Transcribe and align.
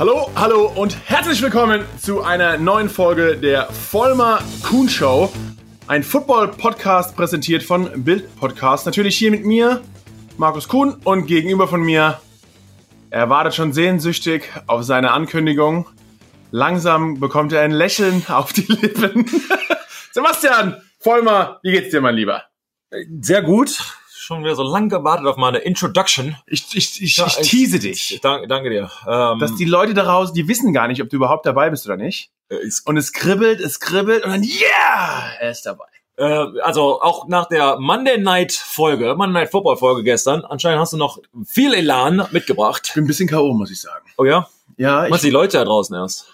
Hallo, 0.00 0.30
hallo 0.34 0.72
und 0.76 0.96
herzlich 1.10 1.42
willkommen 1.42 1.84
zu 2.00 2.22
einer 2.22 2.56
neuen 2.56 2.88
Folge 2.88 3.36
der 3.36 3.70
Vollmer 3.70 4.42
Kuhn 4.62 4.88
Show. 4.88 5.30
Ein 5.88 6.02
Football-Podcast 6.02 7.14
präsentiert 7.14 7.62
von 7.62 8.02
Bild 8.02 8.34
Podcast. 8.36 8.86
Natürlich 8.86 9.18
hier 9.18 9.30
mit 9.30 9.44
mir, 9.44 9.82
Markus 10.38 10.68
Kuhn, 10.68 10.94
und 11.04 11.26
gegenüber 11.26 11.68
von 11.68 11.82
mir, 11.82 12.18
er 13.10 13.28
wartet 13.28 13.54
schon 13.54 13.74
sehnsüchtig 13.74 14.44
auf 14.66 14.84
seine 14.84 15.10
Ankündigung. 15.10 15.86
Langsam 16.50 17.20
bekommt 17.20 17.52
er 17.52 17.60
ein 17.60 17.70
Lächeln 17.70 18.24
auf 18.28 18.54
die 18.54 18.72
Lippen. 18.72 19.26
Sebastian 20.12 20.80
Vollmer, 20.98 21.60
wie 21.62 21.72
geht's 21.72 21.90
dir, 21.90 22.00
mein 22.00 22.14
Lieber? 22.14 22.44
Sehr 23.20 23.42
gut 23.42 23.76
schon 24.30 24.44
wieder 24.44 24.54
so 24.54 24.62
lange 24.62 24.86
gewartet 24.86 25.26
auf 25.26 25.36
meine 25.36 25.58
Introduction. 25.58 26.36
Ich, 26.46 26.64
ich, 26.74 27.02
ich, 27.02 27.16
ja, 27.16 27.26
ich 27.26 27.34
tease 27.48 27.76
ich, 27.78 27.82
dich. 27.82 28.20
Danke, 28.22 28.46
danke 28.46 28.70
dir. 28.70 28.88
Ähm, 29.06 29.40
Dass 29.40 29.56
die 29.56 29.64
Leute 29.64 29.92
daraus, 29.92 30.32
die 30.32 30.46
wissen 30.46 30.72
gar 30.72 30.86
nicht, 30.86 31.02
ob 31.02 31.08
du 31.08 31.16
überhaupt 31.16 31.46
dabei 31.46 31.68
bist 31.68 31.84
oder 31.86 31.96
nicht. 31.96 32.30
Äh, 32.48 32.58
und 32.84 32.96
es 32.96 33.12
kribbelt, 33.12 33.58
es 33.58 33.80
kribbelt 33.80 34.24
und 34.24 34.30
dann, 34.30 34.44
yeah, 34.44 35.32
er 35.40 35.50
ist 35.50 35.66
dabei. 35.66 35.86
Äh, 36.16 36.60
also 36.62 37.02
auch 37.02 37.26
nach 37.26 37.48
der 37.48 37.80
Monday 37.80 38.18
Night 38.18 38.52
Folge, 38.52 39.16
Monday 39.16 39.42
Night 39.42 39.50
Football 39.50 39.76
Folge 39.76 40.04
gestern, 40.04 40.44
anscheinend 40.44 40.80
hast 40.80 40.92
du 40.92 40.96
noch 40.96 41.18
viel 41.44 41.74
Elan 41.74 42.28
mitgebracht. 42.30 42.82
Ich 42.86 42.94
bin 42.94 43.04
ein 43.04 43.06
bisschen 43.08 43.28
K.O., 43.28 43.52
muss 43.52 43.72
ich 43.72 43.80
sagen. 43.80 44.06
Oh 44.16 44.24
ja? 44.24 44.48
Ja. 44.76 45.10
Was 45.10 45.22
die 45.22 45.30
Leute 45.30 45.58
da 45.58 45.64
draußen 45.64 45.96
erst? 45.96 46.28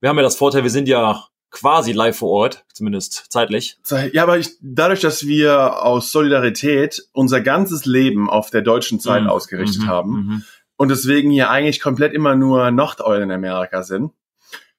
Wir 0.00 0.08
haben 0.08 0.16
ja 0.16 0.22
das 0.22 0.36
Vorteil, 0.36 0.62
wir 0.62 0.70
sind 0.70 0.88
ja 0.88 1.26
quasi 1.54 1.92
live 1.92 2.18
vor 2.18 2.30
Ort, 2.30 2.64
zumindest 2.72 3.26
zeitlich. 3.30 3.78
Ja, 4.12 4.24
aber 4.24 4.38
ich, 4.38 4.50
dadurch, 4.60 5.00
dass 5.00 5.26
wir 5.26 5.82
aus 5.82 6.10
Solidarität 6.10 7.08
unser 7.12 7.40
ganzes 7.40 7.86
Leben 7.86 8.28
auf 8.28 8.50
der 8.50 8.60
deutschen 8.60 8.98
Zeit 8.98 9.22
mhm. 9.22 9.30
ausgerichtet 9.30 9.82
mhm. 9.82 9.88
haben 9.88 10.10
mhm. 10.10 10.44
und 10.76 10.90
deswegen 10.90 11.30
hier 11.30 11.50
eigentlich 11.50 11.80
komplett 11.80 12.12
immer 12.12 12.34
nur 12.34 12.70
Nordeulen 12.72 13.30
in 13.30 13.30
Amerika 13.30 13.84
sind. 13.84 14.12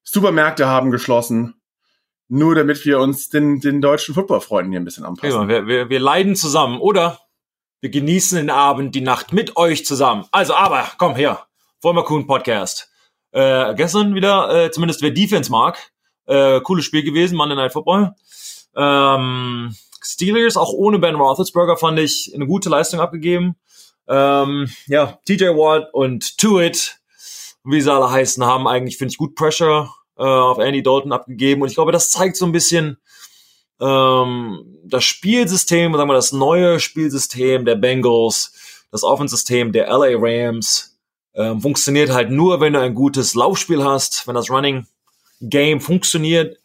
Supermärkte 0.03 0.67
haben 0.67 0.91
geschlossen, 0.91 1.55
nur 2.27 2.55
damit 2.55 2.85
wir 2.85 2.99
uns 2.99 3.29
den, 3.29 3.61
den 3.61 3.81
deutschen 3.81 4.13
Footballfreunden 4.13 4.71
hier 4.71 4.81
ein 4.81 4.85
bisschen 4.85 5.05
anpassen. 5.05 5.41
Ja, 5.41 5.47
wir, 5.47 5.67
wir, 5.67 5.89
wir 5.89 5.99
leiden 5.99 6.35
zusammen, 6.35 6.79
oder? 6.79 7.19
Wir 7.79 7.89
genießen 7.89 8.37
den 8.37 8.49
Abend, 8.49 8.95
die 8.95 9.01
Nacht 9.01 9.31
mit 9.31 9.55
euch 9.55 9.85
zusammen. 9.85 10.25
Also, 10.31 10.55
aber, 10.55 10.91
komm 10.97 11.15
her. 11.15 11.45
Vollmer 11.79 12.03
Podcast. 12.03 12.91
Äh, 13.31 13.75
gestern 13.75 14.15
wieder, 14.15 14.65
äh, 14.65 14.71
zumindest 14.71 15.01
wer 15.01 15.11
Defense 15.11 15.51
mag, 15.51 15.91
äh, 16.27 16.61
cooles 16.61 16.85
Spiel 16.85 17.03
gewesen, 17.03 17.37
Monday 17.37 17.55
Night 17.55 17.73
Football. 17.73 18.15
Ähm, 18.75 19.75
Steelers, 20.03 20.57
auch 20.57 20.71
ohne 20.73 20.99
Ben 20.99 21.15
Roethlisberger, 21.15 21.77
fand 21.77 21.99
ich 21.99 22.31
eine 22.35 22.45
gute 22.45 22.69
Leistung 22.69 22.99
abgegeben. 22.99 23.55
Ähm, 24.07 24.69
ja, 24.87 25.17
TJ 25.25 25.45
Watt 25.45 25.89
und 25.93 26.37
Tuit, 26.37 26.99
wie 27.63 27.81
sie 27.81 27.91
alle 27.91 28.11
heißen, 28.11 28.45
haben 28.45 28.67
eigentlich, 28.67 28.97
finde 28.97 29.13
ich, 29.13 29.17
gut 29.17 29.35
Pressure 29.35 29.89
äh, 30.17 30.23
auf 30.23 30.59
Andy 30.59 30.83
Dalton 30.83 31.11
abgegeben. 31.11 31.61
Und 31.61 31.69
ich 31.69 31.75
glaube, 31.75 31.91
das 31.91 32.11
zeigt 32.11 32.37
so 32.37 32.45
ein 32.45 32.51
bisschen 32.51 32.97
ähm, 33.79 34.77
das 34.83 35.03
Spielsystem, 35.03 35.93
sagen 35.93 36.09
wir 36.09 36.13
das 36.13 36.31
neue 36.31 36.79
Spielsystem 36.79 37.65
der 37.65 37.75
Bengals, 37.75 38.85
das 38.91 39.03
Offensystem 39.03 39.71
der 39.71 39.87
LA 39.87 40.17
Rams. 40.17 40.97
Ähm, 41.33 41.59
funktioniert 41.59 42.11
halt 42.11 42.29
nur, 42.29 42.61
wenn 42.61 42.73
du 42.73 42.79
ein 42.79 42.95
gutes 42.95 43.35
Laufspiel 43.35 43.83
hast, 43.83 44.25
wenn 44.27 44.35
das 44.35 44.49
Running 44.49 44.85
Game 45.41 45.81
funktioniert. 45.81 46.57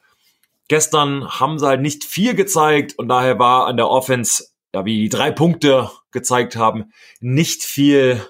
Gestern 0.69 1.29
haben 1.41 1.59
sie 1.59 1.67
halt 1.67 1.81
nicht 1.81 2.05
viel 2.05 2.35
gezeigt 2.35 2.99
und 2.99 3.09
daher 3.09 3.39
war 3.39 3.67
an 3.67 3.77
der 3.77 3.89
Offense, 3.89 4.45
ja, 4.75 4.85
wie 4.85 4.99
die 5.03 5.09
drei 5.09 5.31
Punkte 5.31 5.91
gezeigt 6.13 6.57
haben, 6.57 6.93
nicht 7.21 7.63
viel, 7.63 8.25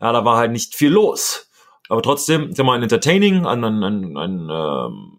ja, 0.00 0.12
da 0.12 0.24
war 0.24 0.38
halt 0.38 0.52
nicht 0.52 0.74
viel 0.74 0.90
los. 0.90 1.50
Aber 1.88 2.02
trotzdem, 2.02 2.50
ist 2.50 2.58
ja 2.58 2.64
mal 2.64 2.76
ein 2.76 2.82
entertaining, 2.82 3.46
ein, 3.46 3.62
ein, 3.62 3.82
ein, 3.82 4.16
ein, 4.16 4.48
ähm, 4.50 5.18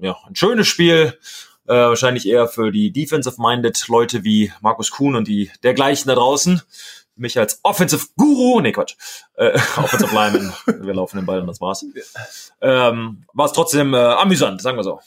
ja, 0.00 0.16
ein 0.26 0.34
schönes 0.34 0.66
Spiel. 0.66 1.18
Äh, 1.66 1.74
wahrscheinlich 1.74 2.26
eher 2.26 2.48
für 2.48 2.72
die 2.72 2.92
defensive-minded 2.92 3.88
Leute 3.88 4.24
wie 4.24 4.50
Markus 4.62 4.90
Kuhn 4.90 5.14
und 5.14 5.28
die 5.28 5.50
dergleichen 5.62 6.08
da 6.08 6.14
draußen 6.14 6.62
mich 7.18 7.38
als 7.38 7.60
Offensive 7.62 8.06
Guru, 8.16 8.60
nee 8.60 8.72
Quatsch, 8.72 8.94
äh, 9.34 9.58
Offensive 9.76 10.14
Lineman, 10.14 10.52
wir 10.66 10.94
laufen 10.94 11.16
den 11.16 11.26
Ball 11.26 11.40
und 11.40 11.46
das 11.46 11.60
war's. 11.60 11.84
Ähm, 12.60 13.24
war 13.32 13.46
es 13.46 13.52
trotzdem 13.52 13.94
äh, 13.94 13.98
amüsant, 13.98 14.62
sagen 14.62 14.76
wir 14.76 14.84
so. 14.84 15.00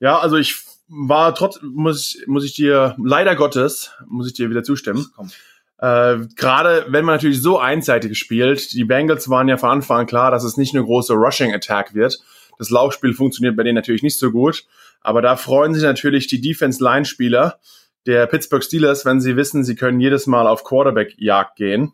Ja, 0.00 0.18
also 0.18 0.36
ich 0.36 0.56
war 0.88 1.34
trotz, 1.34 1.60
muss 1.62 2.16
ich, 2.16 2.26
muss 2.26 2.44
ich 2.44 2.54
dir, 2.54 2.96
leider 3.02 3.34
Gottes, 3.36 3.92
muss 4.06 4.26
ich 4.26 4.34
dir 4.34 4.50
wieder 4.50 4.62
zustimmen. 4.62 5.06
Komm. 5.16 5.30
Äh, 5.78 6.26
Gerade 6.36 6.86
wenn 6.88 7.04
man 7.04 7.16
natürlich 7.16 7.42
so 7.42 7.58
einseitig 7.58 8.18
spielt, 8.18 8.72
die 8.72 8.84
Bengals 8.84 9.28
waren 9.28 9.48
ja 9.48 9.56
von 9.56 9.70
Anfang 9.70 10.00
an 10.00 10.06
klar, 10.06 10.30
dass 10.30 10.44
es 10.44 10.56
nicht 10.56 10.74
eine 10.74 10.84
große 10.84 11.12
Rushing-Attack 11.14 11.94
wird. 11.94 12.20
Das 12.58 12.70
Laufspiel 12.70 13.14
funktioniert 13.14 13.56
bei 13.56 13.64
denen 13.64 13.74
natürlich 13.74 14.04
nicht 14.04 14.18
so 14.18 14.30
gut, 14.30 14.64
aber 15.00 15.22
da 15.22 15.36
freuen 15.36 15.74
sich 15.74 15.82
natürlich 15.82 16.28
die 16.28 16.40
Defense-Line-Spieler, 16.40 17.58
der 18.06 18.26
Pittsburgh 18.26 18.64
Steelers, 18.64 19.04
wenn 19.04 19.20
sie 19.20 19.36
wissen, 19.36 19.64
sie 19.64 19.76
können 19.76 20.00
jedes 20.00 20.26
Mal 20.26 20.46
auf 20.46 20.64
Quarterback-Jagd 20.64 21.56
gehen. 21.56 21.92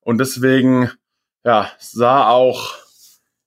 Und 0.00 0.18
deswegen, 0.18 0.90
ja, 1.44 1.70
sah 1.78 2.28
auch 2.28 2.74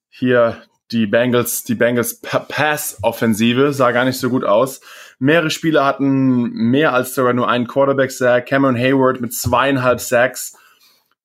hier 0.09 0.61
die 0.91 1.07
Bengals, 1.07 1.63
die 1.63 1.75
Bengals 1.75 2.21
Pass-Offensive 2.21 3.73
sah 3.73 3.91
gar 3.91 4.05
nicht 4.05 4.19
so 4.19 4.29
gut 4.29 4.43
aus. 4.43 4.81
Mehrere 5.17 5.49
Spieler 5.49 5.85
hatten 5.85 6.49
mehr 6.51 6.93
als 6.93 7.15
sogar 7.15 7.33
nur 7.33 7.49
einen 7.49 7.67
Quarterback-Sack. 7.67 8.45
Cameron 8.45 8.77
Hayward 8.77 9.21
mit 9.21 9.33
zweieinhalb 9.33 9.99
Sacks. 9.99 10.55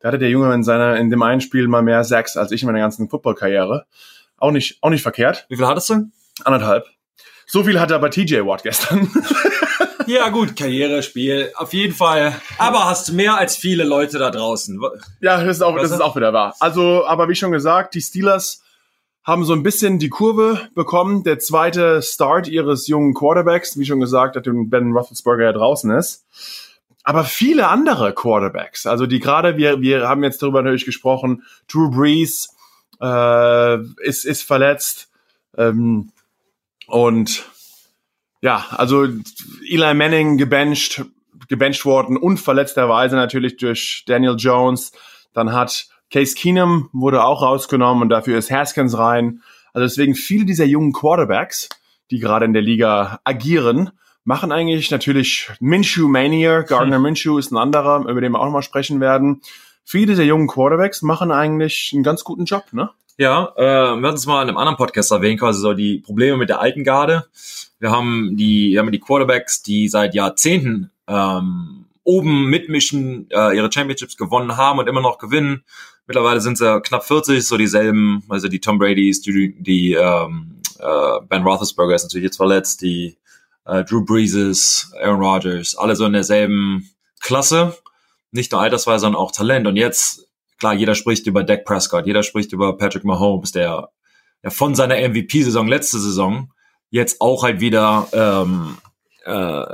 Da 0.01 0.09
hatte 0.09 0.19
der 0.19 0.31
Junge 0.31 0.53
in 0.55 0.65
seiner, 0.65 0.97
in 0.97 1.11
dem 1.11 1.23
einen 1.23 1.41
Spiel 1.41 1.69
mal 1.69 1.83
mehr 1.83 2.05
Sacks 2.05 2.37
als 2.37 2.53
ich 2.53 2.63
in 2.63 2.67
meiner 2.67 2.79
ganzen 2.79 3.09
Football-Karriere. 3.09 3.87
Auch 4.39 4.51
nicht, 4.51 4.79
auch 4.81 4.91
nicht 4.91 5.03
verkehrt. 5.03 5.47
Wie 5.49 5.57
viel 5.57 5.67
hattest 5.67 5.91
du? 5.91 6.11
Anderthalb. 6.45 6.87
So 7.47 7.65
viel 7.65 7.79
hatte 7.79 7.95
aber 7.95 8.11
TJ 8.11 8.47
Watt 8.47 8.63
gestern. 8.63 9.11
Ja, 10.11 10.29
gut, 10.31 10.57
Karrierespiel, 10.57 11.53
auf 11.55 11.73
jeden 11.73 11.95
Fall. 11.95 12.35
Aber 12.59 12.87
hast 12.87 13.13
mehr 13.13 13.37
als 13.37 13.57
viele 13.57 13.85
Leute 13.85 14.19
da 14.19 14.33
draußen. 14.33 14.81
Ja, 15.21 15.41
das 15.41 15.59
ist 15.59 15.63
auch, 15.63 15.77
das 15.77 15.93
ist 15.93 16.01
auch 16.01 16.17
wieder 16.17 16.33
wahr. 16.33 16.57
Also, 16.59 17.07
aber 17.07 17.29
wie 17.29 17.37
schon 17.37 17.53
gesagt, 17.53 17.95
die 17.95 18.01
Steelers 18.01 18.61
haben 19.23 19.45
so 19.45 19.53
ein 19.53 19.63
bisschen 19.63 20.01
die 20.01 20.09
Kurve 20.09 20.69
bekommen. 20.75 21.23
Der 21.23 21.39
zweite 21.39 22.03
Start 22.03 22.49
ihres 22.49 22.89
jungen 22.89 23.15
Quarterbacks, 23.15 23.79
wie 23.79 23.85
schon 23.85 24.01
gesagt, 24.01 24.35
dass 24.35 24.43
Ben 24.45 24.91
Roethlisberger 24.91 25.45
ja 25.45 25.53
draußen 25.53 25.93
ist. 25.93 26.27
Aber 27.05 27.23
viele 27.23 27.69
andere 27.69 28.13
Quarterbacks, 28.13 28.87
also 28.87 29.07
die 29.07 29.21
gerade, 29.21 29.59
wir, 29.59 29.81
wir 29.81 30.09
haben 30.09 30.25
jetzt 30.25 30.43
darüber 30.43 30.61
natürlich 30.63 30.87
gesprochen, 30.87 31.45
Drew 31.69 31.89
Brees 31.89 32.49
äh, 33.01 33.81
ist, 34.03 34.25
ist 34.25 34.43
verletzt 34.43 35.09
ähm, 35.57 36.11
und 36.89 37.45
ja, 38.43 38.65
also 38.71 39.07
Eli 39.69 39.95
Manning 39.95 40.39
gebencht, 40.39 41.05
gebencht 41.49 41.85
worden, 41.85 42.17
unverletzterweise 42.17 43.17
natürlich 43.17 43.57
durch 43.57 44.05
Daniel 44.07 44.37
Jones. 44.39 44.93
Dann 45.33 45.53
hat 45.53 45.89
Case 46.11 46.35
Keenum 46.35 46.89
wurde 46.93 47.25
auch 47.25 47.43
rausgenommen 47.43 48.03
und 48.03 48.09
dafür 48.09 48.39
ist 48.39 48.51
Haskins 48.51 48.97
rein. 48.99 49.43
Also 49.73 49.87
deswegen 49.87 50.15
viele 50.15 50.45
dieser 50.45 50.65
jungen 50.65 50.93
Quarterbacks, 50.93 51.69
die 52.11 52.19
gerade 52.19 52.45
in 52.45 52.53
der 52.53 52.63
Liga 52.63 53.21
agieren, 53.25 53.91
machen 54.25 54.53
eigentlich 54.53 54.91
natürlich 54.91 55.51
Minshew 55.61 56.09
Mania. 56.09 56.63
Gardner 56.63 56.97
hm. 56.97 57.03
Minshew 57.03 57.39
ist 57.39 57.53
ein 57.53 57.57
anderer, 57.57 58.05
über 58.09 58.21
den 58.21 58.33
wir 58.33 58.41
auch 58.41 58.47
noch 58.47 58.53
mal 58.53 58.63
sprechen 58.63 59.01
werden. 59.01 59.41
Viele 59.85 60.07
dieser 60.07 60.25
jungen 60.25 60.49
Quarterbacks 60.49 61.03
machen 61.03 61.31
eigentlich 61.31 61.91
einen 61.95 62.03
ganz 62.03 62.25
guten 62.25 62.45
Job, 62.45 62.65
ne? 62.73 62.91
Ja, 63.21 63.53
äh, 63.55 64.01
wir 64.01 64.09
hatten 64.09 64.17
es 64.17 64.25
mal 64.25 64.41
in 64.41 64.49
einem 64.49 64.57
anderen 64.57 64.79
Podcast 64.79 65.11
erwähnt, 65.11 65.41
quasi 65.41 65.61
so 65.61 65.75
die 65.75 65.99
Probleme 65.99 66.39
mit 66.39 66.49
der 66.49 66.59
alten 66.59 66.85
Garde. 66.85 67.27
Wir 67.79 67.91
haben 67.91 68.35
die, 68.39 68.71
wir 68.73 68.79
haben 68.79 68.91
die 68.91 68.99
Quarterbacks, 68.99 69.63
die 69.63 69.89
seit 69.89 70.15
Jahrzehnten 70.15 70.91
ähm, 71.07 71.85
oben 72.03 72.49
mitmischen, 72.49 73.29
äh, 73.31 73.55
ihre 73.55 73.71
Championships 73.71 74.17
gewonnen 74.17 74.57
haben 74.57 74.79
und 74.79 74.89
immer 74.89 75.03
noch 75.03 75.19
gewinnen. 75.19 75.65
Mittlerweile 76.07 76.41
sind 76.41 76.57
sie 76.57 76.81
knapp 76.81 77.05
40, 77.05 77.47
so 77.47 77.59
dieselben, 77.59 78.25
also 78.31 78.49
die 78.49 78.59
Tom 78.59 78.79
Brady's, 78.79 79.21
die, 79.21 79.55
die 79.61 79.93
ähm, 79.93 80.63
äh, 80.79 81.21
Ben 81.29 81.43
Roethlisberger 81.43 81.95
ist 81.95 82.05
natürlich 82.05 82.25
jetzt 82.25 82.39
verletzt, 82.39 82.81
die 82.81 83.19
äh, 83.67 83.85
Drew 83.85 84.03
Breeses, 84.03 84.95
Aaron 84.99 85.21
Rodgers, 85.23 85.77
alle 85.77 85.95
so 85.95 86.07
in 86.07 86.15
derselben 86.15 86.89
Klasse. 87.21 87.77
Nicht 88.33 88.51
nur 88.51 88.63
Altersweise, 88.63 89.01
sondern 89.01 89.21
auch 89.21 89.31
Talent. 89.31 89.67
Und 89.67 89.77
jetzt, 89.77 90.27
klar, 90.61 90.75
jeder 90.75 90.95
spricht 90.95 91.27
über 91.27 91.43
Dak 91.43 91.65
Prescott, 91.65 92.07
jeder 92.07 92.23
spricht 92.23 92.53
über 92.53 92.77
Patrick 92.77 93.05
Mahomes, 93.05 93.53
der 93.53 93.89
ja 94.43 94.51
von 94.51 94.75
seiner 94.75 94.97
MVP-Saison 94.97 95.67
letzte 95.67 95.99
Saison 95.99 96.53
jetzt 96.91 97.21
auch 97.21 97.43
halt 97.43 97.61
wieder 97.61 98.09
ähm, 98.13 98.77
äh, 99.25 99.65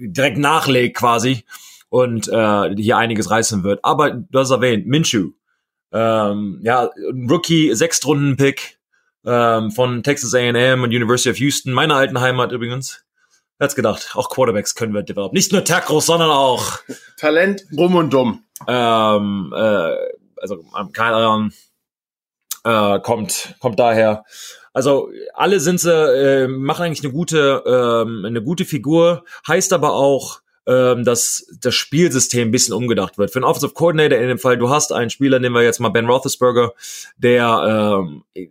direkt 0.00 0.38
nachlegt 0.38 0.96
quasi 0.96 1.44
und 1.88 2.28
äh, 2.28 2.74
hier 2.76 2.96
einiges 2.96 3.30
reißen 3.30 3.62
wird. 3.62 3.80
Aber 3.84 4.10
du 4.10 4.38
hast 4.38 4.50
erwähnt, 4.50 4.86
Minshew, 4.86 5.32
ähm, 5.92 6.60
ja, 6.62 6.90
Rookie, 7.28 7.74
Sechstrunden-Pick 7.74 8.78
ähm, 9.26 9.70
von 9.70 10.02
Texas 10.02 10.34
A&M 10.34 10.82
und 10.82 10.90
University 10.90 11.30
of 11.30 11.38
Houston, 11.38 11.72
meiner 11.72 11.96
alten 11.96 12.20
Heimat 12.20 12.52
übrigens. 12.52 13.04
Wer 13.60 13.66
hat's 13.66 13.74
gedacht? 13.74 14.12
Auch 14.14 14.30
Quarterbacks 14.30 14.74
können 14.74 14.94
wir 14.94 15.02
developen. 15.02 15.36
Nicht 15.36 15.52
nur 15.52 15.62
Tackles, 15.62 16.06
sondern 16.06 16.30
auch 16.30 16.78
Talent, 17.18 17.66
rum 17.76 17.94
und 17.94 18.10
dumm. 18.10 18.42
Ähm, 18.66 19.52
äh, 19.54 19.96
also 20.40 20.64
keine 20.94 21.16
Ahnung. 21.16 21.52
Äh, 22.64 23.00
kommt, 23.00 23.56
kommt 23.60 23.78
daher. 23.78 24.24
Also 24.72 25.10
alle 25.34 25.60
sind 25.60 25.78
sie, 25.78 25.92
äh, 25.92 26.48
machen 26.48 26.86
eigentlich 26.86 27.04
eine 27.04 27.12
gute, 27.12 27.62
ähm, 27.66 28.24
eine 28.24 28.42
gute 28.42 28.64
Figur, 28.64 29.24
heißt 29.46 29.74
aber 29.74 29.92
auch, 29.92 30.40
ähm, 30.66 31.04
dass 31.04 31.46
das 31.60 31.74
Spielsystem 31.74 32.48
ein 32.48 32.52
bisschen 32.52 32.72
umgedacht 32.72 33.18
wird. 33.18 33.30
Für 33.30 33.40
einen 33.40 33.44
Offensive 33.44 33.74
Coordinator 33.74 34.18
in 34.18 34.28
dem 34.28 34.38
Fall, 34.38 34.56
du 34.56 34.70
hast 34.70 34.90
einen 34.90 35.10
Spieler, 35.10 35.38
nehmen 35.38 35.54
wir 35.54 35.62
jetzt 35.62 35.80
mal 35.80 35.90
Ben 35.90 36.06
Roethlisberger, 36.06 36.72
der, 37.18 37.98
ähm, 38.02 38.24
ich 38.32 38.48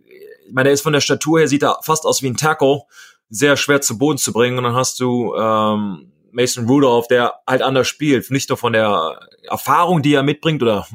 meine, 0.52 0.68
der 0.68 0.74
ist 0.74 0.82
von 0.82 0.92
der 0.92 1.00
Statur 1.00 1.40
her, 1.40 1.48
sieht 1.48 1.64
er 1.64 1.80
fast 1.82 2.04
aus 2.04 2.22
wie 2.22 2.28
ein 2.28 2.36
Tackle, 2.36 2.82
sehr 3.30 3.56
schwer 3.56 3.80
zu 3.80 3.96
Boden 3.96 4.18
zu 4.18 4.32
bringen. 4.32 4.58
Und 4.58 4.64
dann 4.64 4.74
hast 4.74 5.00
du 5.00 5.34
ähm, 5.34 6.12
Mason 6.32 6.66
Rudolph, 6.66 7.08
der 7.08 7.34
halt 7.46 7.62
anders 7.62 7.88
spielt, 7.88 8.30
nicht 8.30 8.48
nur 8.48 8.58
von 8.58 8.72
der 8.72 9.20
Erfahrung, 9.44 10.02
die 10.02 10.14
er 10.14 10.22
mitbringt 10.22 10.62
oder 10.62 10.86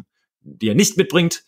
die 0.42 0.70
er 0.70 0.76
nicht 0.76 0.98
mitbringt, 0.98 1.44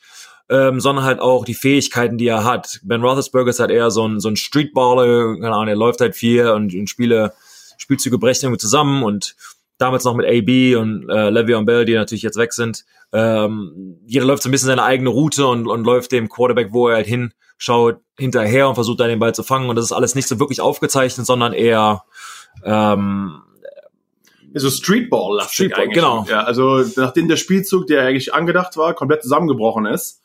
ähm, 0.50 0.80
sondern 0.80 1.06
halt 1.06 1.20
auch 1.20 1.46
die 1.46 1.54
Fähigkeiten, 1.54 2.18
die 2.18 2.28
er 2.28 2.44
hat. 2.44 2.80
Ben 2.84 3.02
Roethlisberger 3.02 3.50
ist 3.50 3.60
halt 3.60 3.72
eher 3.72 3.92
so 3.92 4.08
ein, 4.08 4.20
so 4.20 4.30
ein 4.30 4.36
Streetballer, 4.36 5.36
keine 5.36 5.54
Ahnung, 5.54 5.68
er 5.68 5.76
läuft 5.76 6.02
halt 6.02 6.16
viel 6.16 6.48
und, 6.48 6.74
und 6.74 6.90
Spiele, 6.90 7.34
Spielzüge 7.78 8.18
brechen 8.18 8.46
irgendwie 8.46 8.60
zusammen 8.60 9.04
und 9.04 9.36
damals 9.78 10.04
noch 10.06 10.16
mit 10.16 10.26
AB 10.26 10.80
und 10.80 11.08
äh, 11.10 11.30
Le'Veon 11.30 11.66
Bell, 11.66 11.86
die 11.86 11.94
natürlich 11.94 12.24
jetzt 12.24 12.38
weg 12.38 12.54
sind. 12.54 12.86
Ähm, 13.14 14.00
jeder 14.06 14.26
läuft 14.26 14.44
so 14.44 14.50
ein 14.50 14.52
bisschen 14.52 14.68
seine 14.68 14.84
eigene 14.84 15.10
Route 15.10 15.46
und, 15.48 15.68
und 15.68 15.84
läuft 15.84 16.12
dem 16.12 16.30
Quarterback, 16.30 16.70
wo 16.72 16.88
er 16.88 16.96
halt 16.96 17.08
hinschaut, 17.58 18.00
hinterher 18.18 18.70
und 18.70 18.76
versucht 18.76 19.00
da 19.00 19.08
den 19.08 19.20
Ball 19.20 19.36
zu 19.36 19.44
fangen. 19.44 19.70
Und 19.70 19.76
das 19.76 19.86
ist 19.86 19.92
alles 19.92 20.16
nicht 20.16 20.28
so 20.28 20.40
wirklich 20.40 20.62
aufgezeichnet, 20.62 21.26
sondern 21.26 21.54
eher 21.54 22.04
ähm, 22.64 23.42
so 24.54 24.70
Streetball, 24.70 25.40
Streetball 25.50 25.90
genau. 25.90 26.26
Ja, 26.30 26.44
also 26.44 26.84
nachdem 26.96 27.28
der 27.28 27.36
Spielzug, 27.36 27.88
der 27.88 28.04
eigentlich 28.04 28.34
angedacht 28.34 28.78
war, 28.78 28.94
komplett 28.94 29.22
zusammengebrochen 29.22 29.86
ist, 29.86 30.24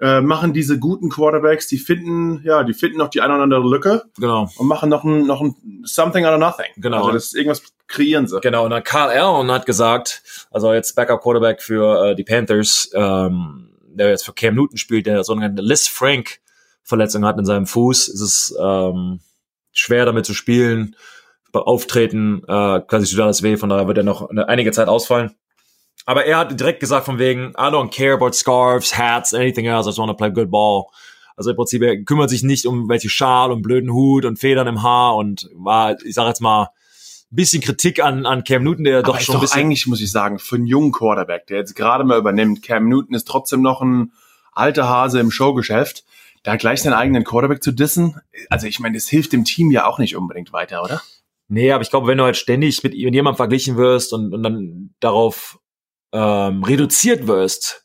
äh, 0.00 0.20
machen 0.20 0.52
diese 0.52 0.78
guten 0.78 1.08
Quarterbacks, 1.08 1.68
die 1.68 1.78
finden, 1.78 2.42
ja, 2.44 2.64
die 2.64 2.74
finden 2.74 2.98
noch 2.98 3.08
die 3.08 3.20
eine 3.20 3.34
oder 3.34 3.44
andere 3.44 3.66
Lücke. 3.66 4.02
Genau. 4.18 4.50
Und 4.56 4.66
machen 4.66 4.90
noch 4.90 5.04
ein, 5.04 5.26
noch 5.26 5.40
ein 5.40 5.54
something 5.84 6.26
out 6.26 6.34
of 6.34 6.40
nothing. 6.40 6.72
Genau. 6.76 6.98
Also 6.98 7.12
das 7.12 7.32
irgendwas 7.32 7.62
kreieren 7.86 8.26
sie. 8.26 8.40
Genau. 8.40 8.64
Und 8.64 8.70
dann 8.70 8.82
Carl 8.82 9.10
Allen 9.10 9.50
hat 9.50 9.64
gesagt, 9.64 10.22
also 10.50 10.72
jetzt 10.72 10.94
Backup 10.96 11.22
Quarterback 11.22 11.62
für 11.62 12.10
äh, 12.10 12.14
die 12.14 12.24
Panthers, 12.24 12.90
ähm, 12.94 13.70
der 13.86 14.10
jetzt 14.10 14.24
für 14.24 14.32
Cam 14.32 14.56
Newton 14.56 14.76
spielt, 14.76 15.06
der 15.06 15.22
so 15.24 15.34
eine 15.34 15.48
Liz 15.62 15.86
Frank 15.86 16.40
Verletzung 16.82 17.24
hat 17.24 17.38
in 17.38 17.44
seinem 17.44 17.66
Fuß, 17.66 18.08
ist 18.08 18.20
es 18.20 18.54
ähm, 18.60 19.20
schwer 19.72 20.04
damit 20.04 20.26
zu 20.26 20.34
spielen. 20.34 20.96
Bei 21.52 21.60
Auftreten 21.60 22.42
äh, 22.48 22.80
quasi 22.80 23.06
tut 23.06 23.20
alles 23.20 23.42
weh, 23.42 23.56
von 23.56 23.68
daher 23.68 23.86
wird 23.86 23.98
er 23.98 24.04
noch 24.04 24.28
eine, 24.28 24.48
einige 24.48 24.72
Zeit 24.72 24.88
ausfallen. 24.88 25.34
Aber 26.06 26.24
er 26.24 26.38
hat 26.38 26.58
direkt 26.58 26.80
gesagt 26.80 27.04
von 27.04 27.18
wegen, 27.18 27.50
I 27.50 27.70
don't 27.70 27.94
care 27.94 28.14
about 28.14 28.32
scarves, 28.32 28.96
hats, 28.96 29.34
anything 29.34 29.66
else, 29.66 29.86
I 29.86 29.90
just 29.90 29.98
want 29.98 30.10
to 30.10 30.16
play 30.16 30.30
good 30.30 30.50
ball. 30.50 30.86
Also 31.36 31.50
im 31.50 31.56
Prinzip, 31.56 31.82
er 31.82 32.02
kümmert 32.04 32.30
sich 32.30 32.42
nicht 32.42 32.66
um 32.66 32.88
welche 32.88 33.08
Schal 33.08 33.52
und 33.52 33.62
blöden 33.62 33.92
Hut 33.92 34.24
und 34.24 34.38
Federn 34.38 34.66
im 34.66 34.82
Haar 34.82 35.16
und 35.16 35.48
war, 35.54 35.96
ich 36.04 36.14
sag 36.14 36.26
jetzt 36.26 36.40
mal, 36.40 36.68
bisschen 37.32 37.62
Kritik 37.62 38.04
an, 38.04 38.26
an 38.26 38.44
Cam 38.44 38.62
Newton, 38.62 38.84
der 38.84 39.02
doch 39.02 39.18
schon 39.18 39.34
ein 39.34 39.36
doch 39.36 39.42
bisschen. 39.42 39.60
eigentlich, 39.60 39.86
muss 39.86 40.00
ich 40.00 40.10
sagen, 40.10 40.38
für 40.38 40.56
einen 40.56 40.66
jungen 40.66 40.92
Quarterback, 40.92 41.46
der 41.46 41.58
jetzt 41.58 41.74
gerade 41.74 42.04
mal 42.04 42.18
übernimmt, 42.18 42.62
Cam 42.62 42.88
Newton 42.88 43.14
ist 43.14 43.26
trotzdem 43.26 43.62
noch 43.62 43.80
ein 43.80 44.12
alter 44.52 44.88
Hase 44.88 45.18
im 45.18 45.30
Showgeschäft, 45.30 46.04
da 46.42 46.56
gleich 46.56 46.82
seinen 46.82 46.94
eigenen 46.94 47.24
Quarterback 47.24 47.62
zu 47.62 47.72
dissen, 47.72 48.20
also 48.50 48.66
ich 48.66 48.80
meine, 48.80 48.96
das 48.96 49.08
hilft 49.08 49.32
dem 49.32 49.44
Team 49.44 49.70
ja 49.70 49.86
auch 49.86 49.98
nicht 49.98 50.16
unbedingt 50.16 50.52
weiter, 50.52 50.82
oder? 50.82 51.00
Nee, 51.48 51.72
aber 51.72 51.82
ich 51.82 51.90
glaube, 51.90 52.06
wenn 52.06 52.18
du 52.18 52.24
halt 52.24 52.36
ständig 52.36 52.82
mit, 52.82 52.94
mit 52.94 53.14
jemandem 53.14 53.36
verglichen 53.36 53.76
wirst 53.76 54.12
und, 54.12 54.32
und 54.32 54.42
dann 54.42 54.94
darauf 55.00 55.58
ähm, 56.12 56.64
reduziert 56.64 57.26
wirst, 57.26 57.84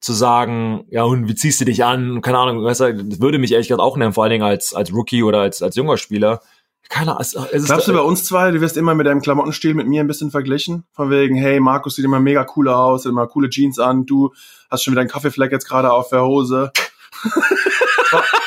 zu 0.00 0.12
sagen, 0.12 0.84
ja, 0.90 1.04
und 1.04 1.28
wie 1.28 1.34
ziehst 1.34 1.60
du 1.60 1.64
dich 1.64 1.84
an? 1.84 2.22
Keine 2.22 2.38
Ahnung, 2.38 2.64
weißt 2.64 2.80
du, 2.80 3.04
das 3.04 3.20
würde 3.20 3.38
mich 3.38 3.52
ehrlich 3.52 3.68
gesagt 3.68 3.80
auch 3.80 3.96
nehmen, 3.96 4.12
vor 4.12 4.24
allen 4.24 4.32
Dingen 4.32 4.44
als, 4.44 4.74
als 4.74 4.92
Rookie 4.92 5.22
oder 5.22 5.40
als, 5.40 5.62
als 5.62 5.76
junger 5.76 5.96
Spieler. 5.96 6.40
Keine 6.88 7.12
Ahnung, 7.12 7.20
es, 7.20 7.34
es 7.34 7.66
Glaubst 7.66 7.86
du 7.86 7.92
ist, 7.92 7.98
bei 7.98 8.02
uns 8.02 8.24
zwei, 8.24 8.50
du 8.50 8.60
wirst 8.60 8.76
immer 8.76 8.96
mit 8.96 9.06
deinem 9.06 9.20
Klamottenstil 9.20 9.74
mit 9.74 9.86
mir 9.86 10.00
ein 10.00 10.08
bisschen 10.08 10.32
verglichen? 10.32 10.84
Von 10.92 11.10
wegen, 11.10 11.36
hey, 11.36 11.60
Markus 11.60 11.94
sieht 11.94 12.04
immer 12.04 12.18
mega 12.18 12.44
cool 12.56 12.68
aus, 12.68 13.04
hat 13.04 13.12
immer 13.12 13.28
coole 13.28 13.48
Jeans 13.48 13.78
an, 13.78 14.04
du 14.04 14.32
hast 14.70 14.82
schon 14.82 14.92
wieder 14.92 15.02
einen 15.02 15.10
Kaffeefleck 15.10 15.52
jetzt 15.52 15.68
gerade 15.68 15.92
auf 15.92 16.08
der 16.08 16.24
Hose. 16.24 16.72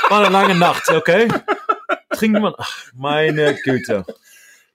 War, 0.10 0.20
eine 0.20 0.30
lange 0.30 0.56
Nacht, 0.56 0.90
okay? 0.90 1.28
Trinken 2.12 2.42
wir, 2.42 2.56
ach, 2.58 2.92
meine 2.94 3.56
Güte. 3.56 4.06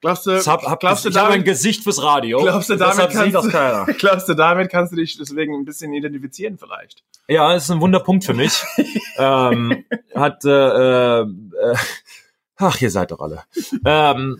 Glaubst 0.00 0.26
du, 0.26 0.32
hab, 0.46 0.62
hab, 0.62 0.80
glaubst 0.80 1.04
du 1.04 1.10
ich 1.10 1.16
habe 1.16 1.26
ein 1.28 1.32
damit, 1.32 1.46
Gesicht 1.46 1.82
fürs 1.82 2.02
Radio. 2.02 2.42
glaubst 2.42 2.70
du, 2.70 2.76
damit 2.76 3.12
sieht 3.12 3.34
das 3.34 3.42
kannst 3.42 3.50
keiner. 3.50 3.84
du, 3.84 3.92
glaubst 3.98 4.28
du, 4.28 4.34
damit 4.34 4.70
kannst 4.70 4.92
du 4.92 4.96
dich 4.96 5.18
deswegen 5.18 5.54
ein 5.54 5.66
bisschen 5.66 5.92
identifizieren 5.92 6.56
vielleicht? 6.56 7.04
Ja, 7.28 7.54
ist 7.54 7.70
ein 7.70 7.80
Wunderpunkt 7.80 8.24
für 8.24 8.32
mich. 8.32 8.62
ähm, 9.18 9.84
hat, 10.14 10.42
äh, 10.44 11.20
äh, 11.20 11.26
ach, 12.56 12.80
ihr 12.80 12.90
seid 12.90 13.10
doch 13.10 13.20
alle. 13.20 13.44
Ähm, 13.84 14.38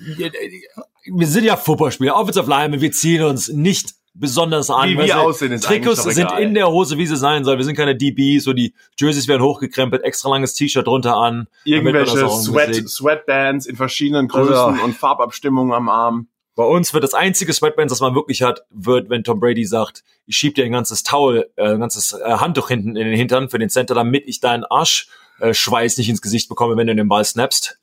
wir 1.04 1.26
sind 1.26 1.44
ja 1.44 1.56
Fußballspieler, 1.56 2.16
Offensive 2.16 2.48
Linemen, 2.48 2.80
wir 2.80 2.92
ziehen 2.92 3.22
uns 3.22 3.48
nicht 3.48 3.94
besonders 4.14 4.70
an. 4.70 4.88
Wie 4.88 4.96
Weißt 4.96 5.08
wir 5.08 5.14
du, 5.14 5.20
aussehen, 5.20 5.52
ist 5.52 5.64
Trikots 5.64 6.02
sind 6.02 6.30
in 6.38 6.54
der 6.54 6.68
Hose, 6.68 6.98
wie 6.98 7.06
sie 7.06 7.16
sein 7.16 7.44
soll. 7.44 7.58
Wir 7.58 7.64
sind 7.64 7.76
keine 7.76 7.96
DBs, 7.96 8.44
so 8.44 8.52
die 8.52 8.74
Jerseys 8.98 9.28
werden 9.28 9.42
hochgekrempelt, 9.42 10.02
extra 10.02 10.30
langes 10.30 10.54
T-Shirt 10.54 10.86
drunter 10.86 11.16
an. 11.16 11.48
Irgendwelche 11.64 12.28
Sweat. 12.28 12.74
Sweatbands 12.88 13.66
in 13.66 13.76
verschiedenen 13.76 14.28
Größen 14.28 14.54
Also- 14.54 14.84
und 14.84 14.94
Farbabstimmungen 14.96 15.72
am 15.72 15.88
Arm. 15.88 16.28
Bei 16.56 16.64
uns 16.64 16.92
wird 16.92 17.04
das 17.04 17.14
einzige 17.14 17.52
Sweatband, 17.52 17.90
das 17.90 18.00
man 18.00 18.14
wirklich 18.14 18.42
hat, 18.42 18.66
wird, 18.70 19.08
wenn 19.08 19.24
Tom 19.24 19.40
Brady 19.40 19.64
sagt, 19.64 20.02
ich 20.26 20.36
schieb 20.36 20.56
dir 20.56 20.64
ein 20.64 20.72
ganzes 20.72 21.02
Towel, 21.02 21.48
äh, 21.56 21.70
ein 21.70 21.80
ganzes 21.80 22.12
äh, 22.12 22.22
Handtuch 22.24 22.68
hinten 22.68 22.96
in 22.96 23.06
den 23.06 23.16
Hintern 23.16 23.48
für 23.48 23.58
den 23.58 23.70
Center, 23.70 23.94
damit 23.94 24.24
ich 24.26 24.40
deinen 24.40 24.64
Arsch 24.64 25.08
äh, 25.40 25.54
Schweiß 25.54 25.96
nicht 25.96 26.10
ins 26.10 26.20
Gesicht 26.20 26.48
bekomme, 26.48 26.76
wenn 26.76 26.86
du 26.86 26.94
den 26.94 27.08
Ball 27.08 27.24
snappst. 27.24 27.78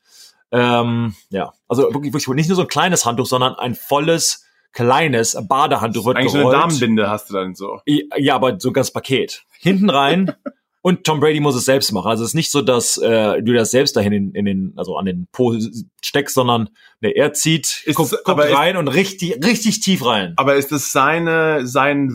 Ähm, 0.51 1.15
ja, 1.29 1.53
also 1.67 1.83
wirklich, 1.93 2.13
wirklich 2.13 2.27
nicht 2.35 2.49
nur 2.49 2.55
so 2.55 2.61
ein 2.61 2.67
kleines 2.67 3.05
Handtuch, 3.05 3.25
sondern 3.25 3.55
ein 3.55 3.73
volles, 3.73 4.45
kleines 4.77 5.37
Badehandtuch 5.47 6.05
wird 6.05 6.17
Eigentlich 6.17 6.31
so 6.31 6.37
eine 6.37 6.45
gerollt. 6.49 6.63
Damenbinde 6.63 7.09
hast 7.09 7.29
du 7.29 7.33
dann 7.33 7.55
so. 7.55 7.79
Ja, 7.85 8.35
aber 8.35 8.59
so 8.59 8.69
ein 8.69 8.73
ganzes 8.73 8.93
Paket. 8.93 9.43
Hinten 9.59 9.89
rein 9.89 10.33
und 10.81 11.03
Tom 11.03 11.19
Brady 11.19 11.39
muss 11.39 11.55
es 11.55 11.65
selbst 11.65 11.91
machen. 11.91 12.07
Also 12.09 12.23
es 12.23 12.29
ist 12.31 12.35
nicht 12.35 12.51
so, 12.51 12.61
dass 12.61 12.97
äh, 12.97 13.41
du 13.41 13.53
das 13.53 13.71
selbst 13.71 13.95
dahin 13.95 14.13
in, 14.13 14.31
in 14.35 14.45
den, 14.45 14.73
also 14.77 14.95
an 14.97 15.05
den 15.05 15.27
Po 15.31 15.55
steckst, 16.03 16.35
sondern 16.35 16.69
ne, 17.01 17.09
er 17.09 17.33
zieht, 17.33 17.81
Ist 17.85 17.95
guckt, 17.95 18.13
es- 18.13 18.17
guckt 18.23 18.29
aber 18.29 18.47
ist- 18.49 18.55
rein 18.55 18.77
und 18.77 18.87
richtig, 18.87 19.43
richtig 19.43 19.79
tief 19.79 20.05
rein. 20.05 20.33
Aber 20.37 20.55
ist 20.55 20.71
es 20.71 20.91
seine, 20.91 21.65
sein 21.65 22.11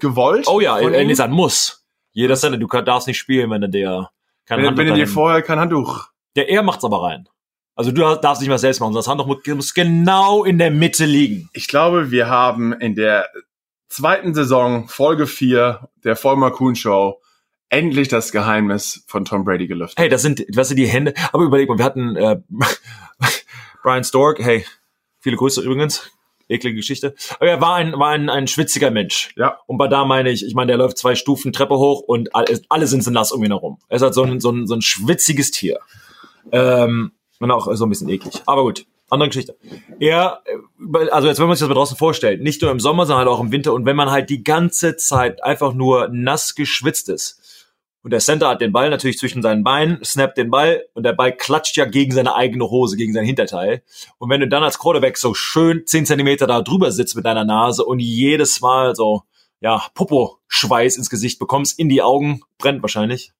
gewollt? 0.00 0.46
Oh 0.48 0.60
ja, 0.60 0.78
von 0.78 0.94
er 0.94 1.02
ihm? 1.02 1.10
ist 1.10 1.20
ein 1.20 1.30
Muss. 1.30 1.84
Jeder 2.12 2.34
Center, 2.36 2.56
du 2.58 2.66
darfst 2.66 3.06
nicht 3.06 3.18
spielen, 3.18 3.50
wenn 3.50 3.62
er 3.62 3.68
der 3.68 4.10
kein 4.46 4.58
wenn, 4.58 4.66
Handtuch 4.68 4.78
wenn 4.84 4.88
er 4.92 4.94
dir 4.96 5.06
vorher 5.06 5.42
kein 5.42 5.58
Handtuch. 5.60 6.06
Der 6.36 6.48
er 6.48 6.62
macht's 6.62 6.84
aber 6.84 7.02
rein. 7.02 7.28
Also 7.78 7.92
du 7.92 8.00
darfst 8.16 8.40
nicht 8.42 8.48
mal 8.50 8.58
selbst 8.58 8.80
machen, 8.80 8.92
das 8.92 9.06
Handtuch 9.06 9.26
muss- 9.28 9.46
muss 9.46 9.72
genau 9.72 10.42
in 10.42 10.58
der 10.58 10.72
Mitte 10.72 11.04
liegen. 11.04 11.48
Ich 11.52 11.68
glaube, 11.68 12.10
wir 12.10 12.28
haben 12.28 12.72
in 12.72 12.96
der 12.96 13.28
zweiten 13.88 14.34
Saison, 14.34 14.88
Folge 14.88 15.28
4 15.28 15.88
der 16.02 16.16
Vollmer 16.16 16.50
Kuhn 16.50 16.74
Show, 16.74 17.20
endlich 17.68 18.08
das 18.08 18.32
Geheimnis 18.32 19.04
von 19.06 19.24
Tom 19.24 19.44
Brady 19.44 19.68
gelüftet. 19.68 19.96
Hey, 19.96 20.08
das 20.08 20.22
sind, 20.22 20.44
was 20.56 20.66
sind 20.66 20.76
die 20.78 20.88
Hände? 20.88 21.14
Aber 21.32 21.44
überleg 21.44 21.68
mal, 21.68 21.78
wir 21.78 21.84
hatten 21.84 22.16
äh, 22.16 22.40
Brian 23.84 24.02
Stork, 24.02 24.40
hey, 24.40 24.66
viele 25.20 25.36
Grüße 25.36 25.60
übrigens, 25.62 26.10
eklige 26.48 26.74
Geschichte. 26.74 27.14
Aber 27.36 27.48
er 27.48 27.60
war 27.60 27.76
ein, 27.76 27.92
war 27.92 28.08
ein, 28.10 28.28
ein 28.28 28.48
schwitziger 28.48 28.90
Mensch. 28.90 29.30
Ja. 29.36 29.58
Und 29.68 29.78
bei 29.78 29.86
da 29.86 30.04
meine 30.04 30.30
ich, 30.30 30.44
ich 30.44 30.54
meine, 30.54 30.66
der 30.72 30.78
läuft 30.78 30.98
zwei 30.98 31.14
Stufen 31.14 31.52
Treppe 31.52 31.76
hoch 31.78 32.00
und 32.00 32.34
alle, 32.34 32.60
alle 32.70 32.88
sind 32.88 33.04
so 33.04 33.12
nass 33.12 33.30
um 33.30 33.44
ihn 33.44 33.52
herum. 33.52 33.78
Er 33.88 33.98
ist 33.98 34.02
halt 34.02 34.14
so 34.14 34.24
ein, 34.24 34.40
so 34.40 34.50
ein, 34.50 34.66
so 34.66 34.74
ein 34.74 34.82
schwitziges 34.82 35.52
Tier. 35.52 35.78
Ähm, 36.50 37.12
und 37.38 37.50
auch 37.50 37.72
so 37.74 37.86
ein 37.86 37.88
bisschen 37.88 38.08
eklig. 38.08 38.42
Aber 38.46 38.62
gut, 38.62 38.86
andere 39.08 39.28
Geschichte. 39.28 39.56
Äh, 39.98 41.08
also 41.10 41.28
jetzt 41.28 41.38
wenn 41.38 41.46
man 41.46 41.56
sich 41.56 41.60
das 41.60 41.68
mal 41.68 41.74
draußen 41.74 41.96
vorstellt, 41.96 42.42
nicht 42.42 42.62
nur 42.62 42.70
im 42.70 42.80
Sommer, 42.80 43.06
sondern 43.06 43.26
halt 43.26 43.34
auch 43.34 43.40
im 43.40 43.52
Winter 43.52 43.72
und 43.72 43.86
wenn 43.86 43.96
man 43.96 44.10
halt 44.10 44.30
die 44.30 44.42
ganze 44.42 44.96
Zeit 44.96 45.42
einfach 45.42 45.72
nur 45.72 46.08
nass 46.08 46.54
geschwitzt 46.54 47.08
ist. 47.08 47.42
Und 48.02 48.12
der 48.12 48.20
Center 48.20 48.48
hat 48.48 48.60
den 48.60 48.72
Ball 48.72 48.90
natürlich 48.90 49.18
zwischen 49.18 49.42
seinen 49.42 49.64
Beinen, 49.64 50.02
snappt 50.04 50.38
den 50.38 50.50
Ball 50.50 50.84
und 50.94 51.02
der 51.02 51.12
Ball 51.12 51.36
klatscht 51.36 51.76
ja 51.76 51.84
gegen 51.84 52.12
seine 52.12 52.34
eigene 52.34 52.70
Hose, 52.70 52.96
gegen 52.96 53.12
sein 53.12 53.24
Hinterteil. 53.24 53.82
Und 54.18 54.30
wenn 54.30 54.40
du 54.40 54.48
dann 54.48 54.62
als 54.62 54.78
Quarterback 54.78 55.18
so 55.18 55.34
schön 55.34 55.84
10 55.84 56.06
Zentimeter 56.06 56.46
da 56.46 56.62
drüber 56.62 56.92
sitzt 56.92 57.16
mit 57.16 57.26
deiner 57.26 57.44
Nase 57.44 57.84
und 57.84 57.98
jedes 57.98 58.60
Mal 58.60 58.94
so, 58.94 59.24
ja, 59.60 59.84
Popo-Schweiß 59.94 60.96
ins 60.96 61.10
Gesicht 61.10 61.40
bekommst, 61.40 61.78
in 61.78 61.88
die 61.88 62.00
Augen, 62.00 62.42
brennt 62.58 62.82
wahrscheinlich, 62.82 63.32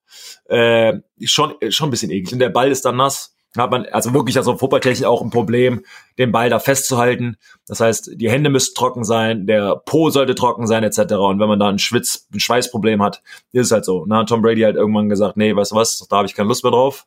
äh, 0.46 0.94
schon, 1.24 1.54
schon 1.70 1.88
ein 1.88 1.90
bisschen 1.92 2.10
eklig. 2.10 2.32
Und 2.32 2.40
der 2.40 2.50
Ball 2.50 2.70
ist 2.70 2.84
dann 2.84 2.96
nass. 2.96 3.36
Hat 3.56 3.70
man 3.70 3.86
also 3.86 4.12
wirklich 4.12 4.36
also 4.36 4.56
fußballtechnisch 4.56 5.06
auch 5.06 5.22
ein 5.22 5.30
Problem, 5.30 5.84
den 6.18 6.32
Ball 6.32 6.50
da 6.50 6.58
festzuhalten. 6.58 7.38
Das 7.66 7.80
heißt, 7.80 8.10
die 8.14 8.30
Hände 8.30 8.50
müssen 8.50 8.74
trocken 8.74 9.04
sein, 9.04 9.46
der 9.46 9.76
Po 9.76 10.10
sollte 10.10 10.34
trocken 10.34 10.66
sein, 10.66 10.84
etc. 10.84 11.14
Und 11.14 11.40
wenn 11.40 11.48
man 11.48 11.58
da 11.58 11.68
ein 11.68 11.78
Schwitz, 11.78 12.28
ein 12.32 12.40
Schweißproblem 12.40 13.02
hat, 13.02 13.22
ist 13.52 13.66
es 13.66 13.72
halt 13.72 13.84
so. 13.86 14.04
Na, 14.06 14.24
Tom 14.24 14.42
Brady 14.42 14.60
hat 14.60 14.74
irgendwann 14.74 15.08
gesagt, 15.08 15.36
nee, 15.38 15.56
weißt 15.56 15.72
du 15.72 15.76
was, 15.76 16.06
da 16.08 16.18
habe 16.18 16.26
ich 16.26 16.34
keine 16.34 16.48
Lust 16.48 16.62
mehr 16.62 16.72
drauf. 16.72 17.06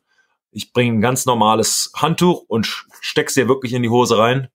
Ich 0.50 0.72
bringe 0.72 0.98
ein 0.98 1.00
ganz 1.00 1.26
normales 1.26 1.92
Handtuch 1.94 2.44
und 2.48 2.66
steck's 3.00 3.34
dir 3.34 3.48
wirklich 3.48 3.72
in 3.72 3.82
die 3.82 3.88
Hose 3.88 4.18
rein. 4.18 4.48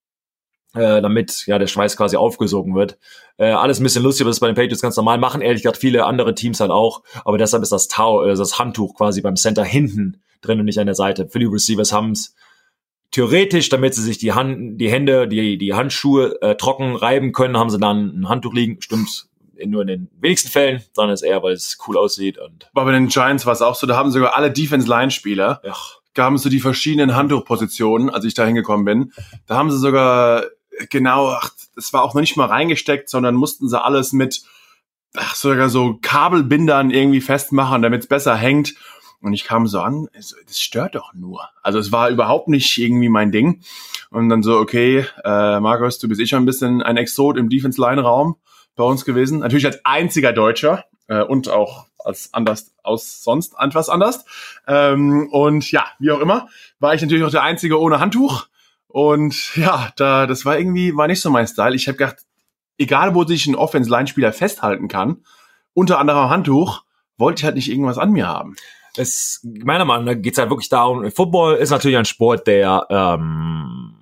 äh, 0.73 1.01
damit 1.01 1.45
ja 1.47 1.57
der 1.59 1.67
Schweiß 1.67 1.97
quasi 1.97 2.17
aufgesogen 2.17 2.75
wird. 2.75 2.97
Äh, 3.37 3.51
alles 3.51 3.79
ein 3.79 3.83
bisschen 3.83 4.03
lustig, 4.03 4.23
aber 4.23 4.29
das 4.29 4.37
ist 4.37 4.41
bei 4.41 4.47
den 4.47 4.55
Patriots 4.55 4.81
ganz 4.81 4.97
normal. 4.97 5.17
Machen 5.17 5.41
ehrlich 5.41 5.63
gesagt 5.63 5.77
viele 5.77 6.05
andere 6.05 6.35
Teams 6.35 6.59
halt 6.59 6.71
auch, 6.71 7.03
aber 7.25 7.37
deshalb 7.37 7.63
ist 7.63 7.71
das 7.71 7.87
Tau, 7.87 8.23
äh, 8.23 8.35
das 8.35 8.59
Handtuch 8.59 8.95
quasi 8.95 9.21
beim 9.21 9.35
Center 9.35 9.63
hinten 9.63 10.21
drin 10.41 10.59
und 10.59 10.65
nicht 10.65 10.79
an 10.79 10.85
der 10.87 10.95
Seite. 10.95 11.27
Für 11.27 11.39
die 11.39 11.45
Receivers 11.45 11.91
haben's 11.93 12.35
theoretisch, 13.11 13.69
damit 13.69 13.95
sie 13.95 14.03
sich 14.03 14.17
die 14.17 14.33
Hand, 14.33 14.79
die 14.79 14.89
Hände, 14.89 15.27
die 15.27 15.57
die 15.57 15.73
Handschuhe 15.73 16.41
äh, 16.41 16.55
trocken 16.55 16.95
reiben 16.95 17.31
können, 17.31 17.57
haben 17.57 17.69
sie 17.69 17.79
dann 17.79 18.19
ein 18.21 18.29
Handtuch 18.29 18.53
liegen. 18.53 18.81
Stimmt 18.81 19.27
nur 19.65 19.81
in 19.81 19.87
den 19.87 20.09
wenigsten 20.19 20.49
Fällen, 20.49 20.83
sondern 20.93 21.13
ist 21.13 21.23
eher, 21.23 21.41
weil 21.41 21.53
es 21.53 21.77
cool 21.87 21.97
aussieht 21.97 22.37
und. 22.37 22.69
Aber 22.73 22.85
bei 22.85 22.91
den 22.91 23.07
Giants 23.07 23.45
war 23.45 23.53
es 23.53 23.61
auch 23.61 23.75
so, 23.75 23.87
da 23.87 23.95
haben 23.95 24.11
sogar 24.11 24.35
alle 24.35 24.51
Defense-Line-Spieler 24.51 25.61
Ja. 25.63 25.75
gaben 26.13 26.37
so 26.37 26.49
die 26.49 26.59
verschiedenen 26.59 27.15
Handtuchpositionen, 27.15 28.09
als 28.11 28.25
ich 28.25 28.35
da 28.35 28.45
hingekommen 28.45 28.85
bin. 28.85 29.13
Da 29.47 29.55
haben 29.55 29.71
sie 29.71 29.79
sogar 29.79 30.43
genau, 30.89 31.29
ach, 31.29 31.49
das 31.75 31.91
war 31.93 32.03
auch 32.03 32.13
noch 32.13 32.21
nicht 32.21 32.37
mal 32.37 32.45
reingesteckt, 32.45 33.09
sondern 33.09 33.33
mussten 33.35 33.67
sie 33.67 33.81
alles 33.81 34.13
mit 34.13 34.43
ach, 35.15 35.35
sogar 35.35 35.69
so 35.69 35.97
Kabelbindern 36.01 36.91
irgendwie 36.91 37.21
festmachen, 37.21 37.81
damit 37.81 38.01
es 38.03 38.07
besser 38.07 38.35
hängt. 38.35 38.75
Und 39.21 39.33
ich 39.33 39.43
kam 39.45 39.67
so 39.67 39.79
an, 39.81 40.07
es- 40.13 40.35
das 40.45 40.59
stört 40.59 40.95
doch 40.95 41.13
nur. 41.13 41.49
Also 41.63 41.79
es 41.79 41.91
war 41.91 42.09
überhaupt 42.09 42.47
nicht 42.49 42.77
irgendwie 42.77 43.09
mein 43.09 43.31
Ding. 43.31 43.61
Und 44.11 44.29
dann 44.29 44.43
so, 44.43 44.57
okay, 44.57 45.05
äh, 45.23 45.59
Markus, 45.59 45.99
du 45.99 46.07
bist 46.07 46.21
eh 46.21 46.27
schon 46.27 46.43
ein 46.43 46.45
bisschen 46.45 46.81
ein 46.81 46.97
Exot 46.97 47.37
im 47.37 47.49
Defense-Line-Raum 47.49 48.35
bei 48.75 48.83
uns 48.83 49.05
gewesen. 49.05 49.39
Natürlich 49.39 49.65
als 49.65 49.83
einziger 49.85 50.33
Deutscher 50.33 50.85
äh, 51.07 51.21
und 51.23 51.49
auch 51.49 51.87
als 52.05 52.33
anders 52.33 52.73
aus 52.83 53.23
sonst 53.23 53.55
etwas 53.59 53.89
anders. 53.89 54.23
Ähm, 54.67 55.27
und 55.31 55.69
ja, 55.71 55.85
wie 55.99 56.11
auch 56.11 56.19
immer, 56.19 56.47
war 56.79 56.93
ich 56.93 57.01
natürlich 57.01 57.23
auch 57.23 57.31
der 57.31 57.43
Einzige 57.43 57.81
ohne 57.81 57.99
Handtuch. 57.99 58.47
Und 58.87 59.55
ja, 59.55 59.89
da, 59.97 60.25
das 60.27 60.45
war 60.45 60.57
irgendwie, 60.57 60.95
war 60.95 61.07
nicht 61.07 61.21
so 61.21 61.29
mein 61.31 61.47
Style. 61.47 61.75
Ich 61.75 61.87
habe 61.87 61.97
gedacht, 61.97 62.17
egal 62.77 63.13
wo 63.15 63.25
sich 63.25 63.47
ein 63.47 63.55
Offense-Line-Spieler 63.55 64.31
festhalten 64.31 64.87
kann, 64.87 65.23
unter 65.73 65.99
anderem 65.99 66.29
Handtuch, 66.29 66.83
wollte 67.17 67.39
ich 67.41 67.45
halt 67.45 67.55
nicht 67.55 67.69
irgendwas 67.69 67.97
an 67.97 68.11
mir 68.11 68.27
haben. 68.27 68.55
Es, 68.97 69.41
meiner 69.43 69.85
Meinung 69.85 70.05
nach 70.05 70.21
geht 70.21 70.33
es 70.33 70.39
halt 70.39 70.49
wirklich 70.49 70.69
darum, 70.69 71.09
Football 71.11 71.55
ist 71.55 71.69
natürlich 71.69 71.97
ein 71.97 72.05
Sport, 72.05 72.47
der 72.47 72.85
ähm, 72.89 73.93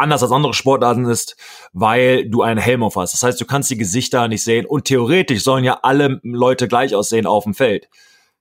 anders 0.00 0.22
als 0.22 0.32
andere 0.32 0.54
Sportarten 0.54 1.04
ist, 1.04 1.36
weil 1.72 2.28
du 2.28 2.42
einen 2.42 2.60
Helm 2.60 2.82
auf 2.82 2.96
hast. 2.96 3.12
Das 3.12 3.22
heißt, 3.22 3.40
du 3.40 3.44
kannst 3.44 3.70
die 3.70 3.76
Gesichter 3.76 4.26
nicht 4.28 4.42
sehen 4.42 4.66
und 4.66 4.86
theoretisch 4.86 5.42
sollen 5.42 5.64
ja 5.64 5.80
alle 5.82 6.20
Leute 6.22 6.68
gleich 6.68 6.94
aussehen 6.94 7.26
auf 7.26 7.44
dem 7.44 7.54
Feld. 7.54 7.88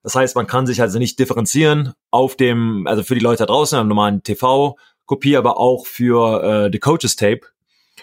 Das 0.01 0.15
heißt, 0.15 0.36
man 0.36 0.48
kann 0.48 0.65
sich 0.65 0.81
also 0.81 0.98
nicht 0.98 1.19
differenzieren 1.19 1.93
auf 2.10 2.36
dem, 2.36 2.88
also 2.88 3.03
für 3.03 3.15
die 3.15 3.22
Leute 3.22 3.39
da 3.39 3.46
draußen 3.48 3.77
am 3.77 3.88
normalen 3.88 4.24
TV-Kopie, 4.24 5.36
aber 5.36 5.58
auch 5.58 5.86
für 5.86 6.43
äh, 6.43 6.72
die 6.72 6.79
Coaches 6.79 7.15
Tape. 7.15 7.41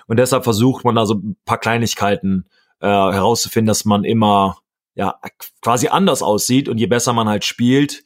Und 0.07 0.19
deshalb 0.19 0.45
versucht 0.45 0.85
man 0.85 0.95
da 0.95 1.07
so 1.07 1.15
ein 1.15 1.37
paar 1.47 1.59
Kleinigkeiten 1.59 2.45
äh, 2.81 2.87
herauszufinden, 2.87 3.69
dass 3.69 3.87
man 3.87 4.05
immer 4.05 4.59
ja 4.97 5.21
quasi 5.63 5.89
anders 5.89 6.23
aussieht 6.23 6.69
und 6.69 6.79
je 6.79 6.87
besser 6.87 7.13
man 7.13 7.29
halt 7.29 7.45
spielt, 7.45 8.03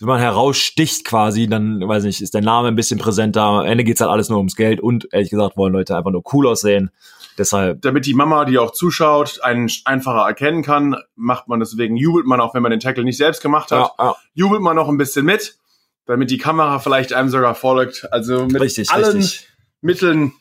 wenn 0.00 0.08
man 0.08 0.20
heraussticht 0.20 1.04
quasi, 1.04 1.46
dann 1.46 1.86
weiß 1.86 2.04
nicht, 2.04 2.22
ist 2.22 2.32
der 2.32 2.40
Name 2.40 2.68
ein 2.68 2.74
bisschen 2.74 2.98
präsenter. 2.98 3.42
Am 3.42 3.66
Ende 3.66 3.84
geht's 3.84 4.00
halt 4.00 4.10
alles 4.10 4.30
nur 4.30 4.38
ums 4.38 4.56
Geld 4.56 4.80
und 4.80 5.06
ehrlich 5.12 5.28
gesagt 5.28 5.58
wollen 5.58 5.74
Leute 5.74 5.94
einfach 5.94 6.10
nur 6.10 6.22
cool 6.32 6.46
aussehen. 6.46 6.90
Deshalb 7.36 7.82
Damit 7.82 8.06
die 8.06 8.14
Mama, 8.14 8.46
die 8.46 8.58
auch 8.58 8.72
zuschaut, 8.72 9.40
einen 9.42 9.70
einfacher 9.84 10.26
erkennen 10.26 10.62
kann, 10.62 10.96
macht 11.16 11.48
man 11.48 11.60
deswegen, 11.60 11.96
jubelt 11.96 12.26
man 12.26 12.40
auch, 12.40 12.54
wenn 12.54 12.62
man 12.62 12.70
den 12.70 12.80
Tackle 12.80 13.04
nicht 13.04 13.18
selbst 13.18 13.42
gemacht 13.42 13.70
hat, 13.72 13.92
ja, 13.98 14.04
ja, 14.04 14.16
jubelt 14.32 14.62
man 14.62 14.74
noch 14.74 14.88
ein 14.88 14.96
bisschen 14.96 15.26
mit, 15.26 15.58
damit 16.06 16.30
die 16.30 16.38
Kamera 16.38 16.78
vielleicht 16.78 17.12
einem 17.12 17.28
sogar 17.28 17.54
folgt. 17.54 18.10
Also 18.10 18.46
mit 18.46 18.60
richtig, 18.60 18.90
allen 18.90 19.18
richtig. 19.18 19.48
Mitteln 19.82 20.32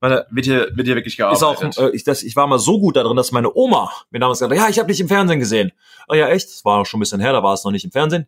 wird 0.00 0.46
hier, 0.46 0.68
wird 0.74 0.86
hier 0.86 0.96
wirklich 0.96 1.14
Ist 1.14 1.18
gearbeitet. 1.18 1.78
auch, 1.78 1.82
äh, 1.84 1.90
ich, 1.90 2.04
das, 2.04 2.22
ich 2.22 2.34
war 2.36 2.46
mal 2.46 2.58
so 2.58 2.80
gut 2.80 2.96
da 2.96 3.02
drin, 3.02 3.16
dass 3.16 3.32
meine 3.32 3.54
Oma 3.54 3.90
mir 4.10 4.18
damals 4.18 4.38
gesagt 4.38 4.58
hat, 4.58 4.66
ja, 4.66 4.70
ich 4.70 4.78
habe 4.78 4.88
dich 4.88 5.00
im 5.00 5.08
Fernsehen 5.08 5.38
gesehen. 5.38 5.72
Oh 6.08 6.14
ja, 6.14 6.28
echt? 6.28 6.48
Das 6.48 6.64
war 6.64 6.84
schon 6.86 6.98
ein 6.98 7.00
bisschen 7.02 7.20
her, 7.20 7.32
da 7.32 7.42
war 7.42 7.54
es 7.54 7.64
noch 7.64 7.70
nicht 7.70 7.84
im 7.84 7.90
Fernsehen. 7.90 8.26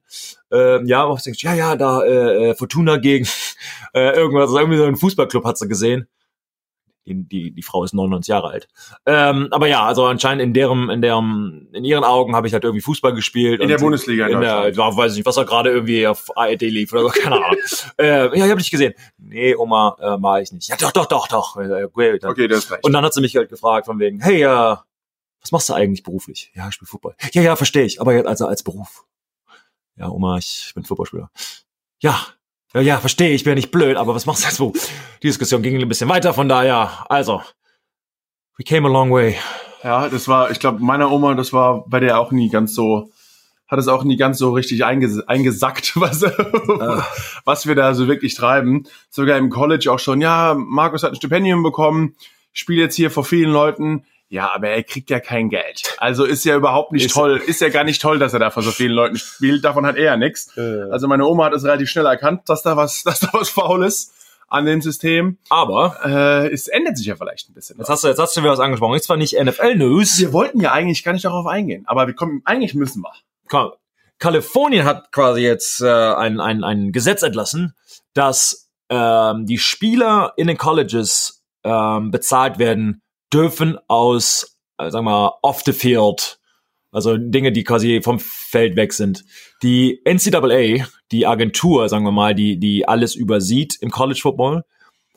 Ähm, 0.51 0.87
ja, 0.87 1.03
aber 1.03 1.15
ich 1.17 1.23
denk, 1.23 1.41
ja, 1.43 1.55
ja, 1.55 1.77
da 1.77 2.03
äh, 2.03 2.51
äh, 2.51 2.55
Fortuna 2.55 2.99
gegen 2.99 3.27
äh, 3.95 4.15
irgendwas, 4.17 4.51
irgendwie 4.51 4.79
so 4.79 4.85
ein 4.85 4.97
Fußballclub 4.97 5.45
hat 5.45 5.59
sie 5.59 5.69
gesehen. 5.69 6.09
Die, 7.05 7.15
die, 7.25 7.51
die 7.51 7.63
Frau 7.63 7.83
ist 7.83 7.95
99 7.95 8.29
Jahre 8.29 8.49
alt. 8.51 8.69
Ähm, 9.07 9.49
aber 9.51 9.67
ja, 9.67 9.85
also 9.85 10.05
anscheinend 10.07 10.41
in 10.43 10.55
deren, 10.55 10.89
in 10.89 11.03
deren, 11.03 11.69
in 11.73 11.85
ihren 11.85 12.05
Augen 12.05 12.37
habe 12.37 12.47
ich 12.47 12.53
halt 12.53 12.63
irgendwie 12.63 12.81
Fußball 12.81 13.13
gespielt. 13.13 13.61
In 13.61 13.67
der 13.67 13.79
Bundesliga 13.79 14.27
in 14.29 14.35
In 14.35 14.41
der, 14.41 14.73
ja, 14.73 14.97
weiß 14.97 15.11
ich 15.13 15.19
nicht, 15.19 15.27
was 15.27 15.37
er 15.37 15.45
gerade 15.45 15.71
irgendwie 15.71 16.07
auf 16.07 16.31
ARD 16.37 16.63
lief 16.63 16.93
oder 16.93 17.03
so, 17.03 17.09
keine 17.21 17.45
Ahnung. 17.45 17.59
äh, 17.99 18.07
ja, 18.27 18.33
ich 18.45 18.51
habe 18.51 18.59
dich 18.61 18.71
gesehen. 18.71 18.95
Nee, 19.19 19.57
Oma, 19.57 19.97
äh, 19.99 20.23
war 20.23 20.41
ich 20.41 20.53
nicht. 20.53 20.69
Ja, 20.69 20.77
doch, 20.77 20.93
doch, 20.93 21.07
doch, 21.07 21.27
doch. 21.27 21.57
Äh, 21.57 21.89
gut, 21.93 22.23
dann- 22.23 22.31
okay, 22.31 22.47
das 22.47 22.61
ist 22.61 22.71
recht. 22.71 22.85
und 22.85 22.93
dann 22.93 23.05
hat 23.05 23.13
sie 23.15 23.21
mich 23.21 23.35
halt 23.35 23.49
gefragt 23.49 23.87
von 23.87 23.99
wegen, 23.99 24.21
hey, 24.21 24.43
äh, 24.45 24.77
was 25.41 25.51
machst 25.51 25.69
du 25.71 25.73
eigentlich 25.73 26.05
beruflich? 26.05 26.53
Ja, 26.55 26.69
ich 26.69 26.75
spiele 26.75 26.87
Football. 26.89 27.17
Ja, 27.33 27.43
ja, 27.43 27.57
verstehe 27.57 27.83
ich, 27.85 28.01
aber 28.01 28.15
jetzt 28.15 28.29
also 28.29 28.47
als 28.47 28.63
Beruf. 28.63 29.05
Ja, 29.97 30.09
Oma, 30.09 30.39
ich 30.39 30.71
bin 30.77 30.85
Footballspieler. 30.85 31.33
Ja, 32.01 32.17
ja, 32.75 32.81
ja, 32.81 32.99
verstehe, 32.99 33.31
ich 33.31 33.45
bin 33.45 33.53
ja 33.53 33.55
nicht 33.57 33.71
blöd, 33.71 33.97
aber 33.97 34.15
was 34.15 34.27
machst 34.27 34.43
du 34.43 34.47
als 34.47 34.57
Beruf? 34.57 34.89
Die 35.23 35.27
Diskussion 35.27 35.63
ging 35.63 35.81
ein 35.81 35.89
bisschen 35.89 36.09
weiter, 36.09 36.33
von 36.33 36.49
daher, 36.49 37.05
also, 37.11 37.43
we 38.57 38.65
came 38.65 38.89
a 38.89 38.91
long 38.91 39.11
way. 39.11 39.37
Ja, 39.83 40.09
das 40.09 40.29
war, 40.29 40.51
ich 40.51 40.61
glaube, 40.61 40.83
meiner 40.83 41.11
Oma, 41.11 41.35
das 41.35 41.53
war 41.53 41.85
bei 41.89 42.01
der 42.01 42.19
auch 42.19 42.31
nie 42.31 42.49
ganz 42.49 42.75
so, 42.75 43.11
hat 43.69 43.79
es 43.79 43.89
auch 43.89 44.05
nie 44.05 44.17
ganz 44.17 44.39
so 44.39 44.53
richtig 44.53 44.85
einges 44.85 45.21
eingesackt, 45.27 45.93
was, 46.01 46.23
was 47.45 47.67
wir 47.67 47.75
da 47.75 47.95
so 47.95 48.07
wirklich 48.09 48.35
treiben. 48.35 48.85
Sogar 49.11 49.39
im 49.39 49.51
College 49.51 49.91
auch 49.91 49.99
schon, 49.99 50.21
ja, 50.21 50.55
Markus 50.57 51.03
hat 51.03 51.13
ein 51.13 51.17
Stipendium 51.17 51.63
bekommen, 51.63 52.15
spielt 52.53 52.79
jetzt 52.79 52.97
hier 52.97 53.11
vor 53.11 53.25
vielen 53.25 53.51
Leuten. 53.51 54.05
Ja, 54.33 54.51
aber 54.55 54.69
er 54.69 54.83
kriegt 54.83 55.11
ja 55.11 55.21
kein 55.21 55.51
Geld. 55.51 55.83
Also 55.99 56.25
ist 56.25 56.43
ja 56.47 56.57
überhaupt 56.57 56.91
nicht 56.93 57.05
Ist- 57.05 57.13
toll, 57.13 57.37
ist 57.47 57.61
ja 57.61 57.69
gar 57.69 57.85
nicht 57.85 58.01
toll, 58.01 58.19
dass 58.19 58.33
er 58.33 58.39
da 58.39 58.49
vor 58.51 58.63
so 58.63 58.71
vielen 58.71 58.93
Leuten 58.93 59.17
spielt. 59.19 59.63
Davon 59.63 59.85
hat 59.85 59.97
er 59.97 60.05
ja 60.05 60.17
nichts. 60.17 60.57
Also 60.57 61.07
meine 61.07 61.27
Oma 61.27 61.45
hat 61.45 61.53
es 61.53 61.65
relativ 61.65 61.91
schnell 61.91 62.07
erkannt, 62.07 62.49
dass 62.49 62.63
da 62.63 62.75
was, 62.77 63.03
dass 63.05 63.21
da 63.21 63.29
was 63.33 63.51
faul 63.51 63.85
ist 63.85 64.15
an 64.49 64.65
dem 64.65 64.81
System. 64.81 65.37
Aber, 65.51 65.99
Äh, 66.05 66.49
es 66.51 66.69
ändert 66.69 66.97
sich 66.97 67.07
ja 67.09 67.15
vielleicht 67.17 67.51
ein 67.51 67.53
bisschen. 67.55 67.77
jetzt 67.79 67.91
hast 67.91 68.05
du, 68.05 68.09
jetzt 68.09 68.19
hast 68.19 68.35
du 68.35 68.41
wieder 68.41 68.53
was 68.53 68.61
angesprochen. 68.61 68.95
Ist 68.97 69.05
zwar 69.05 69.19
nicht 69.19 69.39
NFL-News, 69.39 70.19
Wir 70.21 70.33
wollten 70.33 70.61
ja 70.61 70.73
eigentlich 70.73 71.05
gar 71.05 71.13
nicht 71.13 71.27
darauf 71.27 71.47
eingehen, 71.47 71.85
aber 71.87 72.07
wir 72.07 72.15
kommen, 72.15 72.41
eigentlich 72.47 72.75
müssen 72.75 73.03
wir. 73.03 73.13
Ka- 73.49 73.73
Kalifornien 74.19 74.85
hat 74.87 75.13
quasi 75.13 75.41
jetzt 75.43 75.83
äh, 75.83 75.87
ein, 75.91 76.41
ein, 76.41 76.65
ein 76.65 76.93
Gesetz 76.93 77.23
entlassen, 77.23 77.75
dass 78.15 78.71
ähm, 78.89 79.45
die 79.45 79.59
Spieler 79.59 80.33
in 80.37 80.47
den 80.47 80.57
Colleges 80.57 81.43
ähm, 81.65 82.11
bezahlt 82.11 82.59
werden 82.59 83.02
dürfen 83.33 83.79
aus, 83.89 84.59
äh, 84.79 84.91
sagen 84.91 85.07
wir 85.07 85.11
mal, 85.11 85.33
off 85.43 85.63
the 85.65 85.73
field. 85.73 86.39
Also 86.91 87.17
Dinge, 87.17 87.53
die 87.53 87.65
quasi 87.65 88.03
vom 88.03 88.19
Feld 88.19 88.77
weg 88.77 88.93
sind. 88.93 89.25
Die 89.63 90.03
NCAA, 90.05 90.87
die 91.11 91.27
Agentur, 91.27 91.89
sagen 91.89 92.05
wir 92.05 92.13
mal, 92.13 92.35
die, 92.35 92.59
die 92.59 92.87
alles 92.87 93.15
übersieht 93.15 93.77
im 93.81 93.91
College 93.91 94.21
Football, 94.21 94.65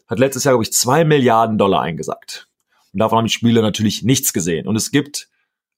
hat 0.08 0.20
letztes 0.20 0.44
Jahr, 0.44 0.54
glaube 0.54 0.64
ich, 0.64 0.72
zwei 0.72 1.04
Milliarden 1.04 1.58
Dollar 1.58 1.82
eingesackt. 1.82 2.48
Und 2.94 3.00
davon 3.00 3.18
haben 3.18 3.26
die 3.26 3.34
Spieler 3.34 3.62
natürlich 3.62 4.04
nichts 4.04 4.32
gesehen. 4.32 4.68
Und 4.68 4.78
es 4.78 4.92
gibt 4.92 5.28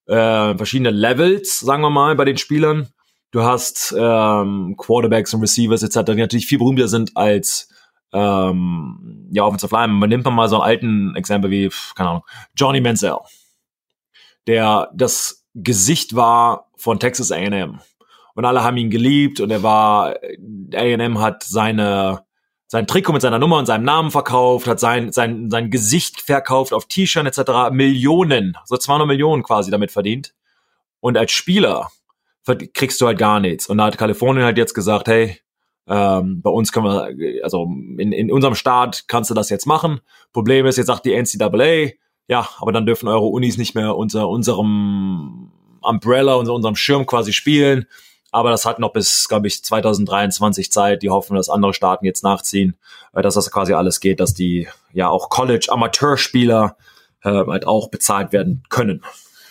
äh, 0.06 0.56
verschiedene 0.56 0.92
Levels, 0.92 1.60
sagen 1.60 1.82
wir 1.82 1.90
mal, 1.90 2.16
bei 2.16 2.26
den 2.26 2.38
Spielern. 2.38 2.90
Du 3.32 3.42
hast 3.42 3.94
ähm, 3.98 4.76
Quarterbacks 4.78 5.34
und 5.34 5.42
Receivers 5.42 5.84
etc., 5.84 6.12
die 6.12 6.16
natürlich 6.16 6.48
viel 6.48 6.60
berühmter 6.60 6.88
sind 6.88 7.18
als 7.18 7.70
ähm, 8.14 9.28
ja, 9.32 9.44
Offensive 9.44 9.76
Line. 9.76 9.94
Man 9.94 10.10
nimmt 10.10 10.26
mal 10.26 10.48
so 10.48 10.60
einen 10.62 10.70
alten 10.70 11.16
Exempel 11.16 11.52
wie, 11.52 11.70
keine 11.96 12.10
Ahnung, 12.10 12.24
Johnny 12.56 12.82
Manziel, 12.82 13.18
der 14.48 14.90
das 14.94 15.46
Gesicht 15.54 16.16
war 16.16 16.70
von 16.78 17.00
Texas 17.00 17.32
A&M. 17.32 17.80
Und 18.36 18.46
alle 18.46 18.64
haben 18.64 18.78
ihn 18.78 18.92
geliebt 18.92 19.40
und 19.40 19.50
er 19.50 19.64
war, 19.64 20.16
A&M 20.74 21.20
hat 21.20 21.44
seine, 21.44 22.24
sein 22.68 22.86
Trikot 22.86 23.14
mit 23.14 23.24
seiner 23.24 23.40
Nummer 23.40 23.58
und 23.58 23.66
seinem 23.66 23.84
Namen 23.84 24.12
verkauft, 24.12 24.68
hat 24.68 24.80
sein, 24.80 25.12
sein, 25.12 25.50
sein 25.50 25.72
Gesicht 25.72 26.22
verkauft 26.22 26.72
auf 26.72 26.86
T-Shirt 26.86 27.26
etc. 27.26 27.72
Millionen, 27.72 28.56
so 28.66 28.78
200 28.78 29.08
Millionen 29.08 29.42
quasi 29.42 29.72
damit 29.72 29.92
verdient. 29.92 30.36
Und 31.00 31.18
als 31.18 31.32
Spieler 31.32 31.90
kriegst 32.74 33.02
du 33.02 33.08
halt 33.08 33.18
gar 33.18 33.40
nichts. 33.40 33.68
Und 33.68 33.80
da 33.80 33.86
hat 33.86 33.98
Kalifornien 33.98 34.46
halt 34.46 34.58
jetzt 34.58 34.74
gesagt, 34.74 35.08
hey, 35.08 35.40
ähm, 35.88 36.42
bei 36.42 36.50
uns 36.50 36.72
können 36.72 36.86
wir, 36.86 37.44
also 37.44 37.64
in, 37.98 38.12
in 38.12 38.32
unserem 38.32 38.56
Staat 38.56 39.06
kannst 39.08 39.30
du 39.30 39.34
das 39.34 39.50
jetzt 39.50 39.66
machen. 39.66 40.02
Problem 40.34 40.66
ist, 40.66 40.78
jetzt 40.78 40.88
sagt 40.88 41.06
die 41.06 41.16
NCAA, 41.16 41.94
ja, 42.28 42.50
aber 42.60 42.72
dann 42.72 42.86
dürfen 42.86 43.08
eure 43.08 43.26
Unis 43.26 43.58
nicht 43.58 43.74
mehr 43.74 43.96
unter 43.96 44.28
unserem 44.28 45.52
Umbrella, 45.82 46.36
unter 46.36 46.54
unserem 46.54 46.76
Schirm 46.76 47.06
quasi 47.06 47.32
spielen. 47.32 47.86
Aber 48.32 48.50
das 48.50 48.66
hat 48.66 48.80
noch 48.80 48.92
bis, 48.92 49.30
glaube 49.30 49.48
ich, 49.48 49.64
2023 49.64 50.72
Zeit. 50.72 51.02
Die 51.02 51.10
hoffen, 51.10 51.36
dass 51.36 51.50
andere 51.50 51.74
Staaten 51.74 52.06
jetzt 52.06 52.24
nachziehen, 52.24 52.76
äh, 53.14 53.22
dass 53.22 53.36
das 53.36 53.52
quasi 53.52 53.74
alles 53.74 54.02
geht, 54.02 54.20
dass 54.20 54.34
die 54.34 54.68
ja 54.92 55.08
auch 55.10 55.30
College-Amateurspieler 55.30 56.76
äh, 57.24 57.30
halt 57.30 57.66
auch 57.66 57.90
bezahlt 57.90 58.34
werden 58.34 58.64
können 58.70 59.04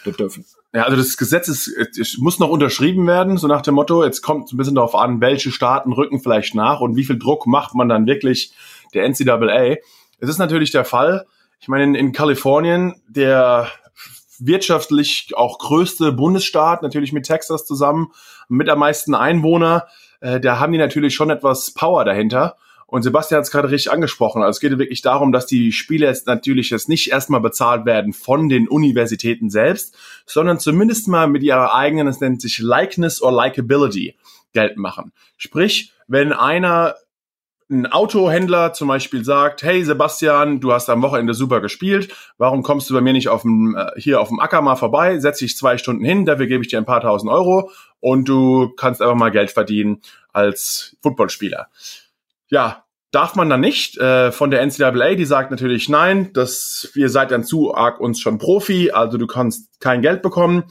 dürfen. 0.05 0.45
Ja, 0.77 0.83
also 0.83 0.99
das 0.99 1.17
Gesetz 1.17 1.49
ist, 1.49 1.69
es 1.69 2.19
muss 2.19 2.39
noch 2.39 2.51
unterschrieben 2.51 3.07
werden, 3.07 3.39
so 3.39 3.47
nach 3.47 3.63
dem 3.63 3.77
Motto, 3.77 4.05
jetzt 4.05 4.21
kommt 4.21 4.45
es 4.45 4.53
ein 4.53 4.59
bisschen 4.59 4.75
darauf 4.75 4.95
an, 4.95 5.23
welche 5.23 5.51
Staaten 5.51 5.91
rücken 5.91 6.21
vielleicht 6.21 6.55
nach 6.55 6.81
und 6.81 6.97
wie 6.97 7.05
viel 7.05 7.19
Druck 7.19 7.47
macht 7.47 7.75
man 7.75 7.89
dann 7.89 8.07
wirklich 8.07 8.53
der 8.93 9.09
NCAA. 9.09 9.77
es 10.19 10.29
ist 10.29 10.37
natürlich 10.37 10.73
der 10.73 10.85
Fall. 10.85 11.25
Ich 11.61 11.69
meine, 11.69 11.85
in, 11.85 11.95
in 11.95 12.13
Kalifornien, 12.13 13.01
der 13.09 13.69
wirtschaftlich 14.39 15.31
auch 15.35 15.59
größte 15.61 16.13
Bundesstaat, 16.13 16.83
natürlich 16.83 17.15
mit 17.15 17.25
Texas 17.25 17.65
zusammen, 17.65 18.13
mit 18.51 18.69
am 18.69 18.81
meisten 18.81 19.15
Einwohner, 19.15 19.87
äh, 20.21 20.41
da 20.41 20.61
haben 20.61 20.73
die 20.73 20.79
natürlich 20.79 21.15
schon 21.15 21.31
etwas 21.31 21.71
Power 21.73 22.05
dahinter. 22.05 22.59
Und 22.87 23.03
Sebastian 23.03 23.39
hat 23.39 23.45
es 23.47 23.51
gerade 23.51 23.71
richtig 23.71 23.91
angesprochen. 23.91 24.43
Also 24.43 24.57
es 24.57 24.61
geht 24.61 24.79
wirklich 24.79 25.03
darum, 25.03 25.33
dass 25.33 25.47
die 25.47 25.73
Spiele 25.73 26.07
jetzt 26.07 26.27
natürlich 26.27 26.71
jetzt 26.71 26.89
nicht 26.89 27.11
erstmal 27.11 27.41
bezahlt 27.41 27.85
werden 27.85 28.13
von 28.13 28.49
den 28.49 28.69
Universitäten 28.69 29.51
selbst, 29.51 29.97
sondern 30.25 30.61
zumindest 30.61 31.09
mal 31.09 31.27
mit 31.27 31.43
ihrer 31.43 31.75
eigenen, 31.75 32.07
es 32.07 32.21
nennt 32.21 32.41
sich 32.41 32.59
Likeness 32.59 33.21
or 33.21 33.33
Likability, 33.33 34.17
Geld 34.53 34.77
machen. 34.77 35.13
Sprich, 35.37 35.93
wenn 36.07 36.33
einer 36.33 36.95
ein 37.69 37.87
Autohändler 37.87 38.73
zum 38.73 38.87
Beispiel 38.87 39.25
sagt, 39.25 39.65
hey 39.65 39.85
Sebastian, 39.85 40.61
du 40.61 40.73
hast 40.73 40.89
am 40.89 41.03
Wochenende 41.03 41.35
super 41.35 41.61
gespielt, 41.61 42.15
warum 42.39 42.63
kommst 42.63 42.89
du 42.89 42.95
bei 42.95 43.01
mir 43.01 43.13
nicht 43.13 43.29
auf 43.29 43.43
dem, 43.43 43.77
äh, 43.77 43.91
hier 43.97 44.21
auf 44.21 44.29
dem 44.29 44.39
Acker 44.39 44.63
mal 44.63 44.77
vorbei, 44.77 45.19
setz 45.19 45.39
dich 45.39 45.57
zwei 45.57 45.77
Stunden 45.77 46.05
hin, 46.05 46.27
dafür 46.27 46.47
gebe 46.47 46.63
ich 46.63 46.69
dir 46.71 46.79
ein 46.79 46.85
paar 46.85 47.01
tausend 47.01 47.31
Euro 47.31 47.71
und 47.99 48.29
du 48.29 48.73
kannst 48.77 49.03
einfach 49.03 49.17
mal 49.17 49.33
Geld 49.33 49.51
verdienen 49.51 50.01
als 50.33 50.97
Footballspieler. 51.03 51.69
Ja, 52.49 52.85
darf 53.11 53.35
man 53.35 53.49
dann 53.49 53.61
nicht 53.61 53.99
äh, 53.99 54.31
von 54.33 54.51
der 54.51 54.65
NCAA, 54.65 55.15
die 55.15 55.25
sagt 55.25 55.51
natürlich 55.51 55.89
nein, 55.89 56.33
dass 56.33 56.91
ihr 56.95 57.09
seid 57.09 57.31
dann 57.31 57.45
zu 57.45 57.75
arg 57.75 58.01
uns 58.01 58.21
schon 58.21 58.39
Profi, 58.39 58.91
also 58.91 59.19
du 59.19 59.27
kannst 59.27 59.81
kein 59.81 60.03
Geld 60.03 60.23
bekommen. 60.23 60.65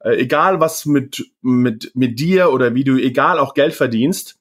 Äh, 0.00 0.16
egal 0.16 0.60
was 0.60 0.86
mit, 0.86 1.24
mit, 1.42 1.92
mit 1.94 2.20
dir 2.20 2.52
oder 2.52 2.74
wie 2.74 2.84
du, 2.84 2.96
egal 2.96 3.38
auch 3.38 3.54
Geld 3.54 3.74
verdienst, 3.74 4.38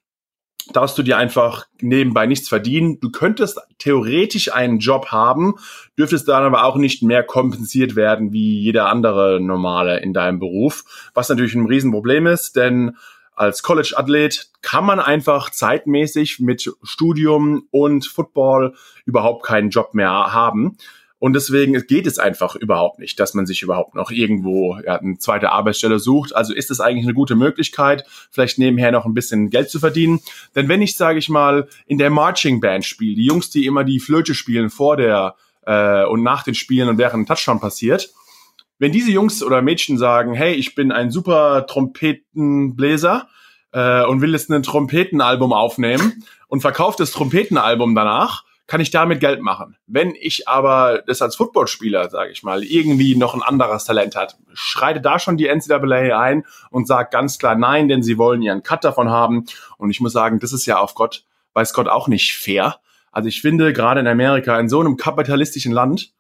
darfst 0.74 0.98
du 0.98 1.04
dir 1.04 1.18
einfach 1.18 1.68
nebenbei 1.80 2.26
nichts 2.26 2.50
verdienen. 2.50 3.00
Du 3.00 3.12
könntest 3.12 3.60
theoretisch 3.78 4.54
einen 4.54 4.80
Job 4.80 5.08
haben, 5.08 5.56
dürftest 5.98 6.28
dann 6.28 6.44
aber 6.44 6.66
auch 6.66 6.76
nicht 6.76 7.04
mehr 7.04 7.24
kompensiert 7.24 7.96
werden 7.96 8.34
wie 8.34 8.62
jeder 8.62 8.90
andere 8.90 9.40
Normale 9.40 10.00
in 10.00 10.14
deinem 10.14 10.40
Beruf, 10.40 10.84
was 11.14 11.30
natürlich 11.30 11.56
ein 11.56 11.68
Riesenproblem 11.68 12.28
ist, 12.28 12.56
denn 12.56 12.98
als 13.36 13.64
College-Athlet 13.64 14.50
kann 14.62 14.86
man 14.86 15.00
einfach 15.00 15.50
zeitmäßig 15.50 16.40
mit 16.40 16.72
Studium 16.84 17.68
und 17.72 18.08
Football 18.08 18.76
überhaupt 19.06 19.46
keinen 19.46 19.70
Job 19.70 19.94
mehr 19.94 20.10
haben. 20.10 20.78
Und 21.18 21.34
deswegen 21.34 21.74
geht 21.88 22.08
es 22.08 22.20
einfach 22.20 22.56
überhaupt 22.56 23.00
nicht, 23.00 23.20
dass 23.20 23.34
man 23.34 23.46
sich 23.46 23.62
überhaupt 23.62 23.96
noch 23.96 24.12
irgendwo 24.12 24.78
ja, 24.86 25.00
eine 25.00 25.18
zweite 25.18 25.52
Arbeitsstelle 25.52 25.98
sucht. 25.98 26.36
Also 26.36 26.54
ist 26.54 26.70
es 26.70 26.82
eigentlich 26.82 27.06
eine 27.06 27.14
gute 27.14 27.36
Möglichkeit, 27.36 28.06
vielleicht 28.30 28.60
nebenher 28.60 28.92
noch 28.92 29.06
ein 29.06 29.14
bisschen 29.14 29.50
Geld 29.50 29.70
zu 29.70 29.80
verdienen. 29.80 30.20
Denn 30.56 30.68
wenn 30.68 30.82
ich, 30.82 30.98
sage 30.98 31.18
ich 31.18 31.30
mal, 31.30 31.68
in 31.88 31.98
der 31.98 32.10
Marching 32.10 32.60
Band 32.60 32.86
spiele, 32.86 33.16
die 33.16 33.26
Jungs, 33.26 33.50
die 33.50 33.66
immer 33.66 33.84
die 33.84 34.00
Flöte 34.00 34.36
spielen 34.36 34.70
vor 34.70 34.98
der 34.98 35.36
äh, 35.66 36.06
und 36.06 36.22
nach 36.22 36.44
den 36.44 36.54
Spielen 36.54 36.90
und 36.90 36.98
während 36.98 37.24
ein 37.24 37.26
Touchdown 37.26 37.60
passiert, 37.60 38.14
wenn 38.80 38.92
diese 38.92 39.12
Jungs 39.12 39.42
oder 39.44 39.62
Mädchen 39.62 39.98
sagen, 39.98 40.34
hey, 40.34 40.54
ich 40.54 40.76
bin 40.76 40.92
ein 40.92 41.12
super 41.12 41.66
Trompetenbläser 41.68 43.28
äh, 43.72 44.04
und 44.06 44.22
will 44.22 44.34
jetzt 44.34 44.50
ein 44.50 44.64
Trompetenalbum 44.64 45.54
aufnehmen 45.54 46.24
und 46.48 46.62
verkauft 46.62 47.00
das 47.00 47.12
Trompetenalbum 47.12 47.96
danach, 47.96 48.44
kann 48.68 48.82
ich 48.82 48.90
damit 48.90 49.20
Geld 49.20 49.42
machen. 49.42 49.78
Wenn 49.86 50.16
ich 50.20 50.48
aber 50.48 51.04
das 51.06 51.22
als 51.22 51.36
Footballspieler, 51.36 52.10
sage 52.10 52.32
ich 52.32 52.42
mal, 52.42 52.64
irgendwie 52.64 53.16
noch 53.16 53.36
ein 53.36 53.44
anderes 53.44 53.86
Talent 53.86 54.16
hat, 54.16 54.38
schreite 54.54 55.02
da 55.02 55.20
schon 55.20 55.38
die 55.38 55.48
NCAA 55.48 56.20
ein 56.20 56.46
und 56.72 56.88
sagt 56.88 57.14
ganz 57.14 57.38
klar 57.38 57.56
nein, 57.56 57.88
denn 57.88 58.02
sie 58.02 58.18
wollen 58.18 58.42
ihren 58.42 58.64
Cut 58.64 58.84
davon 58.84 59.10
haben. 59.10 59.46
Und 59.78 59.92
ich 59.92 60.02
muss 60.02 60.14
sagen, 60.14 60.40
das 60.40 60.52
ist 60.52 60.66
ja 60.66 60.80
auf 60.80 60.96
Gott, 60.96 61.26
weiß 61.54 61.74
Gott 61.74 61.88
auch 61.88 62.08
nicht 62.08 62.36
fair. 62.38 62.80
Also 63.12 63.30
ich 63.30 63.42
finde, 63.42 63.72
gerade 63.72 64.00
in 64.00 64.08
Amerika, 64.08 64.60
in 64.60 64.68
so 64.68 64.80
einem 64.80 64.98
kapitalistischen 64.98 65.72
Land, 65.72 66.12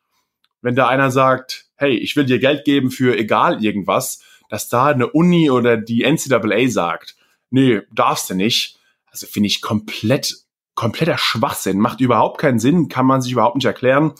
wenn 0.62 0.76
da 0.76 0.88
einer 0.88 1.10
sagt, 1.10 1.65
hey, 1.76 1.96
ich 1.98 2.16
will 2.16 2.26
dir 2.26 2.40
Geld 2.40 2.66
geben 2.66 2.92
für 2.92 3.18
egal 3.18 3.64
irgendwas, 3.64 4.22
dass 4.50 4.70
da 4.70 4.88
eine 4.88 5.08
Uni 5.08 5.50
oder 5.50 5.78
die 5.78 6.04
NCAA 6.04 6.70
sagt, 6.70 7.16
nee, 7.50 7.82
darfst 7.92 8.30
du 8.30 8.36
nicht. 8.36 8.80
Also 9.12 9.28
finde 9.28 9.48
ich 9.48 9.62
komplett 9.62 10.46
kompletter 10.76 11.18
Schwachsinn, 11.18 11.80
macht 11.80 12.02
überhaupt 12.02 12.40
keinen 12.40 12.60
Sinn, 12.60 12.90
kann 12.90 13.06
man 13.06 13.22
sich 13.22 13.32
überhaupt 13.32 13.56
nicht 13.56 13.66
erklären. 13.66 14.14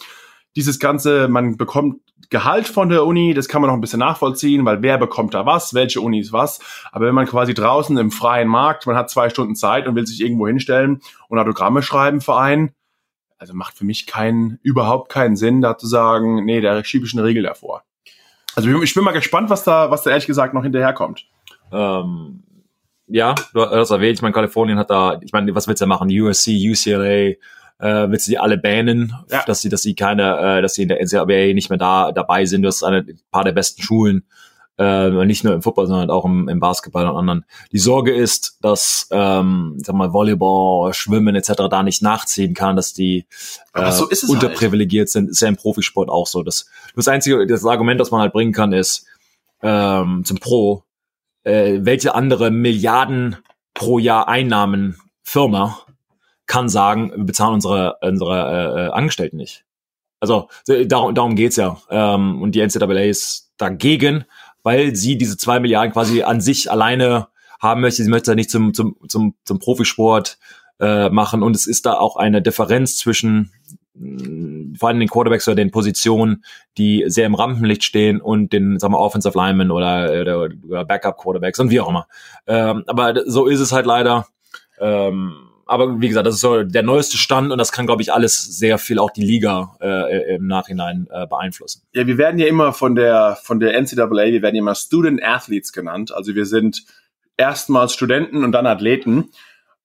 Dieses 0.56 0.80
Ganze, 0.80 1.28
man 1.28 1.58
bekommt 1.58 1.98
Gehalt 2.30 2.68
von 2.68 2.90
der 2.90 3.06
Uni, 3.06 3.34
das 3.34 3.48
kann 3.48 3.62
man 3.62 3.70
noch 3.70 3.76
ein 3.76 3.82
bisschen 3.82 4.00
nachvollziehen, 4.00 4.66
weil 4.66 4.82
wer 4.82 4.98
bekommt 4.98 5.34
da 5.34 5.46
was, 5.46 5.74
welche 5.74 6.02
Uni 6.02 6.20
ist 6.20 6.34
was. 6.34 6.60
Aber 6.92 7.06
wenn 7.06 7.14
man 7.14 7.28
quasi 7.28 7.54
draußen 7.54 7.98
im 7.98 8.10
freien 8.10 8.48
Markt, 8.48 8.88
man 8.88 8.96
hat 8.96 9.12
zwei 9.12 9.30
Stunden 9.30 9.56
Zeit 9.56 9.88
und 9.88 9.96
will 9.96 10.08
sich 10.08 10.22
irgendwo 10.22 10.48
hinstellen 10.48 11.02
und 11.28 11.38
Autogramme 11.38 11.84
schreiben 11.84 12.22
für 12.22 12.38
einen, 12.38 12.72
also 13.46 13.54
macht 13.56 13.78
für 13.78 13.86
mich 13.86 14.08
keinen, 14.08 14.60
überhaupt 14.64 15.12
keinen 15.12 15.36
Sinn, 15.36 15.62
da 15.62 15.78
zu 15.78 15.88
sagen, 15.88 16.46
nee, 16.46 16.62
da 16.62 16.84
schiebe 16.84 17.06
ich 17.06 17.14
eine 17.14 17.24
Regel 17.24 17.44
davor. 17.44 17.84
Also 18.56 18.82
ich 18.82 18.94
bin 18.94 19.04
mal 19.04 19.12
gespannt, 19.12 19.50
was 19.50 19.64
da, 19.64 19.92
was 19.92 20.04
da 20.04 20.10
ehrlich 20.10 20.26
gesagt 20.26 20.54
noch 20.54 20.64
hinterherkommt. 20.64 21.26
Ähm, 21.72 22.44
ja, 23.08 23.36
du 23.54 23.62
hast 23.62 23.92
erwähnt, 23.92 24.18
ich 24.18 24.22
meine, 24.22 24.34
Kalifornien 24.34 24.80
hat 24.80 24.90
da, 24.90 25.20
ich 25.22 25.32
meine, 25.32 25.54
was 25.54 25.68
willst 25.68 25.82
du 25.82 25.86
machen? 25.86 26.10
USC, 26.10 26.72
UCLA, 26.72 27.36
äh, 27.78 28.10
willst 28.10 28.28
du 28.28 28.32
die 28.32 28.40
alle 28.40 28.58
bannen, 28.58 29.14
ja. 29.30 29.44
dass 29.46 29.62
sie, 29.62 29.70
dass 29.70 29.84
sie 29.84 29.94
keine, 29.94 30.58
äh, 30.58 30.62
dass 30.62 30.74
sie 30.74 30.84
in 30.84 30.88
der 30.88 31.02
NCAA 31.04 31.54
nicht 31.54 31.70
mehr 31.70 31.78
da 31.78 32.12
dabei 32.12 32.46
sind. 32.46 32.64
Du 32.64 32.68
hast 32.68 32.84
eine 32.84 33.00
ein 33.00 33.20
paar 33.30 33.44
der 33.44 33.52
besten 33.52 33.82
Schulen, 33.82 34.26
äh, 34.78 35.10
nicht 35.26 35.44
nur 35.44 35.54
im 35.54 35.62
Football, 35.62 35.88
sondern 35.88 36.10
auch 36.10 36.26
im, 36.26 36.50
im 36.50 36.60
Basketball 36.60 37.08
und 37.08 37.16
anderen. 37.16 37.46
Die 37.72 37.80
Sorge 37.80 38.14
ist, 38.14 38.58
dass, 38.62 39.08
ähm, 39.12 39.76
sag 39.78 39.96
mal, 39.96 40.14
Volleyball, 40.14 40.94
Schwimmen 40.94 41.36
etc. 41.36 41.54
da 41.70 41.84
nicht 41.84 42.02
nachziehen 42.02 42.54
kann, 42.54 42.76
dass 42.76 42.94
die 42.94 43.26
äh, 43.74 43.92
so 43.92 44.08
unterprivilegiert 44.28 45.08
halt. 45.08 45.10
sind. 45.10 45.30
Ist 45.30 45.42
ja 45.42 45.48
im 45.48 45.56
Profisport 45.56 46.10
auch 46.10 46.28
so. 46.28 46.44
Das, 46.44 46.70
das 46.96 47.08
einzige, 47.08 47.46
das 47.48 47.66
Argument, 47.66 48.00
das 48.00 48.12
man 48.12 48.22
halt 48.22 48.34
bringen 48.34 48.54
kann, 48.54 48.74
ist 48.74 49.06
ähm, 49.62 50.24
zum 50.26 50.38
Pro 50.38 50.86
äh, 51.46 51.80
welche 51.82 52.14
andere 52.14 52.52
Milliarden 52.52 53.38
pro 53.74 54.00
Jahr 54.00 54.28
Einnahmen 54.28 54.98
Firma 55.24 55.80
kann 56.48 56.70
sagen, 56.70 57.12
wir 57.16 57.24
bezahlen 57.24 57.56
unsere, 57.56 57.98
unsere 58.02 58.36
äh, 58.36 58.86
äh 58.86 58.90
Angestellten 58.92 59.38
nicht. 59.38 59.64
Also 60.20 60.50
darum, 60.68 61.14
darum 61.16 61.36
geht's 61.36 61.56
ja. 61.56 61.78
Ähm, 61.90 62.42
und 62.42 62.54
die 62.54 62.62
NCAA 62.62 63.04
ist 63.04 63.52
dagegen, 63.58 64.26
weil 64.66 64.96
sie 64.96 65.16
diese 65.16 65.38
zwei 65.38 65.60
Milliarden 65.60 65.94
quasi 65.94 66.24
an 66.24 66.42
sich 66.42 66.72
alleine 66.72 67.28
haben 67.62 67.82
möchte. 67.82 68.04
Sie 68.04 68.10
möchte 68.10 68.32
ja 68.32 68.36
nicht 68.36 68.50
zum, 68.50 68.74
zum, 68.74 68.98
zum, 69.08 69.36
zum 69.46 69.60
Profisport 69.60 70.40
äh, 70.80 71.10
machen. 71.10 71.44
Und 71.44 71.56
es 71.56 71.68
ist 71.68 71.86
da 71.86 71.94
auch 71.94 72.16
eine 72.16 72.42
Differenz 72.42 72.98
zwischen 72.98 73.52
vor 74.78 74.90
allem 74.90 75.00
den 75.00 75.08
Quarterbacks 75.08 75.48
oder 75.48 75.56
den 75.56 75.72
Positionen, 75.72 76.44
die 76.80 77.06
sehr 77.08 77.28
im 77.28 77.36
Rampenlicht 77.36 77.84
stehen 77.84 78.20
und 78.20 78.52
den, 78.52 78.80
sagen 78.80 78.94
wir, 78.94 79.00
Offensive 79.00 79.38
Linemen 79.38 79.70
oder, 79.72 80.20
oder, 80.20 80.50
oder 80.68 80.84
Backup 80.84 81.18
Quarterbacks 81.18 81.60
und 81.60 81.70
wie 81.70 81.80
auch 81.80 81.88
immer. 81.88 82.08
Ähm, 82.48 82.84
aber 82.88 83.14
so 83.26 83.46
ist 83.46 83.60
es 83.60 83.72
halt 83.72 83.86
leider. 83.86 84.26
Ähm, 84.80 85.45
aber 85.66 86.00
wie 86.00 86.08
gesagt, 86.08 86.28
das 86.28 86.36
ist 86.36 86.42
so 86.42 86.64
der 86.64 86.84
neueste 86.84 87.18
Stand 87.18 87.52
und 87.52 87.58
das 87.58 87.72
kann, 87.72 87.86
glaube 87.86 88.02
ich, 88.02 88.14
alles 88.14 88.44
sehr 88.44 88.78
viel 88.78 89.00
auch 89.00 89.12
die 89.12 89.26
Liga 89.26 89.76
äh, 89.82 90.36
im 90.36 90.48
Nachhinein 90.48 91.08
äh, 91.12 91.26
beeinflussen. 91.28 91.82
Ja, 91.94 92.06
wir 92.06 92.18
werden 92.18 92.40
ja 92.40 92.48
immer 92.48 92.72
von 92.74 92.96
der 92.96 93.38
von 93.44 93.60
der 93.60 93.80
NCAA, 93.80 94.10
wir 94.10 94.42
werden 94.42 94.56
ja 94.56 94.62
immer 94.62 94.76
Student 94.76 95.24
Athletes 95.24 95.74
genannt. 95.74 96.14
Also 96.14 96.36
wir 96.36 96.46
sind 96.46 96.84
erstmals 97.38 97.94
Studenten 97.94 98.44
und 98.44 98.52
dann 98.52 98.68
Athleten. 98.68 99.32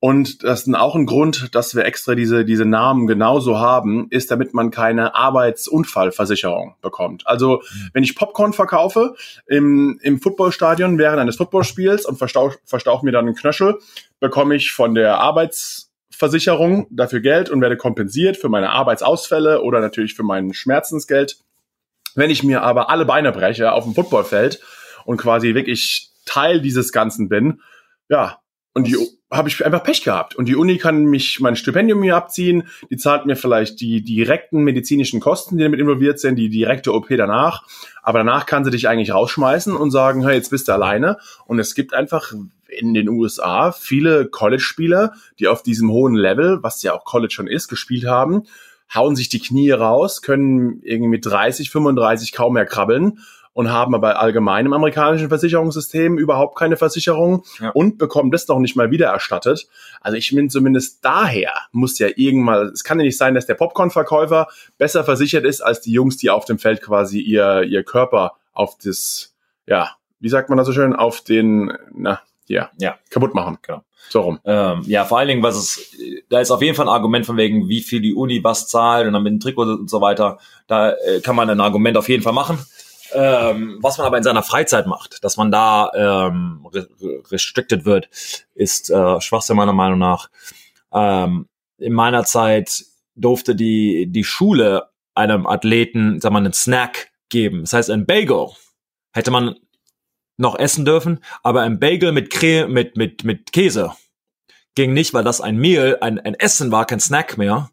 Und 0.02 0.44
das 0.44 0.66
ist 0.66 0.74
auch 0.74 0.96
ein 0.96 1.04
Grund, 1.04 1.54
dass 1.54 1.74
wir 1.74 1.84
extra 1.84 2.14
diese, 2.14 2.46
diese 2.46 2.64
Namen 2.64 3.06
genauso 3.06 3.58
haben, 3.58 4.06
ist, 4.08 4.30
damit 4.30 4.54
man 4.54 4.70
keine 4.70 5.14
Arbeitsunfallversicherung 5.14 6.74
bekommt. 6.80 7.26
Also, 7.26 7.56
mhm. 7.56 7.90
wenn 7.92 8.02
ich 8.02 8.16
Popcorn 8.16 8.54
verkaufe 8.54 9.14
im, 9.46 10.00
im 10.02 10.18
Footballstadion 10.18 10.96
während 10.96 11.20
eines 11.20 11.36
Footballspiels 11.36 12.06
und 12.06 12.16
verstauch, 12.16 12.54
verstauch 12.64 13.02
mir 13.02 13.12
dann 13.12 13.26
einen 13.26 13.34
Knöchel, 13.34 13.78
bekomme 14.20 14.54
ich 14.54 14.72
von 14.72 14.94
der 14.94 15.18
Arbeitsversicherung 15.18 16.86
dafür 16.90 17.20
Geld 17.20 17.50
und 17.50 17.60
werde 17.60 17.76
kompensiert 17.76 18.38
für 18.38 18.48
meine 18.48 18.70
Arbeitsausfälle 18.70 19.60
oder 19.60 19.80
natürlich 19.80 20.14
für 20.14 20.22
mein 20.22 20.54
Schmerzensgeld. 20.54 21.36
Wenn 22.14 22.30
ich 22.30 22.42
mir 22.42 22.62
aber 22.62 22.88
alle 22.88 23.04
Beine 23.04 23.32
breche 23.32 23.72
auf 23.72 23.84
dem 23.84 23.94
Footballfeld 23.94 24.62
und 25.04 25.18
quasi 25.18 25.54
wirklich 25.54 26.08
Teil 26.24 26.62
dieses 26.62 26.90
Ganzen 26.90 27.28
bin, 27.28 27.60
ja, 28.08 28.38
und 28.72 28.86
die 28.86 28.96
habe 29.30 29.48
ich 29.48 29.64
einfach 29.64 29.82
Pech 29.82 30.02
gehabt. 30.02 30.34
Und 30.34 30.46
die 30.46 30.56
Uni 30.56 30.76
kann 30.78 31.04
mich 31.04 31.38
mein 31.40 31.54
Stipendium 31.54 32.00
mir 32.00 32.16
abziehen, 32.16 32.64
die 32.90 32.96
zahlt 32.96 33.26
mir 33.26 33.36
vielleicht 33.36 33.80
die 33.80 34.02
direkten 34.02 34.62
medizinischen 34.62 35.20
Kosten, 35.20 35.56
die 35.56 35.62
damit 35.62 35.78
involviert 35.78 36.18
sind, 36.18 36.36
die 36.36 36.48
direkte 36.48 36.92
OP 36.92 37.08
danach. 37.08 37.62
Aber 38.02 38.18
danach 38.18 38.46
kann 38.46 38.64
sie 38.64 38.70
dich 38.70 38.88
eigentlich 38.88 39.14
rausschmeißen 39.14 39.76
und 39.76 39.90
sagen, 39.90 40.24
hey, 40.24 40.34
jetzt 40.34 40.50
bist 40.50 40.68
du 40.68 40.72
alleine. 40.72 41.18
Und 41.46 41.58
es 41.60 41.74
gibt 41.74 41.94
einfach 41.94 42.32
in 42.66 42.94
den 42.94 43.08
USA 43.08 43.72
viele 43.72 44.26
College-Spieler, 44.26 45.12
die 45.38 45.48
auf 45.48 45.62
diesem 45.62 45.90
hohen 45.90 46.14
Level, 46.14 46.62
was 46.62 46.82
ja 46.82 46.94
auch 46.94 47.04
College 47.04 47.32
schon 47.32 47.46
ist, 47.46 47.68
gespielt 47.68 48.06
haben, 48.06 48.44
hauen 48.92 49.14
sich 49.14 49.28
die 49.28 49.40
Knie 49.40 49.70
raus, 49.70 50.22
können 50.22 50.80
irgendwie 50.82 51.10
mit 51.10 51.26
30, 51.26 51.70
35 51.70 52.32
kaum 52.32 52.54
mehr 52.54 52.66
krabbeln 52.66 53.20
und 53.60 53.70
haben 53.70 53.94
aber 53.94 54.18
allgemein 54.18 54.64
im 54.64 54.72
amerikanischen 54.72 55.28
Versicherungssystem 55.28 56.16
überhaupt 56.16 56.56
keine 56.58 56.76
Versicherung 56.78 57.44
Ja. 57.60 57.70
und 57.70 57.98
bekommen 57.98 58.30
das 58.30 58.48
noch 58.48 58.58
nicht 58.58 58.74
mal 58.74 58.90
wieder 58.90 59.08
erstattet. 59.08 59.68
Also 60.00 60.16
ich 60.16 60.34
bin 60.34 60.48
zumindest 60.48 61.04
daher 61.04 61.52
muss 61.72 61.98
ja 61.98 62.08
irgendwann, 62.16 62.68
es 62.68 62.84
kann 62.84 62.98
ja 62.98 63.04
nicht 63.04 63.18
sein, 63.18 63.34
dass 63.34 63.44
der 63.44 63.54
Popcorn-Verkäufer 63.54 64.48
besser 64.78 65.04
versichert 65.04 65.44
ist 65.44 65.60
als 65.60 65.82
die 65.82 65.92
Jungs, 65.92 66.16
die 66.16 66.30
auf 66.30 66.46
dem 66.46 66.58
Feld 66.58 66.80
quasi 66.80 67.20
ihr, 67.20 67.64
ihr 67.64 67.84
Körper 67.84 68.32
auf 68.54 68.76
das, 68.82 69.34
ja, 69.66 69.90
wie 70.20 70.30
sagt 70.30 70.48
man 70.48 70.56
das 70.56 70.66
so 70.66 70.72
schön, 70.72 70.96
auf 70.96 71.20
den, 71.20 71.72
na, 71.94 72.20
ja, 72.48 72.70
Ja. 72.78 72.96
kaputt 73.10 73.34
machen. 73.34 73.58
Genau. 73.60 73.84
So 74.08 74.22
rum. 74.22 74.40
Ähm, 74.44 74.82
ja, 74.86 75.04
vor 75.04 75.18
allen 75.18 75.28
Dingen, 75.28 75.42
was 75.42 75.56
es, 75.56 75.92
da 76.30 76.40
ist 76.40 76.50
auf 76.50 76.62
jeden 76.62 76.74
Fall 76.74 76.86
ein 76.86 76.92
Argument 76.94 77.26
von 77.26 77.36
wegen, 77.36 77.68
wie 77.68 77.80
viel 77.82 78.00
die 78.00 78.14
Uni 78.14 78.42
was 78.42 78.66
zahlt 78.66 79.06
und 79.06 79.12
dann 79.12 79.22
mit 79.22 79.32
dem 79.34 79.38
Trikot 79.40 79.62
und 79.64 79.90
so 79.90 80.00
weiter. 80.00 80.38
Da 80.66 80.92
äh, 80.92 81.20
kann 81.20 81.36
man 81.36 81.48
ein 81.50 81.60
Argument 81.60 81.96
auf 81.98 82.08
jeden 82.08 82.22
Fall 82.22 82.32
machen. 82.32 82.58
Ähm, 83.12 83.78
was 83.80 83.98
man 83.98 84.06
aber 84.06 84.16
in 84.18 84.22
seiner 84.22 84.42
Freizeit 84.42 84.86
macht, 84.86 85.24
dass 85.24 85.36
man 85.36 85.50
da 85.50 85.90
ähm, 85.94 86.66
re 86.72 86.88
re- 87.00 87.22
restricted 87.30 87.84
wird, 87.84 88.08
ist 88.54 88.90
äh, 88.90 89.20
Schwachsinn 89.20 89.56
meiner 89.56 89.72
Meinung 89.72 89.98
nach. 89.98 90.30
Ähm, 90.92 91.48
in 91.78 91.92
meiner 91.92 92.24
Zeit 92.24 92.84
durfte 93.16 93.54
die, 93.54 94.06
die 94.08 94.24
Schule 94.24 94.90
einem 95.14 95.46
Athleten, 95.46 96.20
sag 96.20 96.32
mal, 96.32 96.38
einen 96.38 96.52
Snack 96.52 97.10
geben. 97.28 97.62
Das 97.62 97.72
heißt, 97.72 97.90
ein 97.90 98.06
Bagel 98.06 98.48
hätte 99.12 99.30
man 99.30 99.56
noch 100.36 100.58
essen 100.58 100.84
dürfen, 100.84 101.20
aber 101.42 101.62
ein 101.62 101.78
Bagel 101.80 102.12
mit, 102.12 102.30
Cre 102.30 102.66
mit, 102.68 102.96
mit, 102.96 103.24
mit 103.24 103.52
Käse 103.52 103.92
ging 104.74 104.92
nicht, 104.92 105.12
weil 105.12 105.24
das 105.24 105.40
ein 105.40 105.56
Mehl, 105.56 105.98
ein, 106.00 106.18
ein 106.20 106.34
Essen 106.34 106.70
war, 106.70 106.86
kein 106.86 107.00
Snack 107.00 107.36
mehr. 107.36 107.70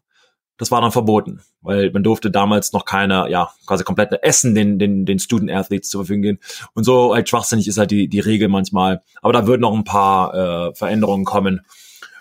Das 0.58 0.70
war 0.70 0.80
dann 0.80 0.92
verboten, 0.92 1.40
weil 1.62 1.90
man 1.92 2.02
durfte 2.02 2.30
damals 2.30 2.72
noch 2.72 2.84
keine, 2.84 3.30
ja, 3.30 3.50
quasi 3.66 3.84
komplette 3.84 4.22
Essen 4.22 4.54
den, 4.54 4.78
den, 4.78 5.06
den 5.06 5.18
Student 5.20 5.52
Athletes 5.52 5.88
zur 5.88 6.02
Verfügung 6.02 6.22
gehen. 6.22 6.38
Und 6.74 6.84
so 6.84 7.14
halt 7.14 7.28
schwachsinnig 7.28 7.68
ist 7.68 7.78
halt 7.78 7.92
die, 7.92 8.08
die 8.08 8.20
Regel 8.20 8.48
manchmal. 8.48 9.02
Aber 9.22 9.32
da 9.32 9.46
würden 9.46 9.62
noch 9.62 9.74
ein 9.74 9.84
paar 9.84 10.34
äh, 10.34 10.74
Veränderungen 10.74 11.24
kommen. 11.24 11.64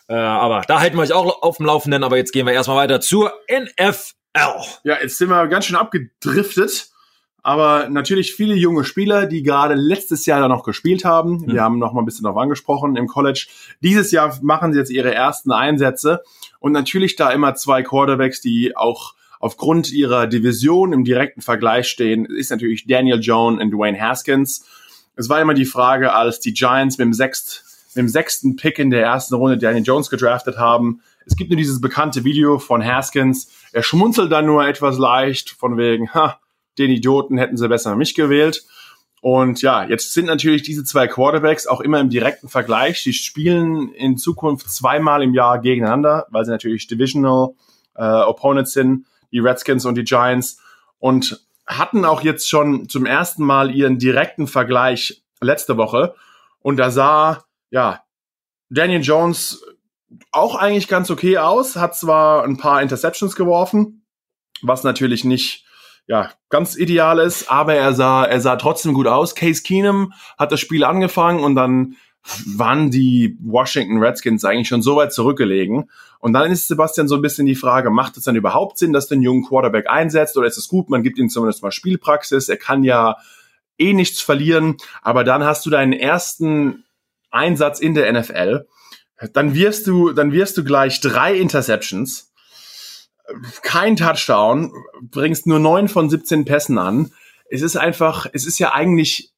Äh, 0.07 0.13
aber 0.13 0.61
da 0.67 0.79
halten 0.79 0.97
wir 0.97 1.01
euch 1.01 1.13
auch 1.13 1.41
auf 1.41 1.57
dem 1.57 1.65
Laufenden. 1.65 2.03
Aber 2.03 2.17
jetzt 2.17 2.31
gehen 2.31 2.45
wir 2.45 2.53
erstmal 2.53 2.77
weiter 2.77 3.01
zur 3.01 3.33
NFL. 3.51 4.13
Ja, 4.83 4.97
jetzt 5.01 5.17
sind 5.17 5.29
wir 5.29 5.47
ganz 5.47 5.65
schön 5.65 5.75
abgedriftet. 5.75 6.89
Aber 7.43 7.87
natürlich 7.89 8.33
viele 8.33 8.55
junge 8.55 8.83
Spieler, 8.83 9.25
die 9.25 9.41
gerade 9.41 9.75
letztes 9.75 10.25
Jahr 10.25 10.41
da 10.41 10.47
noch 10.47 10.63
gespielt 10.63 11.05
haben. 11.05 11.45
Wir 11.47 11.61
haben 11.61 11.79
noch 11.79 11.93
mal 11.93 12.01
ein 12.01 12.05
bisschen 12.05 12.23
darauf 12.23 12.41
angesprochen 12.41 12.97
im 12.97 13.07
College. 13.07 13.47
Dieses 13.81 14.11
Jahr 14.11 14.37
machen 14.41 14.73
sie 14.73 14.79
jetzt 14.79 14.91
ihre 14.91 15.13
ersten 15.13 15.51
Einsätze. 15.51 16.23
Und 16.59 16.73
natürlich 16.73 17.15
da 17.15 17.31
immer 17.31 17.55
zwei 17.55 17.83
Quarterbacks, 17.83 18.41
die 18.41 18.75
auch 18.75 19.13
aufgrund 19.39 19.91
ihrer 19.91 20.27
Division 20.27 20.93
im 20.93 21.03
direkten 21.03 21.41
Vergleich 21.41 21.87
stehen, 21.87 22.25
ist 22.25 22.51
natürlich 22.51 22.85
Daniel 22.87 23.19
Jones 23.19 23.61
und 23.61 23.71
Dwayne 23.71 23.99
Haskins. 23.99 24.65
Es 25.15 25.29
war 25.29 25.41
immer 25.41 25.53
die 25.53 25.65
Frage, 25.65 26.13
als 26.13 26.39
die 26.39 26.53
Giants 26.53 26.97
mit 26.97 27.05
dem, 27.05 27.13
sechst, 27.13 27.63
mit 27.95 28.03
dem 28.03 28.09
sechsten 28.09 28.55
Pick 28.55 28.79
in 28.79 28.89
der 28.89 29.03
ersten 29.03 29.35
Runde 29.35 29.57
Daniel 29.57 29.83
Jones 29.83 30.09
gedraftet 30.09 30.57
haben. 30.57 31.01
Es 31.25 31.35
gibt 31.35 31.49
nur 31.49 31.57
dieses 31.57 31.81
bekannte 31.81 32.23
Video 32.23 32.57
von 32.59 32.83
Haskins. 32.83 33.51
Er 33.73 33.83
schmunzelt 33.83 34.31
dann 34.31 34.45
nur 34.45 34.65
etwas 34.65 34.97
leicht 34.97 35.49
von 35.49 35.77
wegen, 35.77 36.13
ha, 36.13 36.39
den 36.77 36.91
Idioten 36.91 37.37
hätten 37.37 37.57
sie 37.57 37.67
besser 37.67 37.95
mich 37.95 38.15
gewählt. 38.15 38.65
Und 39.21 39.61
ja, 39.61 39.83
jetzt 39.83 40.13
sind 40.13 40.25
natürlich 40.25 40.61
diese 40.61 40.83
zwei 40.83 41.07
Quarterbacks 41.07 41.67
auch 41.67 41.81
immer 41.81 41.99
im 41.99 42.09
direkten 42.09 42.49
Vergleich. 42.49 43.01
Sie 43.01 43.13
spielen 43.13 43.91
in 43.93 44.17
Zukunft 44.17 44.69
zweimal 44.69 45.23
im 45.23 45.33
Jahr 45.33 45.59
gegeneinander, 45.59 46.27
weil 46.29 46.45
sie 46.45 46.51
natürlich 46.51 46.87
Divisional 46.87 47.49
äh, 47.95 48.03
Opponents 48.03 48.73
sind, 48.73 49.05
die 49.31 49.39
Redskins 49.39 49.85
und 49.85 49.95
die 49.95 50.03
Giants. 50.03 50.61
Und 50.99 51.43
hatten 51.65 52.05
auch 52.05 52.21
jetzt 52.21 52.47
schon 52.49 52.87
zum 52.87 53.05
ersten 53.05 53.43
Mal 53.43 53.75
ihren 53.75 53.99
direkten 53.99 54.47
Vergleich 54.47 55.23
letzte 55.41 55.77
Woche. 55.77 56.15
Und 56.61 56.77
da 56.77 56.89
sah, 56.91 57.43
ja, 57.69 58.03
Daniel 58.69 59.01
Jones 59.01 59.63
auch 60.31 60.55
eigentlich 60.55 60.87
ganz 60.87 61.09
okay 61.09 61.37
aus, 61.37 61.75
hat 61.75 61.95
zwar 61.95 62.43
ein 62.43 62.57
paar 62.57 62.81
Interceptions 62.81 63.35
geworfen, 63.35 64.05
was 64.61 64.83
natürlich 64.83 65.25
nicht 65.25 65.65
ja, 66.07 66.31
ganz 66.49 66.77
ideal 66.77 67.19
ist, 67.19 67.51
aber 67.51 67.75
er 67.75 67.93
sah, 67.93 68.23
er 68.23 68.39
sah 68.39 68.55
trotzdem 68.55 68.93
gut 68.93 69.07
aus. 69.07 69.35
Case 69.35 69.61
Keenum 69.61 70.13
hat 70.37 70.51
das 70.51 70.61
Spiel 70.61 70.83
angefangen 70.83 71.43
und 71.43 71.55
dann 71.55 71.97
waren 72.45 72.91
die 72.91 73.37
Washington 73.41 73.99
Redskins 73.99 74.43
eigentlich 74.43 74.67
schon 74.67 74.81
so 74.81 74.95
weit 74.95 75.13
zurückgelegen. 75.13 75.89
Und 76.19 76.33
dann 76.33 76.51
ist 76.51 76.67
Sebastian 76.67 77.07
so 77.07 77.15
ein 77.15 77.21
bisschen 77.21 77.45
die 77.45 77.55
Frage, 77.55 77.89
macht 77.89 78.17
es 78.17 78.23
dann 78.23 78.35
überhaupt 78.35 78.77
Sinn, 78.77 78.93
dass 78.93 79.07
du 79.07 79.15
einen 79.15 79.23
jungen 79.23 79.45
Quarterback 79.45 79.89
einsetzt 79.89 80.37
oder 80.37 80.47
ist 80.47 80.57
es 80.57 80.67
gut, 80.67 80.89
man 80.89 81.03
gibt 81.03 81.17
ihm 81.19 81.29
zumindest 81.29 81.61
mal 81.61 81.71
Spielpraxis, 81.71 82.49
er 82.49 82.57
kann 82.57 82.83
ja 82.83 83.17
eh 83.77 83.93
nichts 83.93 84.21
verlieren, 84.21 84.77
aber 85.01 85.23
dann 85.23 85.43
hast 85.43 85.65
du 85.65 85.69
deinen 85.69 85.93
ersten 85.93 86.85
Einsatz 87.29 87.79
in 87.79 87.93
der 87.93 88.11
NFL, 88.11 88.65
dann 89.33 89.53
wirst 89.53 89.87
du, 89.87 90.11
dann 90.11 90.31
wirst 90.31 90.57
du 90.57 90.63
gleich 90.63 90.99
drei 91.01 91.35
Interceptions, 91.35 92.26
kein 93.61 93.95
Touchdown, 93.95 94.71
bringst 95.01 95.47
nur 95.47 95.59
neun 95.59 95.87
von 95.87 96.09
17 96.09 96.45
Pässen 96.45 96.77
an. 96.77 97.11
Es 97.49 97.61
ist 97.61 97.75
einfach, 97.75 98.27
es 98.31 98.45
ist 98.45 98.59
ja 98.59 98.73
eigentlich 98.73 99.31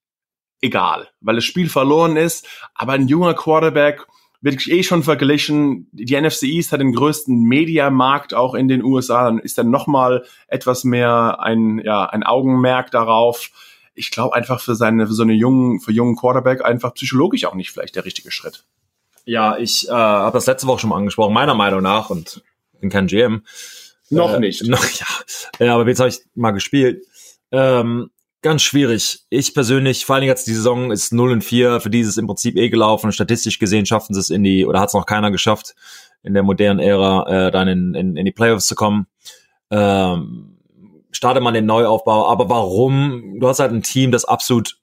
egal, 0.62 1.08
weil 1.22 1.36
das 1.36 1.46
Spiel 1.46 1.70
verloren 1.70 2.18
ist, 2.18 2.48
aber 2.76 2.94
ein 2.94 3.08
junger 3.08 3.34
Quarterback 3.34 4.06
wird 4.42 4.68
eh 4.68 4.84
schon 4.84 5.04
verglichen. 5.04 5.88
Die 5.92 6.20
NFC 6.20 6.44
East 6.44 6.72
hat 6.72 6.80
den 6.80 6.94
größten 6.94 7.44
Mediamarkt 7.44 8.34
auch 8.34 8.56
in 8.56 8.68
den 8.68 8.84
USA, 8.84 9.26
dann 9.26 9.40
ist 9.40 9.58
dann 9.58 9.70
nochmal 9.70 10.26
etwas 10.48 10.84
mehr 10.84 11.40
ein, 11.40 11.80
ja, 11.84 12.06
ein 12.06 12.24
Augenmerk 12.24 12.92
darauf. 12.92 13.50
Ich 13.96 14.12
glaube 14.12 14.36
einfach 14.36 14.62
für 14.62 14.76
seine, 14.76 15.08
für 15.08 15.14
so 15.14 15.24
eine 15.24 15.34
jungen, 15.34 15.82
für 15.82 15.92
jungen 15.92 16.16
Quarterback 16.16 16.64
einfach 16.64 16.94
psychologisch 16.94 17.46
auch 17.46 17.56
nicht 17.56 17.72
vielleicht 17.72 17.96
der 17.96 18.06
richtige 18.06 18.32
Schritt. 18.32 18.64
Ja, 19.26 19.58
ich 19.58 19.88
äh, 19.88 19.92
habe 19.92 20.38
das 20.38 20.48
letzte 20.48 20.68
Woche 20.68 20.80
schon 20.80 20.90
mal 20.90 20.98
angesprochen, 20.98 21.34
meiner 21.34 21.54
Meinung 21.54 21.84
nach, 21.84 22.10
und 22.10 22.42
bin 22.80 22.90
kein 22.90 23.08
GM. 23.08 23.44
Noch 24.10 24.34
Äh, 24.34 24.40
nicht. 24.40 24.68
Noch, 24.68 24.84
ja. 25.60 25.66
ja, 25.66 25.76
aber 25.76 25.88
jetzt 25.88 26.00
habe 26.00 26.10
ich 26.10 26.20
mal 26.36 26.52
gespielt. 26.52 27.04
Ähm, 27.52 28.10
ganz 28.42 28.62
schwierig. 28.62 29.22
Ich 29.30 29.54
persönlich, 29.54 30.06
vor 30.06 30.16
allen 30.16 30.22
Dingen 30.22 30.32
jetzt 30.32 30.48
die 30.48 30.54
Saison 30.54 30.92
ist 30.92 31.12
0 31.14 31.32
und 31.32 31.44
4, 31.44 31.82
für 31.82 31.90
dieses 31.90 32.18
im 32.18 32.28
Prinzip 32.28 32.56
eh 32.56 32.70
gelaufen. 32.70 33.12
Statistisch 33.12 33.60
gesehen 33.60 33.86
schaffen 33.86 34.14
sie 34.14 34.20
es 34.20 34.30
in 34.30 34.44
die, 34.44 34.66
oder 34.66 34.80
hat 34.80 34.90
es 34.90 34.94
noch 34.94 35.06
keiner 35.06 35.32
geschafft, 35.32 35.76
in 36.24 36.34
der 36.34 36.44
modernen 36.44 36.80
Ära 36.80 37.48
äh, 37.48 37.52
dann 37.52 37.68
in, 37.68 37.94
in, 37.96 38.16
in 38.18 38.26
die 38.26 38.32
Playoffs 38.32 38.66
zu 38.68 38.76
kommen. 38.76 39.08
Ähm, 39.72 40.58
starte 41.12 41.42
man 41.42 41.54
den 41.54 41.66
Neuaufbau, 41.66 42.28
aber 42.28 42.50
warum? 42.50 43.40
Du 43.40 43.48
hast 43.48 43.60
halt 43.60 43.72
ein 43.72 43.84
Team, 43.84 44.12
das 44.12 44.26
absolut 44.26 44.79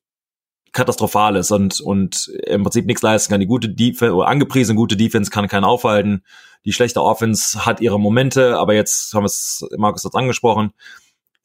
katastrophal 0.72 1.36
ist 1.36 1.50
und, 1.50 1.80
und 1.80 2.28
im 2.46 2.62
Prinzip 2.62 2.86
nichts 2.86 3.02
leisten 3.02 3.32
kann. 3.32 3.40
Die 3.40 3.46
gute 3.46 3.68
Defense, 3.68 4.14
oder 4.14 4.28
angepriesene 4.28 4.76
gute 4.76 4.96
Defense 4.96 5.30
kann 5.30 5.48
keinen 5.48 5.64
aufhalten. 5.64 6.22
Die 6.64 6.72
schlechte 6.72 7.02
Offense 7.02 7.64
hat 7.64 7.80
ihre 7.80 7.98
Momente, 7.98 8.58
aber 8.58 8.74
jetzt 8.74 9.14
haben 9.14 9.22
wir 9.22 9.26
es, 9.26 9.66
Markus 9.76 10.04
hat 10.04 10.14
angesprochen, 10.14 10.72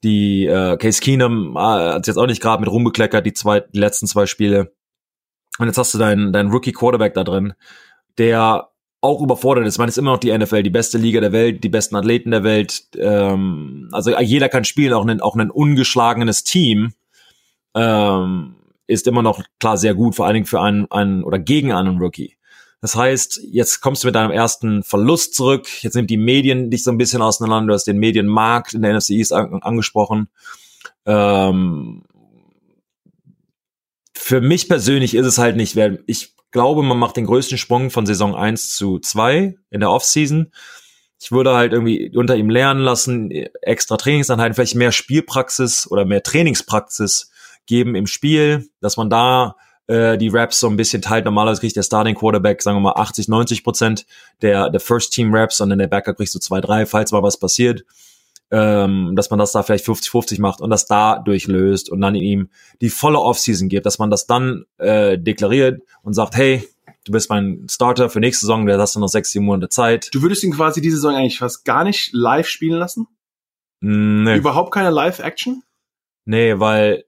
die 0.03 0.45
äh, 0.47 0.77
Case 0.77 1.01
Keenum 1.01 1.55
äh, 1.55 1.59
hat 1.59 2.07
jetzt 2.07 2.17
auch 2.17 2.25
nicht 2.25 2.41
gerade 2.41 2.61
mit 2.61 2.71
rumbekleckert, 2.71 3.25
die, 3.25 3.33
zwei, 3.33 3.59
die 3.59 3.79
letzten 3.79 4.07
zwei 4.07 4.25
Spiele. 4.25 4.73
Und 5.59 5.67
jetzt 5.67 5.77
hast 5.77 5.93
du 5.93 5.97
deinen, 5.97 6.33
deinen 6.33 6.51
Rookie 6.51 6.71
Quarterback 6.71 7.13
da 7.13 7.23
drin, 7.23 7.53
der 8.17 8.69
auch 9.01 9.21
überfordert 9.21 9.65
ist. 9.65 9.77
Man 9.77 9.89
ist 9.89 9.97
immer 9.97 10.11
noch 10.11 10.19
die 10.19 10.35
NFL, 10.35 10.63
die 10.63 10.69
beste 10.69 10.97
Liga 10.97 11.21
der 11.21 11.31
Welt, 11.31 11.63
die 11.63 11.69
besten 11.69 11.95
Athleten 11.95 12.31
der 12.31 12.43
Welt. 12.43 12.83
Ähm, 12.97 13.89
also 13.91 14.17
jeder 14.19 14.47
kann 14.47 14.63
spielen, 14.63 14.93
auch 14.93 15.05
ein, 15.05 15.21
auch 15.21 15.35
ein 15.35 15.51
ungeschlagenes 15.51 16.43
Team 16.43 16.93
ähm, 17.75 18.55
ist 18.87 19.07
immer 19.07 19.21
noch 19.21 19.43
klar 19.59 19.77
sehr 19.77 19.93
gut, 19.93 20.15
vor 20.15 20.25
allen 20.25 20.35
Dingen 20.35 20.45
für 20.45 20.61
einen, 20.61 20.89
einen 20.91 21.23
oder 21.23 21.39
gegen 21.39 21.71
einen 21.71 21.97
Rookie. 21.97 22.37
Das 22.81 22.95
heißt, 22.95 23.41
jetzt 23.43 23.79
kommst 23.81 24.03
du 24.03 24.07
mit 24.07 24.15
deinem 24.15 24.31
ersten 24.31 24.81
Verlust 24.81 25.35
zurück. 25.35 25.67
Jetzt 25.83 25.95
nimmt 25.95 26.09
die 26.09 26.17
Medien 26.17 26.71
dich 26.71 26.83
so 26.83 26.91
ein 26.91 26.97
bisschen 26.97 27.21
auseinander. 27.21 27.67
Du 27.67 27.73
hast 27.75 27.85
den 27.85 27.97
Medienmarkt 27.97 28.73
in 28.73 28.81
der 28.81 28.97
NFC 28.97 29.11
East 29.11 29.33
an, 29.33 29.61
angesprochen. 29.61 30.29
Ähm, 31.05 32.03
für 34.15 34.41
mich 34.41 34.67
persönlich 34.67 35.13
ist 35.13 35.27
es 35.27 35.37
halt 35.37 35.57
nicht, 35.57 35.75
wer 35.75 35.99
ich 36.07 36.35
glaube, 36.51 36.83
man 36.83 36.97
macht 36.97 37.17
den 37.17 37.25
größten 37.25 37.57
Sprung 37.57 37.89
von 37.91 38.05
Saison 38.05 38.35
1 38.35 38.75
zu 38.75 38.99
2 38.99 39.55
in 39.69 39.79
der 39.79 39.91
Offseason. 39.91 40.51
Ich 41.19 41.31
würde 41.31 41.53
halt 41.53 41.71
irgendwie 41.71 42.15
unter 42.15 42.35
ihm 42.35 42.49
lernen 42.49 42.81
lassen, 42.81 43.31
extra 43.61 43.95
Trainingseinheiten, 43.95 44.55
vielleicht 44.55 44.75
mehr 44.75 44.91
Spielpraxis 44.91 45.89
oder 45.89 46.03
mehr 46.03 46.23
Trainingspraxis 46.23 47.30
geben 47.71 47.95
im 47.95 48.05
Spiel, 48.05 48.69
dass 48.81 48.97
man 48.97 49.09
da 49.09 49.55
äh, 49.87 50.17
die 50.17 50.27
Raps 50.27 50.59
so 50.59 50.67
ein 50.67 50.75
bisschen 50.75 51.01
teilt. 51.01 51.23
Normalerweise 51.23 51.61
kriegt 51.61 51.77
der 51.77 51.83
Starting 51.83 52.15
Quarterback, 52.15 52.61
sagen 52.61 52.75
wir 52.77 52.81
mal, 52.81 53.01
80, 53.01 53.29
90 53.29 53.63
Prozent 53.63 54.05
der, 54.41 54.69
der 54.69 54.81
First 54.81 55.13
Team 55.13 55.33
Raps 55.33 55.61
und 55.61 55.69
dann 55.69 55.79
der 55.79 55.87
Backup 55.87 56.17
kriegt 56.17 56.31
so 56.31 56.39
zwei, 56.39 56.59
drei, 56.59 56.85
falls 56.85 57.13
mal 57.13 57.23
was 57.23 57.39
passiert. 57.39 57.83
Ähm, 58.53 59.13
dass 59.15 59.29
man 59.29 59.39
das 59.39 59.53
da 59.53 59.63
vielleicht 59.63 59.85
50-50 59.85 60.41
macht 60.41 60.59
und 60.59 60.69
das 60.69 60.85
dadurch 60.85 61.47
löst 61.47 61.89
und 61.89 62.01
dann 62.01 62.15
ihm 62.15 62.49
die 62.81 62.89
volle 62.89 63.17
Offseason 63.19 63.69
gibt, 63.69 63.85
dass 63.85 63.97
man 63.97 64.09
das 64.09 64.27
dann 64.27 64.65
äh, 64.77 65.17
deklariert 65.17 65.81
und 66.03 66.13
sagt, 66.13 66.35
hey, 66.35 66.67
du 67.05 67.13
bist 67.13 67.29
mein 67.29 67.65
Starter 67.71 68.09
für 68.09 68.19
nächste 68.19 68.41
Saison, 68.41 68.65
du 68.65 68.77
hast 68.77 68.97
noch 68.97 69.07
sechs, 69.07 69.31
sieben 69.31 69.45
Monate 69.45 69.69
Zeit. 69.69 70.09
Du 70.11 70.21
würdest 70.21 70.43
ihn 70.43 70.51
quasi 70.51 70.81
diese 70.81 70.97
Saison 70.97 71.15
eigentlich 71.15 71.39
fast 71.39 71.63
gar 71.63 71.85
nicht 71.85 72.11
live 72.11 72.47
spielen 72.49 72.77
lassen? 72.77 73.07
Nee, 73.79 74.35
Überhaupt 74.35 74.73
keine 74.73 74.89
Live-Action? 74.89 75.63
nee 76.25 76.59
weil 76.59 77.05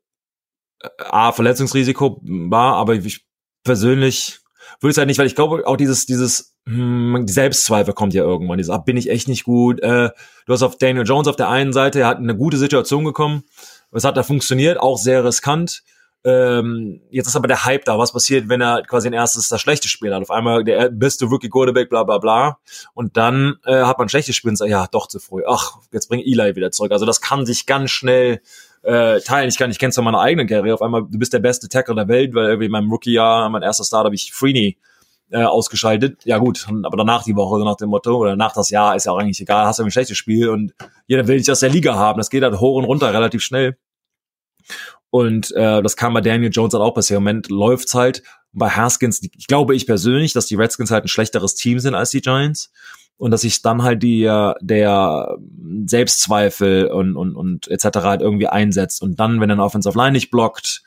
A, 0.97 1.31
Verletzungsrisiko 1.31 2.19
war, 2.23 2.75
aber 2.75 2.95
ich 2.95 3.25
persönlich 3.63 4.39
würde 4.79 4.91
es 4.91 4.97
halt 4.97 5.07
nicht, 5.07 5.19
weil 5.19 5.27
ich 5.27 5.35
glaube, 5.35 5.65
auch 5.65 5.77
dieses, 5.77 6.05
dieses 6.05 6.55
hm, 6.65 7.25
Selbstzweifel 7.27 7.93
kommt 7.93 8.13
ja 8.13 8.23
irgendwann. 8.23 8.57
Dieses, 8.57 8.71
ah, 8.71 8.77
bin 8.77 8.97
ich 8.97 9.09
echt 9.09 9.27
nicht 9.27 9.43
gut. 9.43 9.79
Äh, 9.81 10.09
du 10.45 10.53
hast 10.53 10.63
auf 10.63 10.77
Daniel 10.77 11.05
Jones 11.05 11.27
auf 11.27 11.35
der 11.35 11.49
einen 11.49 11.73
Seite, 11.73 12.01
er 12.01 12.07
hat 12.07 12.17
eine 12.17 12.35
gute 12.35 12.57
Situation 12.57 13.03
gekommen. 13.05 13.43
Es 13.91 14.03
hat 14.03 14.17
da 14.17 14.23
funktioniert, 14.23 14.79
auch 14.79 14.97
sehr 14.97 15.23
riskant. 15.23 15.83
Ähm, 16.25 17.01
jetzt 17.09 17.27
ist 17.27 17.35
aber 17.35 17.47
der 17.47 17.65
Hype 17.65 17.83
da. 17.85 17.99
Was 17.99 18.13
passiert, 18.13 18.47
wenn 18.47 18.61
er 18.61 18.81
quasi 18.83 19.07
ein 19.07 19.13
erstes 19.13 19.49
das 19.49 19.59
schlechte 19.59 19.89
Spiel 19.89 20.13
hat? 20.13 20.21
Auf 20.21 20.31
einmal 20.31 20.63
der 20.63 20.89
beste 20.89 21.25
Rookie 21.25 21.49
Quarterback, 21.49 21.89
bla 21.89 22.03
bla 22.03 22.17
bla. 22.17 22.59
Und 22.93 23.17
dann 23.17 23.57
äh, 23.65 23.83
hat 23.83 23.97
man 23.97 24.05
ein 24.05 24.09
schlechtes 24.09 24.35
Spiel 24.35 24.49
und 24.49 24.55
sagt, 24.55 24.71
ja, 24.71 24.87
doch 24.87 25.07
zu 25.07 25.19
früh. 25.19 25.43
Ach, 25.45 25.79
jetzt 25.91 26.07
bring 26.07 26.21
Eli 26.21 26.55
wieder 26.55 26.71
zurück. 26.71 26.93
Also 26.93 27.05
das 27.05 27.19
kann 27.19 27.45
sich 27.45 27.65
ganz 27.65 27.91
schnell 27.91 28.41
äh, 28.83 29.19
teilen. 29.21 29.49
Ich 29.49 29.57
kann, 29.57 29.71
ich 29.71 29.79
kenn's 29.79 29.95
von 29.95 30.03
meiner 30.03 30.19
eigenen 30.19 30.47
Karriere. 30.47 30.75
Auf 30.75 30.81
einmal, 30.81 31.03
du 31.09 31.17
bist 31.17 31.33
der 31.33 31.39
beste 31.39 31.69
Tackle 31.69 31.95
der 31.95 32.07
Welt, 32.07 32.33
weil 32.35 32.45
irgendwie 32.45 32.65
in 32.65 32.71
meinem 32.71 32.91
Rookie-Jahr, 32.91 33.49
mein 33.49 33.61
erster 33.61 33.83
Start, 33.83 34.05
habe 34.05 34.15
ich 34.15 34.33
Freeney 34.33 34.77
äh, 35.31 35.43
ausgeschaltet. 35.43 36.25
Ja 36.25 36.37
gut, 36.37 36.67
aber 36.67 36.97
danach 36.97 37.23
die 37.23 37.35
Woche, 37.35 37.63
nach 37.63 37.77
dem 37.77 37.89
Motto, 37.89 38.15
oder 38.17 38.35
nach 38.35 38.53
das 38.53 38.69
Jahr, 38.69 38.95
ist 38.95 39.05
ja 39.05 39.11
auch 39.11 39.17
eigentlich 39.17 39.41
egal, 39.41 39.65
hast 39.65 39.79
du 39.79 39.83
ein 39.83 39.91
schlechtes 39.91 40.17
Spiel 40.17 40.49
und 40.49 40.73
jeder 41.07 41.27
will 41.27 41.37
dich 41.37 41.49
aus 41.51 41.61
der 41.61 41.69
Liga 41.69 41.95
haben. 41.95 42.17
Das 42.17 42.29
geht 42.29 42.43
halt 42.43 42.59
hoch 42.59 42.75
und 42.75 42.85
runter 42.85 43.13
relativ 43.13 43.41
schnell. 43.41 43.77
Und 45.09 45.51
äh, 45.51 45.81
das 45.81 45.95
kam 45.95 46.13
bei 46.13 46.21
Daniel 46.21 46.51
Jones 46.51 46.73
halt 46.73 46.83
auch 46.83 46.93
passieren. 46.93 47.19
Im 47.19 47.23
Moment 47.23 47.49
läuft's 47.49 47.93
halt. 47.93 48.23
Bei 48.51 48.69
Haskins, 48.69 49.21
ich 49.23 49.47
glaube 49.47 49.75
ich 49.75 49.87
persönlich, 49.87 50.33
dass 50.33 50.45
die 50.45 50.55
Redskins 50.55 50.91
halt 50.91 51.05
ein 51.05 51.07
schlechteres 51.07 51.55
Team 51.55 51.79
sind 51.79 51.95
als 51.95 52.11
die 52.11 52.21
Giants 52.21 52.71
und 53.17 53.31
dass 53.31 53.41
sich 53.41 53.61
dann 53.61 53.83
halt 53.83 54.03
die 54.03 54.23
der 54.23 55.37
Selbstzweifel 55.85 56.87
und 56.87 57.15
und 57.15 57.35
und 57.35 57.67
etc. 57.67 57.99
halt 57.99 58.21
irgendwie 58.21 58.47
einsetzt 58.47 59.01
und 59.01 59.19
dann 59.19 59.39
wenn 59.39 59.51
ein 59.51 59.59
Offensive 59.59 59.97
Line 59.97 60.13
nicht 60.13 60.31
blockt 60.31 60.83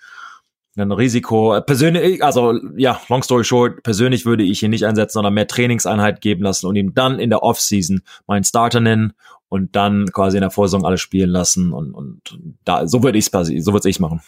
ein 0.77 0.93
Risiko 0.93 1.59
persönlich 1.63 2.23
also 2.23 2.59
ja 2.77 3.01
long 3.09 3.23
story 3.23 3.45
short 3.45 3.83
persönlich 3.83 4.27
würde 4.27 4.45
ich 4.45 4.63
ihn 4.63 4.71
nicht 4.71 4.85
einsetzen 4.85 5.15
sondern 5.15 5.35
mehr 5.35 5.47
Trainingseinheit 5.47 6.21
geben 6.21 6.43
lassen 6.43 6.67
und 6.67 6.77
ihm 6.77 6.95
dann 6.95 7.19
in 7.19 7.31
der 7.31 7.43
Offseason 7.43 8.03
meinen 8.27 8.45
Starter 8.45 8.81
nennen 8.81 9.15
und 9.49 9.75
dann 9.77 10.07
quasi 10.13 10.37
in 10.37 10.43
der 10.43 10.51
Vorsaison 10.51 10.85
alles 10.85 11.01
spielen 11.01 11.31
lassen 11.31 11.73
und 11.73 11.95
und 11.95 12.21
da 12.65 12.87
so 12.87 13.03
würde 13.03 13.19
ich 13.19 13.33
es 13.33 13.65
so 13.65 13.73
würde 13.73 13.89
ich 13.89 14.01
machen 14.01 14.21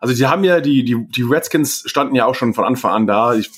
also 0.00 0.14
die 0.14 0.26
haben 0.26 0.44
ja 0.44 0.60
die 0.60 0.82
die 0.82 1.06
die 1.08 1.22
Redskins 1.22 1.82
standen 1.84 2.14
ja 2.14 2.24
auch 2.24 2.34
schon 2.34 2.54
von 2.54 2.64
Anfang 2.64 2.92
an 2.92 3.06
da. 3.06 3.34
Ich, 3.34 3.50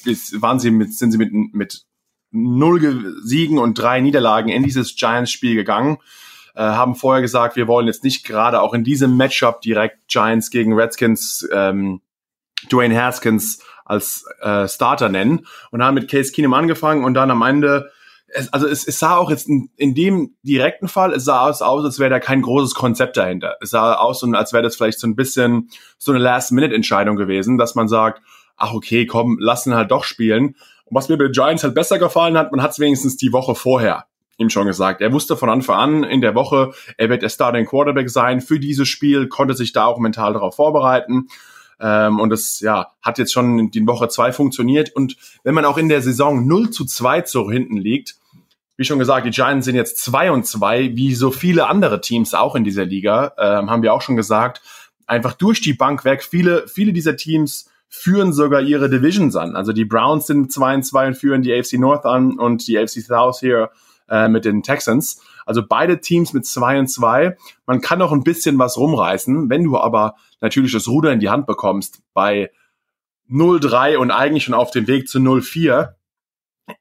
waren 0.42 0.58
sie 0.58 0.72
mit 0.72 0.92
sind 0.92 1.12
sie 1.12 1.18
mit 1.18 1.32
mit 1.32 1.84
null 2.32 3.14
Siegen 3.22 3.58
und 3.58 3.78
drei 3.78 4.00
Niederlagen 4.00 4.48
in 4.48 4.62
dieses 4.62 4.96
Giants-Spiel 4.96 5.54
gegangen. 5.54 5.98
Äh, 6.54 6.62
haben 6.62 6.96
vorher 6.96 7.22
gesagt, 7.22 7.56
wir 7.56 7.68
wollen 7.68 7.86
jetzt 7.86 8.04
nicht 8.04 8.24
gerade 8.24 8.60
auch 8.60 8.74
in 8.74 8.84
diesem 8.84 9.16
Matchup 9.16 9.60
direkt 9.62 10.08
Giants 10.08 10.50
gegen 10.50 10.74
Redskins 10.74 11.48
ähm, 11.52 12.00
Dwayne 12.70 13.00
Haskins 13.00 13.60
als 13.84 14.24
äh, 14.40 14.68
Starter 14.68 15.08
nennen 15.08 15.46
und 15.70 15.82
haben 15.82 15.94
mit 15.94 16.10
Case 16.10 16.32
Keenum 16.32 16.54
angefangen 16.54 17.04
und 17.04 17.14
dann 17.14 17.30
am 17.30 17.42
Ende 17.42 17.90
es, 18.34 18.52
also 18.52 18.66
es, 18.66 18.86
es 18.86 18.98
sah 18.98 19.16
auch 19.16 19.30
jetzt 19.30 19.48
in, 19.48 19.70
in 19.76 19.94
dem 19.94 20.36
direkten 20.42 20.88
Fall, 20.88 21.12
es 21.12 21.24
sah 21.24 21.46
aus, 21.48 21.62
aus 21.62 21.84
als 21.84 21.98
wäre 21.98 22.10
da 22.10 22.20
kein 22.20 22.42
großes 22.42 22.74
Konzept 22.74 23.16
dahinter. 23.16 23.56
Es 23.60 23.70
sah 23.70 23.94
aus, 23.94 24.24
als 24.24 24.52
wäre 24.52 24.62
das 24.62 24.76
vielleicht 24.76 24.98
so 24.98 25.06
ein 25.06 25.16
bisschen 25.16 25.68
so 25.98 26.12
eine 26.12 26.20
Last-Minute-Entscheidung 26.20 27.16
gewesen, 27.16 27.58
dass 27.58 27.74
man 27.74 27.88
sagt, 27.88 28.22
ach 28.56 28.72
okay, 28.72 29.06
komm, 29.06 29.38
lassen 29.38 29.74
halt 29.74 29.90
doch 29.90 30.04
spielen. 30.04 30.56
Und 30.92 30.96
was 30.96 31.08
mir 31.08 31.16
bei 31.16 31.24
den 31.24 31.32
Giants 31.32 31.64
halt 31.64 31.74
besser 31.74 31.98
gefallen 31.98 32.36
hat, 32.36 32.52
man 32.52 32.60
hat 32.60 32.72
es 32.72 32.78
wenigstens 32.78 33.16
die 33.16 33.32
Woche 33.32 33.54
vorher 33.54 34.04
ihm 34.36 34.50
schon 34.50 34.66
gesagt. 34.66 35.00
Er 35.00 35.10
wusste 35.10 35.38
von 35.38 35.48
Anfang 35.48 35.76
an 35.76 36.04
in 36.04 36.20
der 36.20 36.34
Woche, 36.34 36.72
er 36.98 37.08
wird 37.08 37.22
der 37.22 37.30
Starting 37.30 37.64
Quarterback 37.64 38.10
sein 38.10 38.42
für 38.42 38.60
dieses 38.60 38.88
Spiel, 38.88 39.28
konnte 39.28 39.54
sich 39.54 39.72
da 39.72 39.86
auch 39.86 39.98
mental 39.98 40.34
darauf 40.34 40.56
vorbereiten. 40.56 41.28
Ähm, 41.80 42.20
und 42.20 42.28
das 42.28 42.60
ja, 42.60 42.88
hat 43.00 43.16
jetzt 43.16 43.32
schon 43.32 43.70
in 43.72 43.86
Woche 43.86 44.08
zwei 44.08 44.32
funktioniert. 44.32 44.94
Und 44.94 45.16
wenn 45.44 45.54
man 45.54 45.64
auch 45.64 45.78
in 45.78 45.88
der 45.88 46.02
Saison 46.02 46.46
0 46.46 46.68
zu 46.68 46.84
2 46.84 47.24
so 47.24 47.50
hinten 47.50 47.78
liegt, 47.78 48.16
wie 48.76 48.84
schon 48.84 48.98
gesagt, 48.98 49.26
die 49.26 49.30
Giants 49.30 49.64
sind 49.64 49.76
jetzt 49.76 49.96
2 50.04 50.30
und 50.30 50.46
2, 50.46 50.94
wie 50.94 51.14
so 51.14 51.30
viele 51.30 51.68
andere 51.68 52.02
Teams 52.02 52.34
auch 52.34 52.54
in 52.54 52.64
dieser 52.64 52.84
Liga, 52.84 53.32
ähm, 53.38 53.70
haben 53.70 53.82
wir 53.82 53.94
auch 53.94 54.02
schon 54.02 54.16
gesagt, 54.16 54.60
einfach 55.06 55.32
durch 55.32 55.62
die 55.62 55.72
Bank 55.72 56.04
weg. 56.04 56.22
Viele, 56.22 56.68
viele 56.68 56.92
dieser 56.92 57.16
Teams 57.16 57.71
führen 57.94 58.32
sogar 58.32 58.62
ihre 58.62 58.88
Divisions 58.88 59.36
an. 59.36 59.54
Also 59.54 59.72
die 59.74 59.84
Browns 59.84 60.26
sind 60.26 60.50
2 60.50 60.76
und 60.76 60.82
2 60.82 61.08
und 61.08 61.14
führen 61.14 61.42
die 61.42 61.52
AFC 61.52 61.74
North 61.74 62.06
an 62.06 62.38
und 62.38 62.66
die 62.66 62.78
AFC 62.78 63.02
South 63.02 63.38
hier 63.40 63.70
äh, 64.08 64.28
mit 64.28 64.46
den 64.46 64.62
Texans. 64.62 65.20
Also 65.44 65.62
beide 65.64 66.00
Teams 66.00 66.32
mit 66.32 66.46
2 66.46 66.78
und 66.80 66.88
2. 66.88 67.36
Man 67.66 67.82
kann 67.82 67.98
noch 67.98 68.10
ein 68.10 68.24
bisschen 68.24 68.58
was 68.58 68.78
rumreißen. 68.78 69.50
Wenn 69.50 69.64
du 69.64 69.76
aber 69.76 70.14
natürlich 70.40 70.72
das 70.72 70.88
Ruder 70.88 71.12
in 71.12 71.20
die 71.20 71.28
Hand 71.28 71.46
bekommst 71.46 72.00
bei 72.14 72.50
0-3 73.30 73.98
und 73.98 74.10
eigentlich 74.10 74.44
schon 74.44 74.54
auf 74.54 74.70
dem 74.70 74.86
Weg 74.86 75.06
zu 75.06 75.18
0-4, 75.18 75.90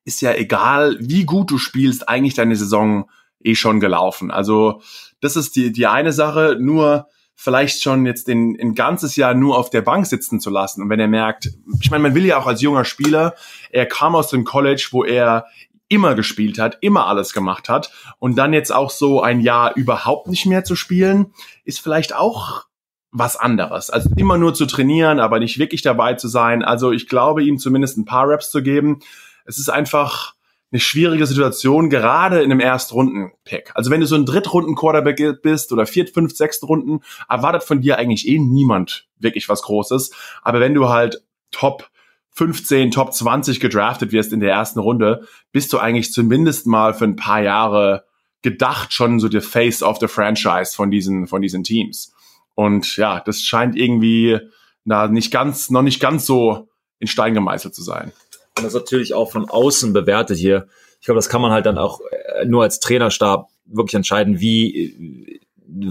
ist 0.06 0.22
ja 0.22 0.34
egal, 0.34 0.96
wie 1.02 1.26
gut 1.26 1.52
du 1.52 1.58
spielst, 1.58 2.08
eigentlich 2.08 2.36
deine 2.36 2.56
Saison 2.56 3.10
eh 3.44 3.56
schon 3.56 3.82
gelaufen. 3.82 4.32
Also 4.32 4.82
das 5.20 5.36
ist 5.36 5.58
die, 5.58 5.74
die 5.74 5.88
eine 5.88 6.14
Sache. 6.14 6.56
Nur 6.58 7.10
vielleicht 7.42 7.82
schon 7.82 8.06
jetzt 8.06 8.28
den, 8.28 8.56
ein 8.62 8.76
ganzes 8.76 9.16
Jahr 9.16 9.34
nur 9.34 9.58
auf 9.58 9.72
der 9.72 9.82
Bank 9.82 10.06
sitzen 10.06 10.40
zu 10.40 10.52
lassen. 10.52 10.84
Und 10.84 10.90
wenn 10.90 11.00
er 11.00 11.08
merkt, 11.08 11.50
ich 11.82 11.90
meine, 11.90 12.04
man 12.04 12.14
will 12.14 12.26
ja 12.26 12.38
auch 12.38 12.46
als 12.46 12.62
junger 12.62 12.86
Spieler, 12.86 13.34
er 13.72 13.88
kam 13.88 14.16
aus 14.16 14.30
dem 14.30 14.44
College, 14.44 14.90
wo 14.92 15.04
er 15.04 15.48
immer 15.88 16.14
gespielt 16.14 16.60
hat, 16.60 16.78
immer 16.82 17.08
alles 17.08 17.34
gemacht 17.34 17.68
hat 17.68 17.92
und 18.20 18.38
dann 18.38 18.54
jetzt 18.54 18.72
auch 18.72 18.92
so 18.92 19.24
ein 19.24 19.42
Jahr 19.42 19.76
überhaupt 19.76 20.28
nicht 20.28 20.46
mehr 20.46 20.64
zu 20.64 20.76
spielen, 20.76 21.34
ist 21.66 21.82
vielleicht 21.82 22.16
auch 22.16 22.66
was 23.12 23.38
anderes. 23.38 23.90
Also 23.90 24.12
immer 24.18 24.38
nur 24.38 24.54
zu 24.54 24.68
trainieren, 24.68 25.20
aber 25.20 25.40
nicht 25.40 25.58
wirklich 25.58 25.82
dabei 25.82 26.14
zu 26.14 26.28
sein. 26.28 26.64
Also 26.64 26.92
ich 26.92 27.08
glaube, 27.08 27.44
ihm 27.44 27.58
zumindest 27.58 27.98
ein 27.98 28.06
paar 28.06 28.30
Raps 28.30 28.52
zu 28.52 28.62
geben. 28.62 29.00
Es 29.46 29.58
ist 29.58 29.70
einfach, 29.70 30.36
eine 30.72 30.80
schwierige 30.80 31.26
Situation, 31.26 31.90
gerade 31.90 32.42
in 32.42 32.52
einem 32.52 32.62
Erstrunden-Pick. 32.62 33.72
Also 33.76 33.92
wenn 33.92 34.00
du 34.00 34.08
so 34.08 34.16
ein 34.16 34.26
Drittrunden-Quarterback 34.26 35.42
bist 35.42 35.72
oder 35.74 35.86
viert, 35.86 36.12
fünf, 36.12 36.36
sechs 36.36 36.64
Runden, 36.64 37.02
erwartet 37.28 37.64
von 37.64 37.82
dir 37.82 37.98
eigentlich 37.98 38.28
eh 38.28 38.40
niemand 38.40 39.08
wirklich 39.20 39.50
was 39.50 39.64
Großes. 39.64 40.12
Aber 40.42 40.60
wenn 40.60 40.74
du 40.74 40.88
halt 40.88 41.24
Top 41.52 41.90
15, 42.32 42.92
Top 42.92 43.14
20 43.14 43.60
gedraftet 43.60 44.14
wirst 44.14 44.32
in 44.32 44.40
der 44.40 44.52
ersten 44.52 44.80
Runde, 44.80 45.28
bist 45.52 45.74
du 45.74 45.80
eigentlich 45.80 46.14
zumindest 46.14 46.66
mal 46.66 46.94
für 46.94 47.04
ein 47.04 47.18
paar 47.18 47.42
Jahre 47.42 48.06
gedacht 48.42 48.94
schon 48.94 49.20
so 49.20 49.28
der 49.28 49.42
Face 49.42 49.84
of 49.84 49.98
the 50.00 50.08
Franchise 50.08 50.76
von 50.76 50.90
diesen, 50.90 51.28
von 51.28 51.42
diesen 51.42 51.64
Teams. 51.64 52.14
Und 52.56 52.96
ja, 52.96 53.20
das 53.20 53.42
scheint 53.42 53.76
irgendwie 53.76 54.40
na, 54.86 55.08
nicht 55.08 55.32
ganz, 55.32 55.70
noch 55.70 55.82
nicht 55.82 56.00
ganz 56.00 56.26
so 56.26 56.70
in 57.00 57.08
Stein 57.08 57.34
gemeißelt 57.34 57.76
zu 57.76 57.84
sein. 57.84 58.14
Und 58.62 58.66
das 58.66 58.74
natürlich 58.74 59.14
auch 59.14 59.32
von 59.32 59.50
außen 59.50 59.94
bewertet 59.94 60.38
hier. 60.38 60.68
Ich 61.00 61.06
glaube, 61.06 61.18
das 61.18 61.30
kann 61.30 61.42
man 61.42 61.52
halt 61.52 61.66
dann 61.66 61.78
auch 61.78 62.00
äh, 62.12 62.46
nur 62.46 62.64
als 62.64 62.80
Trainerstab 62.80 63.50
wirklich 63.66 63.96
entscheiden, 63.96 64.40
wie 64.40 64.86
äh, 64.86 65.40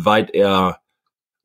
weit 0.05 0.31
er 0.35 0.81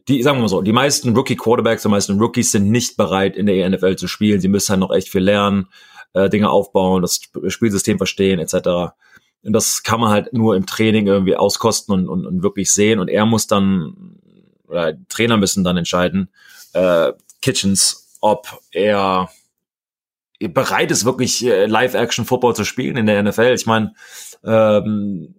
die, 0.08 0.22
sagen 0.22 0.38
wir 0.38 0.42
mal 0.44 0.50
so, 0.50 0.62
die 0.62 0.72
meisten 0.72 1.16
Rookie-Quarterbacks, 1.16 1.82
die 1.82 1.90
meisten 1.90 2.20
Rookies 2.20 2.52
sind 2.52 2.70
nicht 2.70 2.96
bereit, 2.96 3.36
in 3.36 3.48
der 3.48 3.68
NFL 3.68 3.96
zu 3.96 4.08
spielen. 4.08 4.40
Sie 4.40 4.48
müssen 4.48 4.70
halt 4.70 4.80
noch 4.80 4.94
echt 4.94 5.10
viel 5.10 5.24
lernen, 5.24 5.68
äh, 6.14 6.30
Dinge 6.30 6.50
aufbauen, 6.50 7.02
das 7.02 7.22
Spielsystem 7.48 7.98
verstehen, 7.98 8.40
etc. 8.40 8.94
Und 9.44 9.54
das 9.54 9.82
kann 9.82 10.00
man 10.00 10.12
halt 10.12 10.32
nur 10.32 10.56
im 10.56 10.68
Training 10.68 11.08
irgendwie 11.08 11.36
auskosten 11.36 11.94
und, 11.94 12.08
und, 12.08 12.26
und 12.26 12.44
wirklich 12.44 12.72
sehen. 12.72 13.00
Und 13.00 13.08
er 13.08 13.26
muss 13.26 13.48
dann, 13.48 14.20
oder 14.68 14.94
Trainer 15.10 15.38
müssen 15.38 15.64
dann 15.64 15.78
entscheiden, 15.78 16.30
äh, 16.74 17.14
Kitchens, 17.42 18.18
ob 18.22 18.60
er 18.72 19.30
bereit 20.40 20.92
ist, 20.92 21.06
wirklich 21.06 21.46
äh, 21.46 21.66
Live-Action-Football 21.66 22.56
zu 22.56 22.66
spielen 22.66 22.98
in 22.98 23.06
der 23.06 23.24
NFL. 23.24 23.54
Ich 23.56 23.66
meine, 23.66 23.94
ähm, 24.44 25.36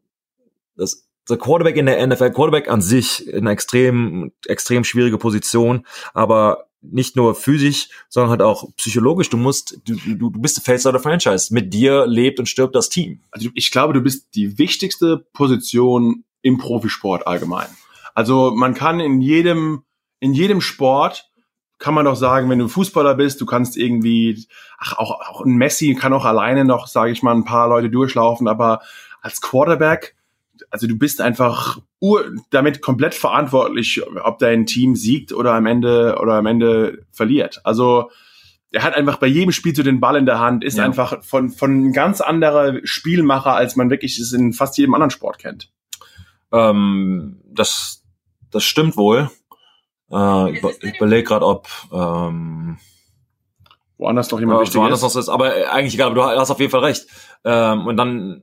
das 0.76 1.06
der 1.28 1.38
Quarterback 1.38 1.76
in 1.76 1.86
der 1.86 2.06
NFL, 2.06 2.30
Quarterback 2.30 2.70
an 2.70 2.80
sich 2.80 3.26
in 3.26 3.40
einer 3.40 3.50
extrem, 3.50 4.32
extrem 4.46 4.84
schwierige 4.84 5.18
Position, 5.18 5.84
aber 6.14 6.66
nicht 6.82 7.16
nur 7.16 7.34
physisch, 7.34 7.88
sondern 8.08 8.30
halt 8.30 8.42
auch 8.42 8.64
psychologisch. 8.76 9.28
Du 9.28 9.36
musst, 9.36 9.80
du, 9.84 9.96
du, 9.96 10.30
du 10.30 10.40
bist 10.40 10.56
der 10.56 10.62
Face 10.62 10.86
of 10.86 10.94
the 10.94 11.02
Franchise. 11.02 11.52
Mit 11.52 11.74
dir 11.74 12.06
lebt 12.06 12.38
und 12.38 12.46
stirbt 12.46 12.76
das 12.76 12.88
Team. 12.88 13.20
Also 13.32 13.48
ich 13.54 13.72
glaube, 13.72 13.92
du 13.92 14.00
bist 14.00 14.34
die 14.34 14.58
wichtigste 14.58 15.26
Position 15.32 16.24
im 16.42 16.58
Profisport 16.58 17.26
allgemein. 17.26 17.68
Also 18.14 18.52
man 18.54 18.74
kann 18.74 19.00
in 19.00 19.20
jedem, 19.20 19.82
in 20.20 20.32
jedem 20.32 20.60
Sport 20.60 21.28
kann 21.78 21.94
man 21.94 22.06
doch 22.06 22.16
sagen, 22.16 22.48
wenn 22.48 22.58
du 22.58 22.68
Fußballer 22.68 23.14
bist, 23.14 23.40
du 23.40 23.46
kannst 23.46 23.76
irgendwie, 23.76 24.46
ach, 24.78 24.96
auch, 24.96 25.20
auch 25.28 25.44
ein 25.44 25.56
Messi 25.56 25.94
kann 25.94 26.12
auch 26.12 26.24
alleine 26.24 26.64
noch, 26.64 26.86
sage 26.86 27.12
ich 27.12 27.22
mal, 27.22 27.34
ein 27.34 27.44
paar 27.44 27.68
Leute 27.68 27.90
durchlaufen, 27.90 28.48
aber 28.48 28.80
als 29.20 29.40
Quarterback, 29.40 30.16
also 30.70 30.86
du 30.86 30.96
bist 30.96 31.20
einfach 31.20 31.78
damit 32.50 32.80
komplett 32.80 33.14
verantwortlich, 33.14 34.02
ob 34.22 34.38
dein 34.38 34.66
Team 34.66 34.96
siegt 34.96 35.32
oder 35.32 35.52
am 35.52 35.66
Ende 35.66 36.18
oder 36.20 36.34
am 36.34 36.46
Ende 36.46 37.04
verliert. 37.12 37.60
Also 37.64 38.10
er 38.70 38.82
hat 38.82 38.94
einfach 38.94 39.16
bei 39.18 39.26
jedem 39.26 39.52
Spiel 39.52 39.74
so 39.74 39.82
den 39.82 40.00
Ball 40.00 40.16
in 40.16 40.26
der 40.26 40.38
Hand, 40.38 40.64
ist 40.64 40.78
ja. 40.78 40.84
einfach 40.84 41.22
von 41.24 41.50
von 41.50 41.92
ganz 41.92 42.20
anderer 42.20 42.80
Spielmacher, 42.84 43.54
als 43.54 43.76
man 43.76 43.90
wirklich 43.90 44.18
es 44.18 44.32
in 44.32 44.52
fast 44.52 44.76
jedem 44.78 44.94
anderen 44.94 45.10
Sport 45.10 45.38
kennt. 45.38 45.70
Ähm, 46.52 47.40
das 47.44 48.02
das 48.50 48.64
stimmt 48.64 48.96
wohl. 48.96 49.30
Äh, 50.10 50.52
ich 50.52 50.96
überlege 50.96 51.24
gerade, 51.24 51.46
ob 51.46 51.68
ähm, 51.92 52.78
woanders 53.98 54.30
noch 54.30 54.40
jemand 54.40 54.60
wichtig 54.60 54.76
woanders 54.76 55.02
ist. 55.02 55.14
Noch 55.14 55.20
ist. 55.20 55.28
Aber 55.28 55.52
eigentlich 55.70 55.94
egal, 55.94 56.08
aber 56.08 56.14
du 56.14 56.40
hast 56.40 56.50
auf 56.50 56.60
jeden 56.60 56.70
Fall 56.70 56.84
recht. 56.84 57.06
Ähm, 57.44 57.86
und 57.86 57.96
dann, 57.96 58.42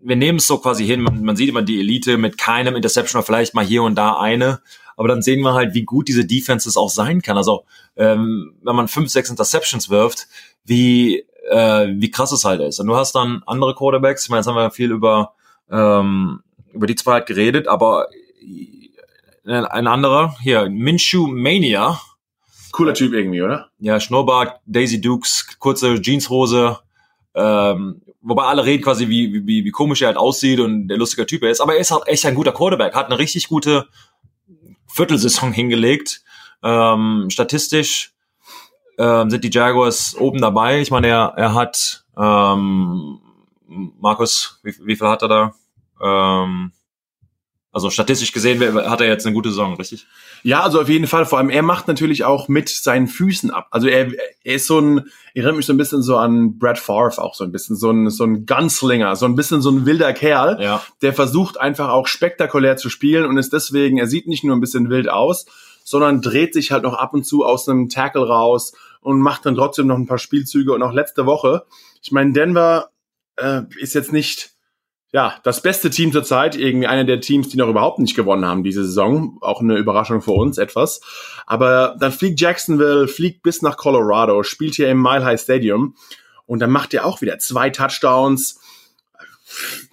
wir 0.00 0.16
nehmen 0.16 0.38
es 0.38 0.46
so 0.46 0.58
quasi 0.58 0.86
hin, 0.86 1.00
man, 1.00 1.22
man 1.22 1.36
sieht 1.36 1.48
immer 1.48 1.62
die 1.62 1.80
Elite 1.80 2.18
mit 2.18 2.38
keinem 2.38 2.76
Interception 2.76 3.18
oder 3.18 3.26
vielleicht 3.26 3.54
mal 3.54 3.64
hier 3.64 3.82
und 3.82 3.96
da 3.96 4.18
eine. 4.18 4.60
Aber 4.96 5.08
dann 5.08 5.22
sehen 5.22 5.40
wir 5.40 5.54
halt, 5.54 5.74
wie 5.74 5.84
gut 5.84 6.08
diese 6.08 6.24
Defenses 6.24 6.76
auch 6.76 6.90
sein 6.90 7.20
kann. 7.20 7.36
Also 7.36 7.64
ähm, 7.96 8.54
wenn 8.62 8.76
man 8.76 8.88
fünf, 8.88 9.10
sechs 9.10 9.30
Interceptions 9.30 9.90
wirft, 9.90 10.28
wie 10.64 11.24
äh, 11.50 11.88
wie 11.90 12.10
krass 12.10 12.32
es 12.32 12.44
halt 12.44 12.60
ist. 12.60 12.80
Und 12.80 12.86
du 12.86 12.96
hast 12.96 13.14
dann 13.14 13.42
andere 13.46 13.74
Quarterbacks. 13.74 14.24
Ich 14.24 14.30
meine, 14.30 14.40
jetzt 14.40 14.46
haben 14.46 14.56
wir 14.56 14.70
viel 14.70 14.92
über 14.92 15.34
ähm, 15.70 16.42
über 16.72 16.86
die 16.86 16.94
zwei 16.94 17.14
halt 17.14 17.26
geredet, 17.26 17.68
aber 17.68 18.08
ein 19.46 19.86
anderer 19.86 20.36
hier 20.40 20.68
Minshew 20.70 21.26
Mania. 21.26 22.00
Cooler 22.72 22.94
Typ 22.94 23.12
irgendwie, 23.12 23.42
oder? 23.42 23.70
Ja, 23.78 24.00
Schnurrbart, 24.00 24.60
Daisy 24.66 25.00
Dukes, 25.00 25.58
kurze 25.58 26.00
Jeanshose. 26.00 26.78
Ähm, 27.34 28.02
wobei 28.20 28.44
alle 28.44 28.64
reden 28.64 28.82
quasi, 28.82 29.08
wie, 29.08 29.46
wie, 29.46 29.64
wie 29.64 29.70
komisch 29.70 30.02
er 30.02 30.08
halt 30.08 30.16
aussieht 30.16 30.60
und 30.60 30.88
der 30.88 30.96
lustige 30.96 31.26
Typ 31.26 31.42
er 31.42 31.50
ist. 31.50 31.60
Aber 31.60 31.74
er 31.74 31.80
ist 31.80 31.90
halt 31.90 32.06
echt 32.08 32.24
ein 32.26 32.34
guter 32.34 32.52
Quarterback, 32.52 32.94
hat 32.94 33.06
eine 33.06 33.18
richtig 33.18 33.48
gute 33.48 33.88
Viertelsaison 34.88 35.52
hingelegt. 35.52 36.22
Ähm, 36.62 37.26
statistisch 37.28 38.14
ähm, 38.98 39.30
sind 39.30 39.44
die 39.44 39.50
Jaguars 39.50 40.16
oben 40.18 40.40
dabei. 40.40 40.80
Ich 40.80 40.90
meine, 40.90 41.08
er, 41.08 41.34
er 41.36 41.54
hat 41.54 42.04
ähm, 42.16 43.20
Markus, 44.00 44.60
wie, 44.62 44.74
wie 44.84 44.96
viel 44.96 45.08
hat 45.08 45.22
er 45.22 45.28
da? 45.28 45.54
Ähm, 46.00 46.72
also 47.74 47.90
statistisch 47.90 48.30
gesehen 48.30 48.62
hat 48.88 49.00
er 49.00 49.08
jetzt 49.08 49.26
eine 49.26 49.34
gute 49.34 49.48
Saison, 49.48 49.74
richtig? 49.74 50.06
Ja, 50.44 50.62
also 50.62 50.80
auf 50.80 50.88
jeden 50.88 51.08
Fall. 51.08 51.26
Vor 51.26 51.38
allem 51.38 51.50
er 51.50 51.62
macht 51.62 51.88
natürlich 51.88 52.22
auch 52.22 52.46
mit 52.46 52.68
seinen 52.68 53.08
Füßen 53.08 53.50
ab. 53.50 53.66
Also 53.72 53.88
er, 53.88 54.12
er 54.44 54.54
ist 54.54 54.68
so 54.68 54.78
ein, 54.78 55.10
erinnert 55.34 55.56
mich 55.56 55.66
so 55.66 55.72
ein 55.72 55.76
bisschen 55.76 56.00
so 56.00 56.16
an 56.16 56.56
Brad 56.56 56.78
Favre 56.78 57.20
auch 57.20 57.34
so 57.34 57.42
ein 57.42 57.50
bisschen, 57.50 57.74
so 57.74 57.90
ein, 57.90 58.10
so 58.10 58.22
ein 58.22 58.46
Gunslinger, 58.46 59.16
so 59.16 59.26
ein 59.26 59.34
bisschen 59.34 59.60
so 59.60 59.70
ein 59.70 59.86
wilder 59.86 60.12
Kerl, 60.12 60.62
ja. 60.62 60.84
der 61.02 61.12
versucht 61.12 61.60
einfach 61.60 61.88
auch 61.88 62.06
spektakulär 62.06 62.76
zu 62.76 62.90
spielen 62.90 63.26
und 63.26 63.38
ist 63.38 63.52
deswegen, 63.52 63.98
er 63.98 64.06
sieht 64.06 64.28
nicht 64.28 64.44
nur 64.44 64.54
ein 64.54 64.60
bisschen 64.60 64.88
wild 64.88 65.08
aus, 65.08 65.44
sondern 65.82 66.22
dreht 66.22 66.54
sich 66.54 66.70
halt 66.70 66.84
noch 66.84 66.94
ab 66.94 67.12
und 67.12 67.26
zu 67.26 67.44
aus 67.44 67.68
einem 67.68 67.88
Tackle 67.88 68.28
raus 68.28 68.72
und 69.00 69.20
macht 69.20 69.46
dann 69.46 69.56
trotzdem 69.56 69.88
noch 69.88 69.96
ein 69.96 70.06
paar 70.06 70.18
Spielzüge. 70.18 70.72
Und 70.72 70.82
auch 70.84 70.92
letzte 70.92 71.26
Woche, 71.26 71.64
ich 72.02 72.12
meine, 72.12 72.32
Denver 72.32 72.90
äh, 73.34 73.62
ist 73.80 73.94
jetzt 73.94 74.12
nicht 74.12 74.53
ja, 75.14 75.36
das 75.44 75.62
beste 75.62 75.90
Team 75.90 76.10
zur 76.10 76.24
Zeit, 76.24 76.56
irgendwie 76.56 76.88
einer 76.88 77.04
der 77.04 77.20
Teams, 77.20 77.48
die 77.48 77.56
noch 77.56 77.68
überhaupt 77.68 78.00
nicht 78.00 78.16
gewonnen 78.16 78.44
haben 78.44 78.64
diese 78.64 78.84
Saison. 78.84 79.38
Auch 79.42 79.60
eine 79.60 79.76
Überraschung 79.76 80.20
für 80.22 80.32
uns 80.32 80.58
etwas. 80.58 81.02
Aber 81.46 81.94
dann 82.00 82.10
fliegt 82.10 82.40
Jacksonville, 82.40 83.06
fliegt 83.06 83.44
bis 83.44 83.62
nach 83.62 83.76
Colorado, 83.76 84.42
spielt 84.42 84.74
hier 84.74 84.90
im 84.90 85.00
Mile 85.00 85.24
High 85.24 85.40
Stadium 85.40 85.94
und 86.46 86.58
dann 86.58 86.72
macht 86.72 86.94
er 86.94 87.06
auch 87.06 87.20
wieder 87.20 87.38
zwei 87.38 87.70
Touchdowns, 87.70 88.58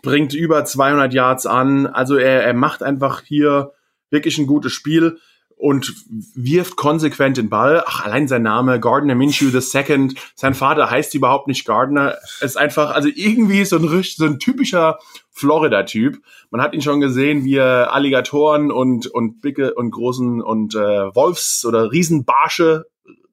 bringt 0.01 0.34
über 0.34 0.65
200 0.65 1.13
Yards 1.13 1.45
an. 1.45 1.86
Also 1.86 2.17
er, 2.17 2.43
er 2.43 2.55
macht 2.55 2.81
einfach 2.81 3.21
hier 3.21 3.73
wirklich 4.10 4.39
ein 4.39 4.47
gutes 4.47 4.73
Spiel 4.73 5.19
und 5.62 5.93
wirft 6.34 6.76
konsequent 6.76 7.38
den 7.38 7.47
Ball. 7.47 7.84
Ach, 7.86 8.04
allein 8.04 8.28
sein 8.28 8.41
Name, 8.41 8.80
Gardner 8.80 9.13
Minshew 9.13 9.52
Second. 9.60 10.15
Sein 10.34 10.56
Vater 10.56 10.89
heißt 10.89 11.13
überhaupt 11.13 11.47
nicht 11.47 11.65
Gardner. 11.65 12.17
Ist 12.39 12.58
einfach, 12.58 12.95
also 12.95 13.10
irgendwie 13.13 13.63
so 13.63 13.78
ein, 13.78 14.04
so 14.04 14.26
ein 14.26 14.39
typischer 14.39 14.97
Florida-Typ. 15.30 16.17
Man 16.50 16.62
hat 16.62 16.74
ihn 16.74 16.82
schon 16.82 17.00
gesehen, 17.00 17.45
wie 17.45 17.58
er 17.58 17.93
Alligatoren 17.93 18.71
und, 18.71 19.06
und 19.06 19.41
Bicke 19.41 19.76
und 19.76 19.91
großen 19.91 20.41
und 20.41 20.74
äh, 20.74 21.15
Wolfs- 21.15 21.63
oder 21.63 21.91
Riesenbarsche 21.91 22.88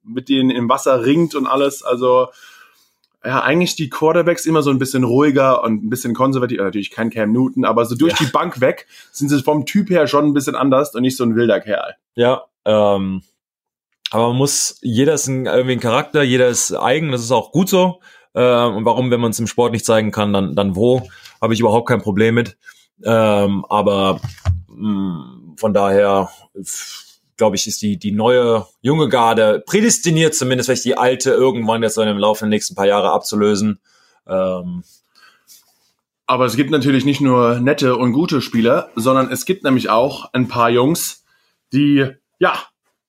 mit 0.05 0.29
denen 0.29 0.51
im 0.51 0.69
Wasser 0.69 1.05
ringt 1.05 1.35
und 1.35 1.47
alles. 1.47 1.83
Also 1.83 2.29
ja, 3.25 3.43
eigentlich 3.43 3.75
die 3.75 3.91
Quarterbacks 3.91 4.47
immer 4.47 4.63
so 4.63 4.71
ein 4.71 4.79
bisschen 4.79 5.05
ruhiger 5.05 5.63
und 5.65 5.85
ein 5.85 5.91
bisschen 5.91 6.15
konservativ, 6.15 6.59
natürlich 6.59 6.91
kein 6.91 7.11
Cam 7.11 7.33
Newton, 7.33 7.65
aber 7.65 7.85
so 7.85 7.97
durch 7.97 8.13
ja. 8.13 8.27
die 8.27 8.33
Bank 8.33 8.61
weg 8.61 8.87
sind 9.11 9.29
sie 9.29 9.43
vom 9.43 9.67
Typ 9.67 9.91
her 9.91 10.07
schon 10.07 10.27
ein 10.27 10.35
bisschen 10.35 10.55
anders 10.55 10.95
und 10.95 11.03
nicht 11.03 11.17
so 11.17 11.25
ein 11.25 11.35
wilder 11.35 11.61
Kerl. 11.61 11.97
Ja, 12.15 12.45
ähm, 12.65 13.23
aber 14.11 14.29
man 14.29 14.37
muss, 14.37 14.79
jeder 14.83 15.15
ist 15.15 15.27
ein, 15.27 15.47
irgendwie 15.47 15.73
ein 15.73 15.81
Charakter, 15.81 16.23
jeder 16.23 16.49
ist 16.49 16.73
eigen, 16.73 17.13
das 17.13 17.23
ist 17.23 17.33
auch 17.33 17.53
gut 17.53 17.69
so. 17.69 18.01
Äh, 18.35 18.65
und 18.65 18.85
warum, 18.85 19.11
wenn 19.11 19.21
man 19.21 19.33
es 19.33 19.39
im 19.39 19.47
Sport 19.47 19.73
nicht 19.73 19.85
zeigen 19.85 20.13
kann, 20.13 20.33
dann, 20.33 20.55
dann 20.55 20.77
wo, 20.77 21.09
habe 21.41 21.55
ich 21.55 21.61
überhaupt 21.61 21.89
kein 21.89 22.01
Problem 22.01 22.35
mit. 22.35 22.57
Ähm, 23.05 23.65
aber 23.69 24.21
mh, 24.69 24.89
mm, 24.89 25.55
von 25.57 25.75
daher 25.75 26.31
glaube 27.39 27.57
ich, 27.57 27.67
ist 27.67 27.81
die, 27.81 27.99
die 27.99 28.13
neue 28.13 28.67
junge 28.83 29.09
Garde 29.09 29.63
prädestiniert, 29.67 30.35
zumindest 30.35 30.69
vielleicht 30.69 30.85
die 30.85 30.99
alte 30.99 31.31
irgendwann 31.31 31.83
jetzt 31.83 31.97
im 31.97 32.19
Laufe 32.19 32.41
der 32.41 32.51
nächsten 32.51 32.75
paar 32.75 32.87
Jahre 32.87 33.13
abzulösen. 33.13 33.81
Ähm, 34.27 34.85
aber 36.27 36.45
es 36.45 36.57
gibt 36.57 36.71
natürlich 36.71 37.07
nicht 37.07 37.23
nur 37.23 37.59
nette 37.61 37.97
und 37.97 38.13
gute 38.13 38.43
Spieler, 38.43 38.91
sondern 38.95 39.33
es 39.33 39.47
gibt 39.47 39.65
nämlich 39.65 39.89
auch 39.89 40.31
ein 40.35 40.49
paar 40.49 40.69
Jungs, 40.69 41.25
die, 41.73 42.07
ja, 42.39 42.63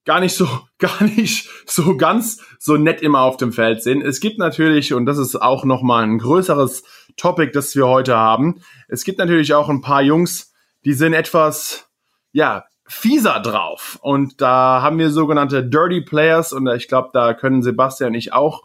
gar 0.05 0.21
nicht 0.21 0.35
so, 0.35 0.47
gar 0.77 1.03
nicht 1.03 1.49
so 1.65 1.97
ganz 1.97 2.41
so 2.59 2.77
nett 2.77 3.01
immer 3.01 3.21
auf 3.21 3.35
dem 3.35 3.51
Feld 3.51 3.83
sind. 3.83 4.01
Es 4.03 4.21
gibt 4.21 4.37
natürlich, 4.37 4.93
und 4.93 5.05
das 5.05 5.17
ist 5.17 5.35
auch 5.35 5.65
nochmal 5.65 6.03
ein 6.03 6.19
größeres 6.19 6.83
Topic, 7.17 7.51
das 7.51 7.75
wir 7.75 7.87
heute 7.87 8.15
haben, 8.15 8.61
es 8.87 9.03
gibt 9.03 9.19
natürlich 9.19 9.53
auch 9.53 9.69
ein 9.69 9.81
paar 9.81 10.01
Jungs, 10.01 10.53
die 10.85 10.93
sind 10.93 11.13
etwas, 11.13 11.89
ja, 12.31 12.65
fieser 12.89 13.39
drauf. 13.39 13.99
Und 14.01 14.41
da 14.41 14.81
haben 14.81 14.97
wir 14.97 15.11
sogenannte 15.11 15.63
Dirty 15.63 16.01
Players 16.01 16.51
und 16.53 16.67
ich 16.67 16.87
glaube, 16.87 17.09
da 17.13 17.33
können 17.33 17.61
Sebastian 17.61 18.09
und 18.09 18.15
ich 18.15 18.33
auch 18.33 18.63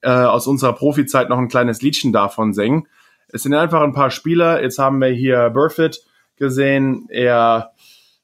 äh, 0.00 0.10
aus 0.10 0.46
unserer 0.46 0.72
Profizeit 0.72 1.28
noch 1.28 1.38
ein 1.38 1.48
kleines 1.48 1.82
Liedchen 1.82 2.12
davon 2.12 2.54
singen. 2.54 2.88
Es 3.28 3.42
sind 3.42 3.52
einfach 3.52 3.82
ein 3.82 3.92
paar 3.92 4.10
Spieler. 4.10 4.62
Jetzt 4.62 4.78
haben 4.78 5.00
wir 5.00 5.08
hier 5.08 5.50
Burfitt 5.50 6.00
gesehen. 6.36 7.06
Er 7.10 7.72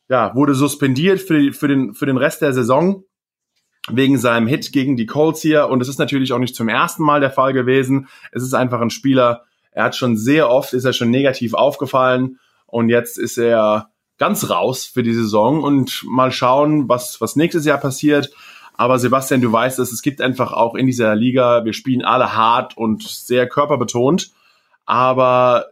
ja, 0.08 0.34
wurde 0.34 0.54
suspendiert 0.54 1.20
für, 1.20 1.52
für, 1.52 1.68
den, 1.68 1.92
für 1.92 2.06
den 2.06 2.16
Rest 2.16 2.40
der 2.40 2.54
Saison 2.54 3.04
wegen 3.90 4.16
seinem 4.16 4.46
Hit 4.46 4.72
gegen 4.72 4.96
die 4.96 5.04
Colts 5.04 5.42
hier. 5.42 5.68
Und 5.68 5.82
es 5.82 5.88
ist 5.88 5.98
natürlich 5.98 6.32
auch 6.32 6.38
nicht 6.38 6.56
zum 6.56 6.70
ersten 6.70 7.02
Mal 7.02 7.20
der 7.20 7.30
Fall 7.30 7.52
gewesen. 7.52 8.08
Es 8.32 8.42
ist 8.42 8.54
einfach 8.54 8.80
ein 8.80 8.90
Spieler, 8.90 9.42
er 9.72 9.84
hat 9.84 9.96
schon 9.96 10.16
sehr 10.16 10.48
oft, 10.48 10.72
ist 10.72 10.86
er 10.86 10.94
schon 10.94 11.10
negativ 11.10 11.52
aufgefallen. 11.52 12.38
Und 12.66 12.88
jetzt 12.88 13.18
ist 13.18 13.36
er 13.36 13.90
ganz 14.18 14.48
raus 14.50 14.86
für 14.86 15.02
die 15.02 15.14
Saison 15.14 15.62
und 15.62 16.04
mal 16.04 16.30
schauen, 16.30 16.88
was, 16.88 17.20
was 17.20 17.36
nächstes 17.36 17.64
Jahr 17.64 17.78
passiert. 17.78 18.30
Aber 18.76 18.98
Sebastian, 18.98 19.40
du 19.40 19.52
weißt 19.52 19.78
es, 19.78 19.92
es 19.92 20.02
gibt 20.02 20.20
einfach 20.20 20.52
auch 20.52 20.74
in 20.74 20.86
dieser 20.86 21.14
Liga, 21.14 21.64
wir 21.64 21.72
spielen 21.72 22.04
alle 22.04 22.34
hart 22.34 22.76
und 22.76 23.02
sehr 23.02 23.48
körperbetont. 23.48 24.32
Aber 24.84 25.66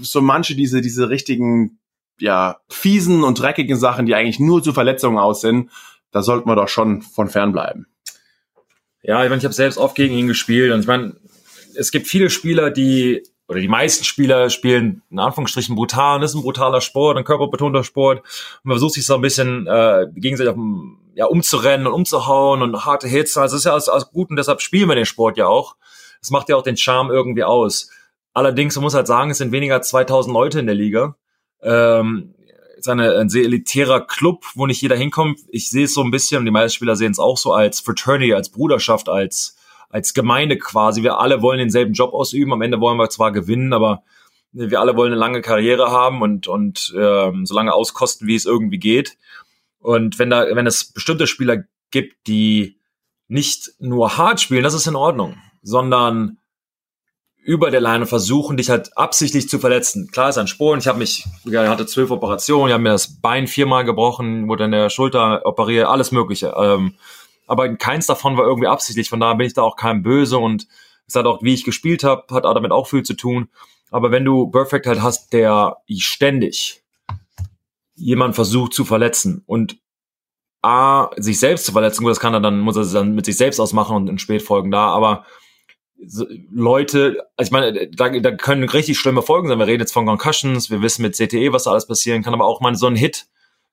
so 0.00 0.20
manche 0.20 0.54
diese, 0.54 0.80
diese 0.80 1.08
richtigen, 1.08 1.78
ja, 2.18 2.58
fiesen 2.68 3.22
und 3.24 3.40
dreckigen 3.40 3.76
Sachen, 3.76 4.06
die 4.06 4.14
eigentlich 4.14 4.40
nur 4.40 4.62
zu 4.62 4.72
Verletzungen 4.72 5.18
aus 5.18 5.40
sind, 5.40 5.70
da 6.10 6.22
sollten 6.22 6.48
wir 6.48 6.56
doch 6.56 6.68
schon 6.68 7.02
von 7.02 7.28
fern 7.28 7.52
bleiben. 7.52 7.86
Ja, 9.02 9.22
ich 9.22 9.30
meine, 9.30 9.38
ich 9.38 9.44
habe 9.44 9.54
selbst 9.54 9.78
oft 9.78 9.94
gegen 9.94 10.14
ihn 10.14 10.26
gespielt 10.26 10.72
und 10.72 10.80
ich 10.80 10.86
meine, 10.86 11.16
es 11.74 11.90
gibt 11.90 12.06
viele 12.06 12.30
Spieler, 12.30 12.70
die 12.70 13.22
oder 13.50 13.58
die 13.58 13.66
meisten 13.66 14.04
Spieler 14.04 14.48
spielen 14.48 15.02
in 15.10 15.18
Anführungsstrichen 15.18 15.74
brutal, 15.74 16.20
das 16.20 16.30
ist 16.30 16.36
ein 16.36 16.42
brutaler 16.42 16.80
Sport, 16.80 17.18
ein 17.18 17.24
körperbetonter 17.24 17.82
Sport. 17.82 18.20
Und 18.20 18.24
man 18.62 18.74
versucht 18.74 18.94
sich 18.94 19.04
so 19.04 19.16
ein 19.16 19.22
bisschen 19.22 19.66
äh, 19.66 20.06
gegenseitig 20.14 20.52
auf, 20.52 20.58
ja, 21.16 21.26
umzurennen 21.26 21.88
und 21.88 21.92
umzuhauen 21.92 22.62
und 22.62 22.86
harte 22.86 23.08
Hits. 23.08 23.36
Also 23.36 23.56
das 23.56 23.62
ist 23.62 23.64
ja 23.64 23.72
alles, 23.72 23.88
alles 23.88 24.12
gut 24.12 24.30
und 24.30 24.36
deshalb 24.36 24.60
spielen 24.60 24.88
wir 24.88 24.94
den 24.94 25.04
Sport 25.04 25.36
ja 25.36 25.48
auch. 25.48 25.74
Das 26.20 26.30
macht 26.30 26.48
ja 26.48 26.54
auch 26.54 26.62
den 26.62 26.76
Charme 26.76 27.10
irgendwie 27.10 27.42
aus. 27.42 27.90
Allerdings, 28.34 28.76
man 28.76 28.84
muss 28.84 28.94
halt 28.94 29.08
sagen, 29.08 29.32
es 29.32 29.38
sind 29.38 29.50
weniger 29.50 29.82
2000 29.82 30.32
Leute 30.32 30.60
in 30.60 30.66
der 30.66 30.76
Liga. 30.76 31.16
Ähm, 31.60 32.36
ist 32.78 32.88
eine, 32.88 33.16
ein 33.16 33.30
sehr 33.30 33.42
elitärer 33.42 34.06
Club, 34.06 34.44
wo 34.54 34.66
nicht 34.66 34.80
jeder 34.80 34.94
hinkommt. 34.94 35.40
Ich 35.48 35.70
sehe 35.70 35.86
es 35.86 35.94
so 35.94 36.04
ein 36.04 36.12
bisschen, 36.12 36.38
und 36.38 36.44
die 36.44 36.52
meisten 36.52 36.76
Spieler 36.76 36.94
sehen 36.94 37.10
es 37.10 37.18
auch 37.18 37.36
so 37.36 37.52
als 37.52 37.80
Fraternity, 37.80 38.32
als 38.32 38.50
Bruderschaft, 38.50 39.08
als 39.08 39.56
als 39.90 40.14
Gemeinde 40.14 40.56
quasi. 40.56 41.02
Wir 41.02 41.18
alle 41.18 41.42
wollen 41.42 41.58
denselben 41.58 41.92
Job 41.92 42.14
ausüben. 42.14 42.52
Am 42.52 42.62
Ende 42.62 42.80
wollen 42.80 42.96
wir 42.96 43.10
zwar 43.10 43.32
gewinnen, 43.32 43.72
aber 43.72 44.02
wir 44.52 44.80
alle 44.80 44.96
wollen 44.96 45.12
eine 45.12 45.20
lange 45.20 45.42
Karriere 45.42 45.90
haben 45.90 46.22
und, 46.22 46.48
und 46.48 46.92
ähm, 46.96 47.44
so 47.44 47.54
lange 47.54 47.72
auskosten, 47.72 48.26
wie 48.26 48.34
es 48.34 48.46
irgendwie 48.46 48.78
geht. 48.78 49.18
Und 49.78 50.18
wenn 50.18 50.30
da, 50.30 50.46
wenn 50.54 50.66
es 50.66 50.92
bestimmte 50.92 51.26
Spieler 51.26 51.64
gibt, 51.90 52.26
die 52.26 52.78
nicht 53.28 53.72
nur 53.78 54.16
hart 54.16 54.40
spielen, 54.40 54.64
das 54.64 54.74
ist 54.74 54.86
in 54.86 54.96
Ordnung, 54.96 55.36
sondern 55.62 56.38
über 57.42 57.70
der 57.70 57.80
Leine 57.80 58.06
versuchen, 58.06 58.56
dich 58.56 58.70
halt 58.70 58.96
absichtlich 58.96 59.48
zu 59.48 59.58
verletzen. 59.58 60.10
Klar 60.12 60.28
ist 60.28 60.38
ein 60.38 60.46
Sporen. 60.46 60.78
Ich 60.78 60.88
habe 60.88 60.98
mich, 60.98 61.24
ich 61.44 61.56
hatte 61.56 61.86
zwölf 61.86 62.10
Operationen, 62.10 62.68
ich 62.68 62.72
habe 62.74 62.82
mir 62.82 62.90
das 62.90 63.20
Bein 63.20 63.46
viermal 63.46 63.84
gebrochen, 63.84 64.46
wurde 64.48 64.64
an 64.64 64.72
der 64.72 64.90
Schulter 64.90 65.46
operiert, 65.46 65.86
alles 65.86 66.12
Mögliche. 66.12 66.54
Ähm, 66.56 66.96
aber 67.50 67.74
keins 67.74 68.06
davon 68.06 68.36
war 68.36 68.44
irgendwie 68.44 68.68
absichtlich. 68.68 69.08
Von 69.08 69.18
daher 69.18 69.34
bin 69.34 69.46
ich 69.48 69.54
da 69.54 69.62
auch 69.62 69.74
kein 69.74 70.04
Böse 70.04 70.38
und 70.38 70.68
es 71.08 71.16
hat 71.16 71.26
auch, 71.26 71.42
wie 71.42 71.52
ich 71.52 71.64
gespielt 71.64 72.04
habe, 72.04 72.32
hat 72.32 72.44
damit 72.44 72.70
auch 72.70 72.86
viel 72.86 73.02
zu 73.02 73.14
tun. 73.14 73.48
Aber 73.90 74.12
wenn 74.12 74.24
du 74.24 74.46
Perfect 74.46 74.86
halt 74.86 75.02
hast, 75.02 75.32
der 75.32 75.78
ständig 75.98 76.84
jemand 77.96 78.36
versucht 78.36 78.72
zu 78.72 78.84
verletzen 78.84 79.42
und 79.46 79.78
A, 80.62 81.10
sich 81.16 81.40
selbst 81.40 81.66
zu 81.66 81.72
verletzen, 81.72 82.04
das 82.04 82.20
kann 82.20 82.34
er 82.34 82.40
dann, 82.40 82.60
muss 82.60 82.76
er 82.76 82.84
dann 82.84 83.16
mit 83.16 83.24
sich 83.24 83.36
selbst 83.36 83.58
ausmachen 83.58 83.96
und 83.96 84.08
in 84.08 84.18
Spätfolgen 84.18 84.70
da, 84.70 84.86
aber 84.86 85.26
Leute, 86.52 87.26
also 87.36 87.48
ich 87.48 87.52
meine, 87.52 87.88
da, 87.90 88.10
da 88.10 88.30
können 88.30 88.68
richtig 88.68 88.96
schlimme 88.96 89.22
Folgen 89.22 89.48
sein. 89.48 89.58
Wir 89.58 89.66
reden 89.66 89.80
jetzt 89.80 89.92
von 89.92 90.06
Concussions, 90.06 90.70
wir 90.70 90.82
wissen 90.82 91.02
mit 91.02 91.16
CTE, 91.16 91.52
was 91.52 91.64
da 91.64 91.72
alles 91.72 91.88
passieren 91.88 92.22
kann, 92.22 92.32
aber 92.32 92.44
auch 92.44 92.60
mal 92.60 92.76
so 92.76 92.86
ein 92.86 92.94
Hit 92.94 93.26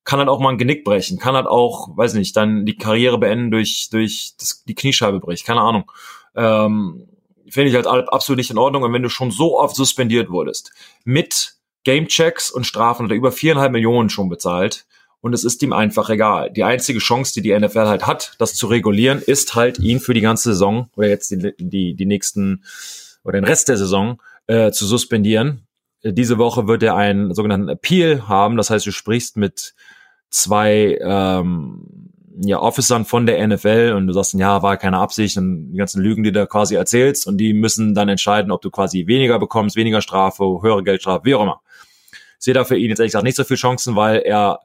kann 0.08 0.20
halt 0.20 0.30
auch 0.30 0.40
mal 0.40 0.52
ein 0.52 0.58
Genick 0.58 0.86
brechen, 0.86 1.20
kann 1.20 1.36
halt 1.36 1.48
auch, 1.48 1.90
weiß 1.98 2.14
nicht, 2.14 2.36
dann 2.38 2.66
die 2.66 2.78
Karriere 2.78 3.18
beenden 3.18 3.52
durch, 3.52 3.90
durch 3.92 4.36
das, 4.40 4.64
die 4.64 4.74
Kniescheibe 4.74 5.20
bricht, 5.20 5.46
keine 5.46 5.60
Ahnung. 5.60 5.92
Ähm, 6.34 7.10
Finde 7.50 7.70
ich 7.70 7.76
halt 7.76 7.88
absolut 7.88 8.38
nicht 8.38 8.50
in 8.50 8.58
Ordnung. 8.58 8.84
Und 8.84 8.94
wenn 8.94 9.04
du 9.04 9.10
schon 9.10 9.32
so 9.32 9.60
oft 9.60 9.76
suspendiert 9.76 10.30
wurdest, 10.30 10.72
mit 11.04 11.56
Gamechecks 11.84 12.50
und 12.50 12.66
Strafen 12.66 13.04
hat 13.04 13.12
er 13.12 13.18
über 13.18 13.34
viereinhalb 13.34 13.74
Millionen 13.74 14.10
schon 14.10 14.30
bezahlt, 14.30 14.86
und 15.20 15.34
es 15.34 15.44
ist 15.44 15.62
ihm 15.64 15.74
einfach 15.74 16.10
egal. 16.10 16.52
Die 16.52 16.64
einzige 16.64 17.00
Chance, 17.00 17.34
die 17.34 17.42
die 17.42 17.58
NFL 17.58 17.88
halt 17.88 18.06
hat, 18.06 18.36
das 18.38 18.54
zu 18.54 18.68
regulieren, 18.68 19.20
ist 19.20 19.56
halt 19.56 19.80
ihn 19.80 20.00
für 20.00 20.14
die 20.14 20.22
ganze 20.22 20.52
Saison 20.54 20.90
oder 20.96 21.10
jetzt 21.10 21.32
die, 21.32 21.54
die, 21.58 21.96
die 21.96 22.06
nächsten 22.06 22.64
oder 23.24 23.40
den 23.40 23.44
Rest 23.44 23.68
der 23.68 23.78
Saison 23.78 24.22
äh, 24.46 24.72
zu 24.72 24.86
suspendieren. 24.86 25.68
Diese 26.04 26.38
Woche 26.38 26.68
wird 26.68 26.84
er 26.84 26.96
einen 26.96 27.34
sogenannten 27.34 27.68
Appeal 27.68 28.30
haben, 28.30 28.56
das 28.56 28.70
heißt, 28.70 28.86
du 28.86 28.92
sprichst 28.92 29.36
mit 29.36 29.74
zwei 30.30 30.98
ähm, 31.02 32.08
ja, 32.40 32.60
Officern 32.60 33.06
von 33.06 33.26
der 33.26 33.46
NFL 33.48 33.94
und 33.96 34.08
du 34.08 34.14
sagst, 34.14 34.34
ja, 34.34 34.62
war 34.62 34.78
keine 34.78 34.98
Absicht 34.98 35.38
und 35.38 35.72
die 35.72 35.78
ganzen 35.78 36.02
Lügen, 36.02 36.24
die 36.24 36.32
du 36.32 36.46
quasi 36.46 36.76
erzählst 36.76 37.28
und 37.28 37.38
die 37.38 37.54
müssen 37.54 37.96
dann 37.96 38.10
entscheiden, 38.10 38.52
ob 38.52 38.62
du 38.62 38.70
quasi 38.70 39.08
weniger 39.08 39.40
bekommst, 39.40 39.76
weniger 39.76 40.02
Strafe, 40.02 40.44
höhere 40.62 40.84
Geldstrafe, 40.84 41.26
wie 41.26 41.36
auch 41.36 41.44
immer. 41.44 41.62
Ich 42.40 42.46
sehe 42.46 42.54
da 42.54 42.64
für 42.64 42.78
ihn 42.78 42.90
jetzt 42.90 43.00
ehrlich 43.00 43.12
gesagt 43.12 43.24
nicht 43.24 43.38
so 43.38 43.44
viele 43.44 43.58
Chancen, 43.58 43.96
weil 43.96 44.20
er, 44.20 44.60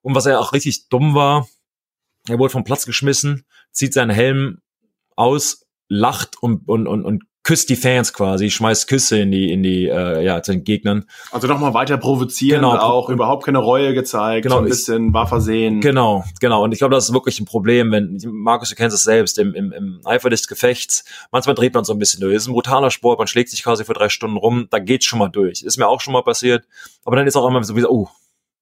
und 0.00 0.14
was 0.14 0.26
er 0.26 0.40
auch 0.40 0.52
richtig 0.52 0.88
dumm 0.88 1.14
war, 1.14 1.46
er 2.28 2.38
wurde 2.38 2.50
vom 2.50 2.64
Platz 2.64 2.86
geschmissen, 2.86 3.44
zieht 3.72 3.92
seinen 3.92 4.10
Helm 4.10 4.60
aus, 5.16 5.66
lacht 5.88 6.42
und, 6.42 6.68
und, 6.68 6.86
und, 6.86 7.04
und 7.04 7.24
küsst 7.48 7.70
die 7.70 7.76
Fans 7.76 8.12
quasi, 8.12 8.50
schmeißt 8.50 8.86
Küsse 8.88 9.20
in 9.20 9.30
die, 9.30 9.50
in 9.50 9.62
die, 9.62 9.86
äh, 9.86 10.22
ja, 10.22 10.42
zu 10.42 10.52
den 10.52 10.64
Gegnern. 10.64 11.06
Also 11.32 11.46
nochmal 11.46 11.72
weiter 11.72 11.96
provozieren, 11.96 12.60
genau, 12.60 12.76
auch 12.76 13.08
überhaupt 13.08 13.46
keine 13.46 13.56
Reue 13.56 13.94
gezeigt, 13.94 14.42
genau, 14.42 14.56
so 14.56 14.60
ein 14.60 14.68
bisschen 14.68 15.14
war 15.14 15.26
versehen. 15.26 15.80
Genau, 15.80 16.24
genau. 16.40 16.62
Und 16.62 16.72
ich 16.72 16.78
glaube, 16.78 16.94
das 16.94 17.08
ist 17.08 17.14
wirklich 17.14 17.40
ein 17.40 17.46
Problem, 17.46 17.90
wenn, 17.90 18.20
Markus, 18.26 18.68
du 18.68 18.74
kennst 18.74 18.94
es 18.94 19.02
selbst, 19.02 19.38
im, 19.38 19.54
im, 19.54 19.72
im 19.72 20.00
Eifer 20.04 20.28
des 20.28 20.46
Gefechts, 20.46 21.06
manchmal 21.32 21.54
dreht 21.54 21.72
man 21.72 21.84
so 21.84 21.94
ein 21.94 21.98
bisschen 21.98 22.20
durch. 22.20 22.34
Es 22.34 22.42
ist 22.42 22.48
ein 22.48 22.52
brutaler 22.52 22.90
Sport, 22.90 23.18
man 23.18 23.28
schlägt 23.28 23.48
sich 23.48 23.62
quasi 23.62 23.82
für 23.86 23.94
drei 23.94 24.10
Stunden 24.10 24.36
rum, 24.36 24.66
da 24.68 24.78
geht's 24.78 25.06
schon 25.06 25.18
mal 25.18 25.30
durch. 25.30 25.62
Ist 25.62 25.78
mir 25.78 25.88
auch 25.88 26.02
schon 26.02 26.12
mal 26.12 26.22
passiert. 26.22 26.66
Aber 27.06 27.16
dann 27.16 27.26
ist 27.26 27.34
auch 27.34 27.48
immer 27.48 27.64
so 27.64 27.74
wie 27.76 27.86
oh, 27.86 28.08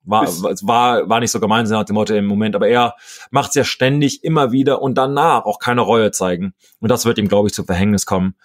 war, 0.05 0.29
war, 0.29 1.09
war 1.09 1.19
nicht 1.19 1.33
so 1.33 1.41
gemein 1.41 1.67
nach 1.67 1.83
dem 1.83 1.95
Motto 1.95 2.15
im 2.15 2.27
Moment, 2.27 2.55
aber 2.55 2.69
er 2.69 2.95
macht 3.33 3.49
es 3.49 3.55
ja 3.57 3.65
ständig 3.65 4.23
immer 4.23 4.53
wieder 4.53 4.81
und 4.81 4.95
danach 4.95 5.45
auch 5.45 5.59
keine 5.59 5.81
Reue 5.81 6.13
zeigen. 6.13 6.55
Und 6.79 6.89
das 6.89 7.05
wird 7.05 7.19
ihm, 7.19 7.27
glaube 7.27 7.49
ich, 7.49 7.55
zu 7.55 7.65
Verhängnis 7.65 8.07
kommen. 8.07 8.37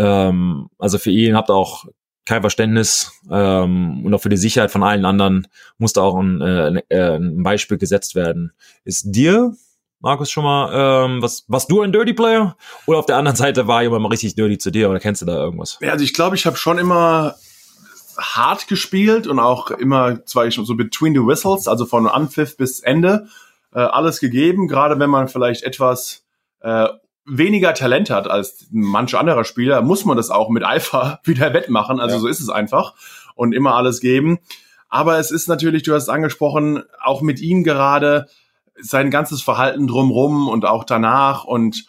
Ähm, 0.00 0.70
also 0.78 0.96
für 0.96 1.10
ihn 1.10 1.36
habt 1.36 1.50
auch 1.50 1.84
kein 2.24 2.40
Verständnis 2.40 3.12
ähm, 3.30 4.02
und 4.04 4.14
auch 4.14 4.22
für 4.22 4.30
die 4.30 4.38
Sicherheit 4.38 4.70
von 4.70 4.82
allen 4.82 5.04
anderen 5.04 5.46
muss 5.76 5.92
da 5.92 6.00
auch 6.00 6.18
ein, 6.18 6.40
äh, 6.40 6.82
äh, 6.88 7.16
ein 7.16 7.42
Beispiel 7.42 7.76
gesetzt 7.76 8.14
werden. 8.14 8.52
Ist 8.84 9.14
dir, 9.14 9.52
Markus, 10.00 10.30
schon 10.30 10.44
mal, 10.44 10.70
ähm, 10.72 11.22
was, 11.22 11.44
was 11.48 11.66
du 11.66 11.82
ein 11.82 11.92
Dirty 11.92 12.14
Player? 12.14 12.56
Oder 12.86 12.98
auf 12.98 13.06
der 13.06 13.18
anderen 13.18 13.36
Seite 13.36 13.66
war 13.66 13.82
jemand 13.82 14.02
mal 14.02 14.08
richtig 14.08 14.36
dirty 14.36 14.56
zu 14.56 14.70
dir 14.70 14.88
oder 14.88 15.00
kennst 15.00 15.20
du 15.20 15.26
da 15.26 15.34
irgendwas? 15.34 15.76
Ja, 15.82 15.92
also 15.92 16.04
ich 16.04 16.14
glaube, 16.14 16.36
ich 16.36 16.46
habe 16.46 16.56
schon 16.56 16.78
immer 16.78 17.34
hart 18.16 18.68
gespielt 18.68 19.26
und 19.26 19.38
auch 19.38 19.70
immer 19.70 20.24
zwar 20.24 20.50
so 20.50 20.74
between 20.76 21.14
the 21.14 21.20
whistles, 21.20 21.68
also 21.68 21.84
von 21.84 22.06
Anpfiff 22.06 22.56
bis 22.56 22.80
Ende, 22.80 23.28
äh, 23.74 23.80
alles 23.80 24.20
gegeben, 24.20 24.66
gerade 24.66 24.98
wenn 24.98 25.10
man 25.10 25.28
vielleicht 25.28 25.62
etwas 25.62 26.24
äh, 26.60 26.88
weniger 27.30 27.74
Talent 27.74 28.10
hat 28.10 28.28
als 28.28 28.66
manche 28.70 29.18
anderer 29.18 29.44
Spieler, 29.44 29.82
muss 29.82 30.04
man 30.04 30.16
das 30.16 30.30
auch 30.30 30.48
mit 30.50 30.64
Alpha 30.64 31.20
wieder 31.24 31.52
wettmachen. 31.54 32.00
Also 32.00 32.16
ja. 32.16 32.20
so 32.20 32.28
ist 32.28 32.40
es 32.40 32.48
einfach 32.48 32.94
und 33.34 33.54
immer 33.54 33.74
alles 33.74 34.00
geben. 34.00 34.38
Aber 34.88 35.18
es 35.18 35.30
ist 35.30 35.48
natürlich, 35.48 35.84
du 35.84 35.94
hast 35.94 36.04
es 36.04 36.08
angesprochen, 36.08 36.82
auch 37.02 37.22
mit 37.22 37.40
ihm 37.40 37.62
gerade 37.62 38.26
sein 38.80 39.10
ganzes 39.10 39.42
Verhalten 39.42 39.86
drumrum 39.86 40.48
und 40.48 40.64
auch 40.64 40.84
danach 40.84 41.44
und 41.44 41.86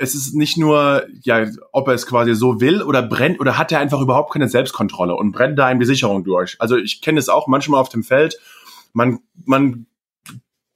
es 0.00 0.14
ist 0.14 0.34
nicht 0.34 0.56
nur, 0.56 1.06
ja, 1.22 1.46
ob 1.72 1.88
er 1.88 1.94
es 1.94 2.06
quasi 2.06 2.34
so 2.34 2.60
will 2.60 2.82
oder 2.82 3.02
brennt 3.02 3.40
oder 3.40 3.58
hat 3.58 3.72
er 3.72 3.80
einfach 3.80 4.00
überhaupt 4.00 4.32
keine 4.32 4.48
Selbstkontrolle 4.48 5.14
und 5.14 5.32
brennt 5.32 5.58
da 5.58 5.70
in 5.70 5.80
die 5.80 5.86
Sicherung 5.86 6.24
durch. 6.24 6.56
Also 6.60 6.76
ich 6.76 7.02
kenne 7.02 7.18
es 7.18 7.28
auch 7.28 7.48
manchmal 7.48 7.80
auf 7.80 7.88
dem 7.88 8.04
Feld. 8.04 8.38
Man, 8.92 9.18
man 9.44 9.86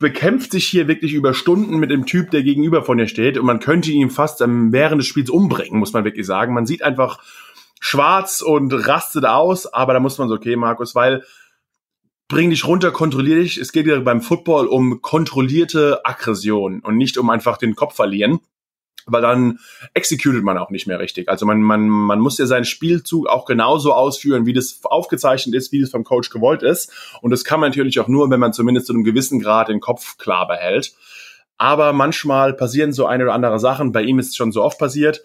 bekämpft 0.02 0.52
sich 0.52 0.66
hier 0.66 0.88
wirklich 0.88 1.14
über 1.14 1.32
Stunden 1.32 1.78
mit 1.78 1.90
dem 1.90 2.04
Typ, 2.04 2.30
der 2.30 2.42
gegenüber 2.42 2.82
von 2.82 2.98
dir 2.98 3.08
steht 3.08 3.38
und 3.38 3.46
man 3.46 3.60
könnte 3.60 3.90
ihn 3.90 4.10
fast 4.10 4.40
während 4.40 5.00
des 5.00 5.06
Spiels 5.06 5.30
umbringen, 5.30 5.78
muss 5.78 5.94
man 5.94 6.04
wirklich 6.04 6.26
sagen. 6.26 6.52
Man 6.52 6.66
sieht 6.66 6.82
einfach 6.82 7.20
schwarz 7.80 8.42
und 8.42 8.72
rastet 8.72 9.24
aus, 9.24 9.72
aber 9.72 9.94
da 9.94 10.00
muss 10.00 10.18
man 10.18 10.28
so, 10.28 10.34
okay, 10.34 10.56
Markus, 10.56 10.94
weil 10.94 11.24
bring 12.28 12.50
dich 12.50 12.66
runter, 12.66 12.90
kontrollier 12.90 13.36
dich. 13.36 13.56
Es 13.56 13.72
geht 13.72 13.86
ja 13.86 13.98
beim 14.00 14.20
Football 14.20 14.66
um 14.66 15.00
kontrollierte 15.00 16.04
Aggression 16.04 16.80
und 16.80 16.96
nicht 16.96 17.16
um 17.16 17.30
einfach 17.30 17.56
den 17.56 17.74
Kopf 17.74 17.96
verlieren 17.96 18.40
weil 19.06 19.22
dann 19.22 19.58
executet 19.94 20.42
man 20.42 20.58
auch 20.58 20.70
nicht 20.70 20.86
mehr 20.86 20.98
richtig. 20.98 21.28
Also 21.28 21.46
man, 21.46 21.60
man, 21.60 21.88
man 21.88 22.20
muss 22.20 22.38
ja 22.38 22.46
seinen 22.46 22.64
Spielzug 22.64 23.26
auch 23.26 23.44
genauso 23.44 23.92
ausführen, 23.92 24.46
wie 24.46 24.52
das 24.52 24.80
aufgezeichnet 24.84 25.54
ist, 25.54 25.72
wie 25.72 25.80
das 25.80 25.90
vom 25.90 26.04
Coach 26.04 26.30
gewollt 26.30 26.62
ist. 26.62 26.92
Und 27.20 27.30
das 27.30 27.44
kann 27.44 27.60
man 27.60 27.70
natürlich 27.70 28.00
auch 28.00 28.08
nur, 28.08 28.30
wenn 28.30 28.40
man 28.40 28.52
zumindest 28.52 28.86
zu 28.86 28.92
einem 28.92 29.04
gewissen 29.04 29.40
Grad 29.40 29.68
den 29.68 29.80
Kopf 29.80 30.18
klar 30.18 30.46
behält. 30.46 30.92
Aber 31.58 31.92
manchmal 31.92 32.54
passieren 32.54 32.92
so 32.92 33.06
eine 33.06 33.24
oder 33.24 33.34
andere 33.34 33.58
Sachen. 33.58 33.92
Bei 33.92 34.02
ihm 34.02 34.18
ist 34.18 34.28
es 34.28 34.36
schon 34.36 34.52
so 34.52 34.62
oft 34.62 34.78
passiert. 34.78 35.22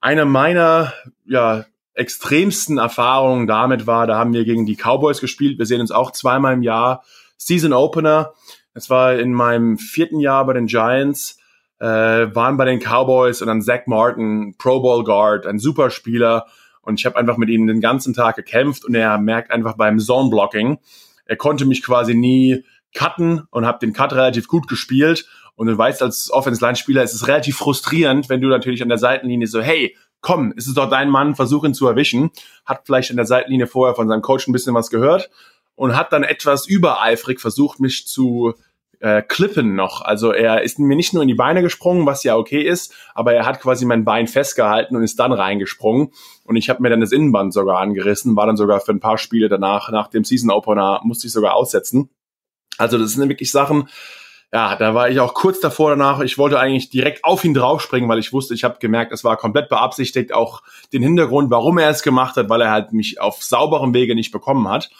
Eine 0.00 0.24
meiner, 0.24 0.92
ja, 1.24 1.64
extremsten 1.94 2.78
Erfahrungen 2.78 3.46
damit 3.46 3.86
war, 3.86 4.06
da 4.06 4.16
haben 4.16 4.32
wir 4.32 4.44
gegen 4.44 4.64
die 4.64 4.76
Cowboys 4.76 5.20
gespielt. 5.20 5.58
Wir 5.58 5.66
sehen 5.66 5.80
uns 5.80 5.90
auch 5.90 6.12
zweimal 6.12 6.54
im 6.54 6.62
Jahr. 6.62 7.04
Season 7.36 7.72
Opener. 7.72 8.32
Es 8.74 8.88
war 8.90 9.14
in 9.18 9.32
meinem 9.32 9.78
vierten 9.78 10.20
Jahr 10.20 10.46
bei 10.46 10.52
den 10.52 10.66
Giants 10.66 11.39
äh, 11.80 11.84
waren 12.34 12.56
bei 12.56 12.66
den 12.66 12.78
Cowboys 12.78 13.40
und 13.40 13.48
dann 13.48 13.62
Zach 13.62 13.86
Martin, 13.86 14.54
Pro 14.58 14.80
Bowl 14.80 15.02
Guard, 15.02 15.46
ein 15.46 15.58
super 15.58 15.90
Spieler. 15.90 16.46
Und 16.82 17.00
ich 17.00 17.06
habe 17.06 17.16
einfach 17.16 17.36
mit 17.36 17.48
ihm 17.48 17.66
den 17.66 17.80
ganzen 17.80 18.14
Tag 18.14 18.36
gekämpft 18.36 18.84
und 18.84 18.94
er 18.94 19.18
merkt 19.18 19.50
einfach 19.50 19.76
beim 19.76 19.98
Zone 19.98 20.30
Blocking, 20.30 20.78
er 21.26 21.36
konnte 21.36 21.64
mich 21.64 21.82
quasi 21.82 22.14
nie 22.14 22.64
cutten 22.94 23.46
und 23.50 23.64
habe 23.64 23.78
den 23.78 23.92
Cut 23.92 24.12
relativ 24.12 24.48
gut 24.48 24.66
gespielt. 24.66 25.26
Und 25.54 25.68
du 25.68 25.76
weißt, 25.76 26.02
als 26.02 26.30
Offense-Line-Spieler 26.32 27.02
ist 27.02 27.14
es 27.14 27.28
relativ 27.28 27.56
frustrierend, 27.56 28.28
wenn 28.28 28.40
du 28.40 28.48
natürlich 28.48 28.82
an 28.82 28.88
der 28.88 28.98
Seitenlinie 28.98 29.46
so, 29.46 29.60
hey, 29.60 29.96
komm, 30.22 30.52
ist 30.52 30.66
es 30.66 30.74
doch 30.74 30.90
dein 30.90 31.08
Mann, 31.08 31.34
versuch 31.34 31.64
ihn 31.64 31.74
zu 31.74 31.86
erwischen. 31.86 32.30
Hat 32.64 32.82
vielleicht 32.84 33.10
an 33.10 33.16
der 33.16 33.26
Seitenlinie 33.26 33.66
vorher 33.66 33.94
von 33.94 34.08
seinem 34.08 34.22
Coach 34.22 34.48
ein 34.48 34.52
bisschen 34.52 34.74
was 34.74 34.90
gehört 34.90 35.30
und 35.76 35.96
hat 35.96 36.12
dann 36.12 36.24
etwas 36.24 36.66
übereifrig 36.66 37.40
versucht, 37.40 37.80
mich 37.80 38.06
zu 38.06 38.54
äh, 39.00 39.22
Klippen 39.22 39.74
noch. 39.74 40.02
Also 40.02 40.32
er 40.32 40.62
ist 40.62 40.78
mir 40.78 40.94
nicht 40.94 41.12
nur 41.12 41.22
in 41.22 41.28
die 41.28 41.34
Beine 41.34 41.62
gesprungen, 41.62 42.06
was 42.06 42.22
ja 42.22 42.36
okay 42.36 42.62
ist, 42.62 42.94
aber 43.14 43.34
er 43.34 43.46
hat 43.46 43.60
quasi 43.60 43.84
mein 43.84 44.04
Bein 44.04 44.26
festgehalten 44.26 44.96
und 44.96 45.02
ist 45.02 45.18
dann 45.18 45.32
reingesprungen. 45.32 46.12
Und 46.44 46.56
ich 46.56 46.70
habe 46.70 46.82
mir 46.82 46.90
dann 46.90 47.00
das 47.00 47.12
Innenband 47.12 47.52
sogar 47.52 47.78
angerissen, 47.78 48.36
war 48.36 48.46
dann 48.46 48.56
sogar 48.56 48.80
für 48.80 48.92
ein 48.92 49.00
paar 49.00 49.18
Spiele 49.18 49.48
danach, 49.48 49.90
nach 49.90 50.08
dem 50.08 50.24
Season 50.24 50.50
Opener, 50.50 51.00
musste 51.02 51.26
ich 51.26 51.32
sogar 51.32 51.54
aussetzen. 51.54 52.10
Also 52.78 52.98
das 52.98 53.12
sind 53.12 53.28
wirklich 53.28 53.50
Sachen, 53.50 53.88
ja, 54.52 54.74
da 54.74 54.94
war 54.94 55.08
ich 55.08 55.20
auch 55.20 55.32
kurz 55.32 55.60
davor 55.60 55.90
danach. 55.90 56.20
Ich 56.20 56.36
wollte 56.36 56.58
eigentlich 56.58 56.90
direkt 56.90 57.24
auf 57.24 57.44
ihn 57.44 57.54
draufspringen, 57.54 58.08
weil 58.08 58.18
ich 58.18 58.32
wusste, 58.32 58.52
ich 58.52 58.64
habe 58.64 58.78
gemerkt, 58.80 59.12
es 59.12 59.22
war 59.22 59.36
komplett 59.36 59.68
beabsichtigt, 59.68 60.34
auch 60.34 60.62
den 60.92 61.02
Hintergrund, 61.02 61.50
warum 61.50 61.78
er 61.78 61.90
es 61.90 62.02
gemacht 62.02 62.36
hat, 62.36 62.48
weil 62.48 62.60
er 62.60 62.72
halt 62.72 62.92
mich 62.92 63.20
auf 63.20 63.42
sauberem 63.44 63.94
Wege 63.94 64.16
nicht 64.16 64.32
bekommen 64.32 64.68
hat. 64.68 64.90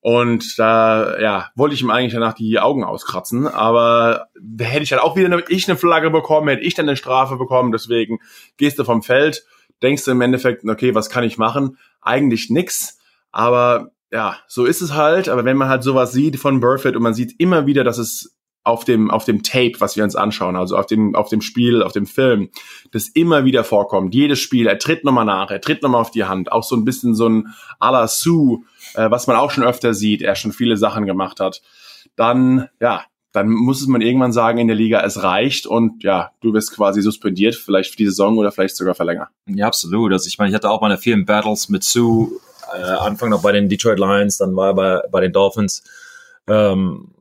Und 0.00 0.58
da, 0.58 1.18
ja, 1.20 1.50
wollte 1.56 1.74
ich 1.74 1.82
ihm 1.82 1.90
eigentlich 1.90 2.12
danach 2.12 2.34
die 2.34 2.60
Augen 2.60 2.84
auskratzen, 2.84 3.48
aber 3.48 4.28
hätte 4.60 4.84
ich 4.84 4.92
halt 4.92 5.02
auch 5.02 5.16
wieder 5.16 5.26
eine, 5.26 5.42
ich 5.48 5.68
eine 5.68 5.76
Flagge 5.76 6.10
bekommen, 6.10 6.48
hätte 6.48 6.62
ich 6.62 6.74
dann 6.74 6.88
eine 6.88 6.96
Strafe 6.96 7.36
bekommen, 7.36 7.72
deswegen 7.72 8.18
gehst 8.56 8.78
du 8.78 8.84
vom 8.84 9.02
Feld, 9.02 9.44
denkst 9.82 10.04
du 10.04 10.12
im 10.12 10.20
Endeffekt, 10.20 10.64
okay, 10.64 10.94
was 10.94 11.10
kann 11.10 11.24
ich 11.24 11.36
machen? 11.36 11.78
Eigentlich 12.00 12.48
nix, 12.48 12.98
aber 13.32 13.90
ja, 14.12 14.36
so 14.46 14.64
ist 14.64 14.80
es 14.80 14.94
halt, 14.94 15.28
aber 15.28 15.44
wenn 15.44 15.56
man 15.56 15.68
halt 15.68 15.82
sowas 15.82 16.12
sieht 16.12 16.38
von 16.38 16.60
Burfitt 16.60 16.96
und 16.96 17.02
man 17.02 17.14
sieht 17.14 17.38
immer 17.38 17.66
wieder, 17.66 17.82
dass 17.82 17.98
es 17.98 18.38
auf 18.68 18.84
dem, 18.84 19.10
auf 19.10 19.24
dem 19.24 19.42
Tape, 19.42 19.74
was 19.78 19.96
wir 19.96 20.04
uns 20.04 20.14
anschauen, 20.14 20.54
also 20.54 20.76
auf 20.76 20.86
dem, 20.86 21.14
auf 21.14 21.30
dem 21.30 21.40
Spiel, 21.40 21.82
auf 21.82 21.92
dem 21.92 22.06
Film, 22.06 22.50
das 22.92 23.08
immer 23.08 23.44
wieder 23.44 23.64
vorkommt. 23.64 24.14
Jedes 24.14 24.40
Spiel, 24.40 24.66
er 24.66 24.78
tritt 24.78 25.04
nochmal 25.04 25.24
nach, 25.24 25.50
er 25.50 25.60
tritt 25.60 25.82
nochmal 25.82 26.02
auf 26.02 26.10
die 26.10 26.24
Hand. 26.24 26.52
Auch 26.52 26.62
so 26.62 26.76
ein 26.76 26.84
bisschen 26.84 27.14
so 27.14 27.28
ein 27.28 27.48
à 27.80 27.90
la 27.90 28.06
Sue, 28.08 28.58
äh, 28.94 29.10
was 29.10 29.26
man 29.26 29.36
auch 29.36 29.50
schon 29.50 29.64
öfter 29.64 29.94
sieht, 29.94 30.22
er 30.22 30.34
schon 30.34 30.52
viele 30.52 30.76
Sachen 30.76 31.06
gemacht 31.06 31.40
hat. 31.40 31.62
Dann, 32.16 32.68
ja, 32.80 33.04
dann 33.32 33.50
muss 33.50 33.86
man 33.86 34.00
irgendwann 34.00 34.32
sagen 34.32 34.58
in 34.58 34.68
der 34.68 34.76
Liga, 34.76 35.02
es 35.04 35.22
reicht 35.22 35.66
und 35.66 36.02
ja, 36.02 36.30
du 36.40 36.52
wirst 36.54 36.74
quasi 36.74 37.02
suspendiert, 37.02 37.54
vielleicht 37.54 37.90
für 37.90 37.96
die 37.96 38.06
Saison 38.06 38.38
oder 38.38 38.50
vielleicht 38.50 38.76
sogar 38.76 38.94
verlängert. 38.94 39.28
Ja, 39.46 39.66
absolut. 39.66 40.12
Also 40.12 40.26
ich 40.26 40.38
meine, 40.38 40.50
ich 40.50 40.54
hatte 40.54 40.70
auch 40.70 40.80
meine 40.80 40.98
vielen 40.98 41.26
Battles 41.26 41.68
mit 41.68 41.84
Sue, 41.84 42.30
äh, 42.74 42.82
Anfang 42.82 43.30
noch 43.30 43.42
bei 43.42 43.52
den 43.52 43.68
Detroit 43.68 43.98
Lions, 43.98 44.38
dann 44.38 44.56
war 44.56 44.68
er 44.68 44.74
bei, 44.74 45.02
bei 45.10 45.20
den 45.20 45.32
Dolphins. 45.32 45.82
Ähm, 46.46 47.12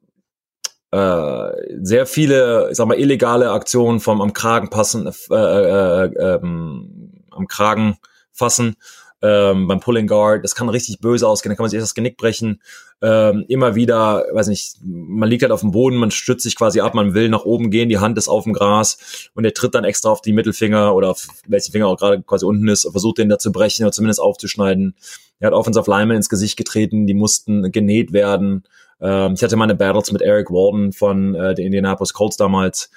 äh, 0.91 1.49
sehr 1.81 2.05
viele, 2.05 2.69
ich 2.71 2.77
sag 2.77 2.87
mal, 2.87 2.97
illegale 2.97 3.51
Aktionen 3.51 3.99
vom 3.99 4.21
am 4.21 4.31
Kragen 4.31 4.69
passen, 4.69 5.07
äh, 5.07 5.35
äh, 5.35 6.05
äh, 6.05 6.35
ähm, 6.35 7.25
am 7.31 7.47
Kragen 7.47 7.97
fassen 8.31 8.77
ähm, 9.21 9.67
beim 9.67 9.79
Pulling 9.79 10.07
Guard. 10.07 10.43
Das 10.43 10.55
kann 10.55 10.69
richtig 10.69 10.99
böse 10.99 11.27
ausgehen, 11.27 11.51
da 11.51 11.55
kann 11.55 11.63
man 11.63 11.69
sich 11.69 11.77
erst 11.77 11.91
das 11.91 11.95
Genick 11.95 12.17
brechen. 12.17 12.61
Ähm, 13.01 13.45
immer 13.47 13.75
wieder, 13.75 14.25
weiß 14.31 14.47
nicht, 14.47 14.77
man 14.83 15.29
liegt 15.29 15.43
halt 15.43 15.51
auf 15.51 15.61
dem 15.61 15.71
Boden, 15.71 15.97
man 15.97 16.11
stützt 16.11 16.43
sich 16.43 16.55
quasi 16.55 16.79
ab, 16.79 16.93
man 16.93 17.13
will 17.13 17.29
nach 17.29 17.45
oben 17.45 17.69
gehen, 17.69 17.89
die 17.89 17.99
Hand 17.99 18.17
ist 18.17 18.27
auf 18.27 18.43
dem 18.43 18.53
Gras 18.53 19.29
und 19.35 19.45
er 19.45 19.53
tritt 19.53 19.75
dann 19.75 19.83
extra 19.83 20.09
auf 20.09 20.21
die 20.21 20.33
Mittelfinger 20.33 20.95
oder 20.95 21.11
auf 21.11 21.27
welchen 21.47 21.71
Finger 21.71 21.87
auch 21.87 21.97
gerade 21.97 22.21
quasi 22.23 22.45
unten 22.45 22.67
ist, 22.67 22.87
versucht 22.89 23.19
den 23.19 23.29
da 23.29 23.37
zu 23.37 23.51
brechen 23.51 23.83
oder 23.83 23.91
zumindest 23.91 24.19
aufzuschneiden. 24.19 24.95
Er 25.39 25.47
hat 25.47 25.53
Offensive 25.53 25.89
Linemen 25.89 26.17
ins 26.17 26.29
Gesicht 26.29 26.57
getreten, 26.57 27.05
die 27.05 27.13
mussten 27.13 27.71
genäht 27.71 28.13
werden. 28.13 28.63
Ähm, 28.99 29.33
ich 29.33 29.43
hatte 29.43 29.55
meine 29.55 29.75
Battles 29.75 30.11
mit 30.11 30.21
Eric 30.21 30.49
Walden 30.49 30.91
von 30.91 31.35
äh, 31.35 31.53
den 31.53 31.67
Indianapolis 31.67 32.13
Colts 32.13 32.37
damals 32.37 32.89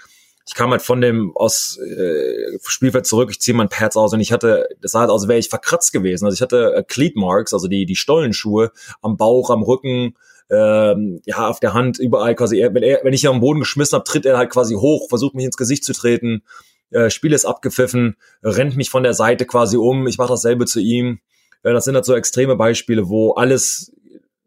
ich 0.46 0.54
kam 0.54 0.70
halt 0.70 0.82
von 0.82 1.00
dem 1.00 1.36
aus 1.36 1.78
äh, 1.78 2.58
Spielfeld 2.64 3.06
zurück, 3.06 3.30
ich 3.30 3.40
ziehe 3.40 3.56
mein 3.56 3.68
Pads 3.68 3.96
aus 3.96 4.12
und 4.12 4.20
ich 4.20 4.32
hatte, 4.32 4.68
das 4.80 4.92
sah 4.92 5.00
halt 5.00 5.10
aus, 5.10 5.28
wäre 5.28 5.38
ich 5.38 5.48
verkratzt 5.48 5.92
gewesen. 5.92 6.24
Also 6.24 6.34
ich 6.34 6.42
hatte 6.42 6.74
äh, 6.74 6.82
Cleat 6.82 7.16
Marks, 7.16 7.54
also 7.54 7.68
die, 7.68 7.86
die 7.86 7.96
Stollenschuhe 7.96 8.72
am 9.02 9.16
Bauch, 9.16 9.50
am 9.50 9.62
Rücken, 9.62 10.14
ähm, 10.50 11.20
ja, 11.24 11.48
auf 11.48 11.60
der 11.60 11.74
Hand, 11.74 11.98
überall 11.98 12.34
quasi. 12.34 12.58
Er, 12.58 12.74
wenn, 12.74 12.82
er, 12.82 13.00
wenn 13.04 13.12
ich 13.12 13.22
ihn 13.22 13.30
am 13.30 13.40
Boden 13.40 13.60
geschmissen 13.60 13.94
habe, 13.96 14.04
tritt 14.04 14.26
er 14.26 14.38
halt 14.38 14.50
quasi 14.50 14.74
hoch, 14.74 15.08
versucht 15.08 15.34
mich 15.34 15.44
ins 15.44 15.56
Gesicht 15.56 15.84
zu 15.84 15.92
treten. 15.92 16.42
Äh, 16.90 17.10
Spiel 17.10 17.32
ist 17.32 17.44
abgepfiffen, 17.44 18.16
rennt 18.42 18.76
mich 18.76 18.90
von 18.90 19.04
der 19.04 19.14
Seite 19.14 19.46
quasi 19.46 19.76
um. 19.76 20.08
Ich 20.08 20.18
mache 20.18 20.30
dasselbe 20.30 20.66
zu 20.66 20.80
ihm. 20.80 21.20
Äh, 21.62 21.72
das 21.72 21.84
sind 21.84 21.94
halt 21.94 22.04
so 22.04 22.14
extreme 22.14 22.56
Beispiele, 22.56 23.08
wo 23.08 23.32
alles, 23.32 23.92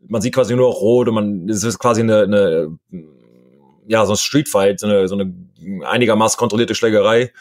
man 0.06 0.22
sieht 0.22 0.36
quasi 0.36 0.56
nur 0.56 0.74
rot 0.74 1.08
und 1.08 1.16
man, 1.16 1.48
das 1.48 1.64
ist 1.64 1.80
quasi 1.80 2.02
eine, 2.02 2.24
eine 2.24 2.78
ja, 3.88 4.06
so 4.06 4.14
ein 4.14 4.18
Streetfight, 4.18 4.80
so 4.80 4.88
eine, 4.88 5.08
so 5.08 5.16
eine 5.16 5.34
einigermaßen 5.86 6.38
kontrollierte 6.38 6.76
Schlägerei. 6.76 7.32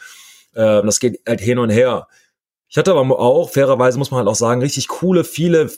Äh, 0.53 0.81
das 0.83 0.99
geht 0.99 1.21
halt 1.27 1.41
hin 1.41 1.59
und 1.59 1.69
her. 1.69 2.07
Ich 2.69 2.77
hatte 2.77 2.91
aber 2.91 3.19
auch, 3.19 3.51
fairerweise 3.51 3.99
muss 3.99 4.09
man 4.09 4.19
halt 4.19 4.27
auch 4.27 4.35
sagen, 4.35 4.61
richtig 4.61 4.87
coole, 4.87 5.23
viele 5.23 5.69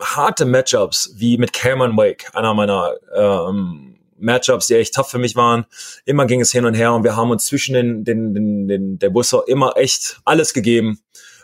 harte 0.00 0.46
Matchups, 0.46 1.12
wie 1.16 1.36
mit 1.36 1.52
Cameron 1.52 1.96
Wake, 1.98 2.34
einer 2.34 2.54
meiner 2.54 2.94
ähm, 3.14 3.98
Matchups, 4.16 4.66
die 4.66 4.74
echt 4.74 4.94
tough 4.94 5.10
für 5.10 5.18
mich 5.18 5.36
waren. 5.36 5.66
Immer 6.06 6.26
ging 6.26 6.40
es 6.40 6.52
hin 6.52 6.64
und 6.64 6.74
her 6.74 6.94
und 6.94 7.04
wir 7.04 7.16
haben 7.16 7.30
uns 7.30 7.44
zwischen 7.46 7.74
den, 7.74 8.04
den, 8.04 8.34
den, 8.34 8.68
den 8.68 8.98
der 8.98 9.10
Busse 9.10 9.42
immer 9.46 9.76
echt 9.76 10.20
alles 10.24 10.54
gegeben 10.54 11.00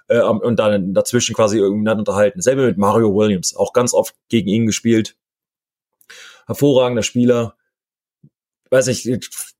äh, 0.08 0.20
und 0.20 0.58
dann 0.58 0.94
dazwischen 0.94 1.34
quasi 1.34 1.58
irgendwie 1.58 1.90
unterhalten. 1.90 2.40
Selber 2.40 2.66
mit 2.66 2.78
Mario 2.78 3.14
Williams, 3.14 3.54
auch 3.54 3.72
ganz 3.72 3.92
oft 3.92 4.14
gegen 4.28 4.48
ihn 4.48 4.66
gespielt. 4.66 5.16
Hervorragender 6.46 7.02
Spieler 7.02 7.55
weiß 8.70 8.86
nicht, 8.88 9.06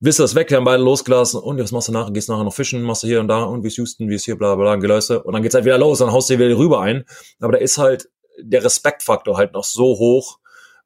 wisst 0.01 0.19
das 0.19 0.35
weg, 0.35 0.51
wir 0.51 0.57
haben 0.57 0.65
beide 0.65 0.83
losgelassen 0.83 1.41
und 1.41 1.59
was 1.59 1.73
machst 1.73 1.89
du 1.89 1.93
nachher? 1.93 2.13
Gehst 2.13 2.29
nachher 2.29 2.45
noch 2.45 2.55
fischen, 2.55 2.83
machst 2.83 3.03
du 3.03 3.07
hier 3.07 3.21
und 3.21 3.29
da 3.29 3.45
und 3.45 3.63
wie 3.63 3.69
ist 3.69 3.77
Houston, 3.77 4.09
wie 4.09 4.15
ist 4.15 4.25
hier, 4.25 4.37
bla 4.37 4.55
bla 4.55 4.65
bla, 4.65 4.77
Geläuse 4.77 5.23
und 5.23 5.33
dann 5.33 5.43
geht's 5.43 5.55
halt 5.55 5.65
wieder 5.65 5.79
los, 5.79 5.99
dann 5.99 6.13
haust 6.13 6.31
du 6.31 6.39
wieder 6.39 6.57
rüber 6.57 6.81
ein. 6.81 7.05
Aber 7.41 7.53
da 7.53 7.59
ist 7.59 7.79
halt 7.79 8.09
der 8.39 8.65
Respektfaktor 8.65 9.37
halt 9.37 9.53
noch 9.53 9.65
so 9.65 9.85
hoch, 9.99 10.39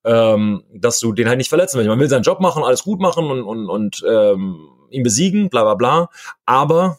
ähm, 0.05 0.65
dass 0.73 1.01
du 1.01 1.13
den 1.13 1.29
halt 1.29 1.39
nicht 1.39 1.49
verletzen 1.49 1.79
willst. 1.79 1.89
Man 1.89 1.99
will 1.99 2.09
seinen 2.09 2.23
Job 2.23 2.41
machen, 2.41 2.63
alles 2.63 2.83
gut 2.83 3.01
machen 3.01 3.31
und, 3.31 3.43
und, 3.43 3.69
und 3.69 4.05
ähm, 4.09 4.69
ihn 4.91 5.03
besiegen, 5.03 5.51
bla 5.51 5.63
bla 5.63 5.75
bla. 5.75 6.11
Aber 6.47 6.99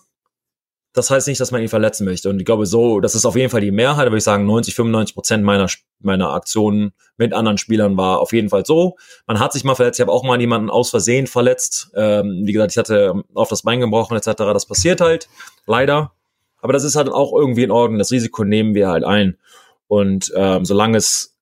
das 0.94 1.10
heißt 1.10 1.28
nicht, 1.28 1.40
dass 1.40 1.52
man 1.52 1.62
ihn 1.62 1.70
verletzen 1.70 2.06
möchte. 2.06 2.30
Und 2.30 2.40
ich 2.40 2.46
glaube, 2.46 2.66
so, 2.66 3.00
das 3.00 3.16
ist 3.16 3.26
auf 3.26 3.36
jeden 3.36 3.50
Fall 3.50 3.62
die 3.62 3.72
Mehrheit, 3.72 4.08
würde 4.08 4.18
ich 4.18 4.24
sagen, 4.24 4.46
90, 4.46 4.76
95 4.76 5.16
Prozent 5.16 5.44
meiner, 5.44 5.68
meiner 6.00 6.34
Aktionen 6.34 6.92
mit 7.18 7.34
anderen 7.34 7.58
Spielern 7.58 7.96
war 7.96 8.20
auf 8.20 8.34
jeden 8.34 8.50
Fall 8.50 8.66
so. 8.66 8.98
Man 9.26 9.40
hat 9.40 9.54
sich 9.54 9.64
mal 9.64 9.76
verletzt, 9.76 10.00
ich 10.00 10.02
habe 10.02 10.12
auch 10.12 10.24
mal 10.24 10.40
jemanden 10.40 10.70
aus 10.70 10.90
Versehen 10.90 11.28
verletzt. 11.28 11.92
Ähm, 11.96 12.42
wie 12.46 12.52
gesagt, 12.52 12.74
ich 12.74 12.78
hatte 12.78 13.24
auf 13.34 13.48
das 13.48 13.62
Bein 13.62 13.80
gebrochen 13.80 14.18
etc. 14.18 14.32
Das 14.36 14.66
passiert 14.66 15.00
halt, 15.00 15.30
leider. 15.66 16.12
Aber 16.62 16.74
das 16.74 16.84
ist 16.84 16.96
halt 16.96 17.10
auch 17.10 17.34
irgendwie 17.34 17.64
in 17.64 17.72
Ordnung. 17.72 17.98
Das 17.98 18.12
Risiko 18.12 18.44
nehmen 18.44 18.76
wir 18.76 18.90
halt 18.90 19.06
ein. 19.06 19.38
Und 19.88 20.32
ähm, 20.36 20.66
solange 20.66 20.98
es 20.98 21.38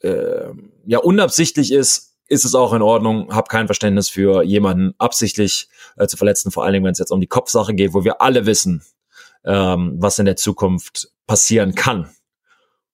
äh, 0.00 0.48
ja 0.86 0.98
unabsichtlich 0.98 1.72
ist, 1.72 2.16
ist 2.26 2.44
es 2.44 2.54
auch 2.54 2.72
in 2.72 2.82
Ordnung. 2.82 3.34
Hab 3.34 3.48
kein 3.48 3.66
Verständnis 3.66 4.08
für 4.08 4.42
jemanden 4.42 4.94
absichtlich 4.98 5.68
äh, 5.98 6.06
zu 6.06 6.16
verletzen, 6.16 6.50
vor 6.50 6.64
allem 6.64 6.84
wenn 6.84 6.92
es 6.92 6.98
jetzt 6.98 7.10
um 7.10 7.20
die 7.20 7.26
Kopfsache 7.26 7.74
geht, 7.74 7.94
wo 7.94 8.04
wir 8.04 8.20
alle 8.20 8.46
wissen, 8.46 8.82
ähm, 9.44 9.96
was 9.98 10.18
in 10.18 10.26
der 10.26 10.36
Zukunft 10.36 11.10
passieren 11.26 11.74
kann. 11.74 12.10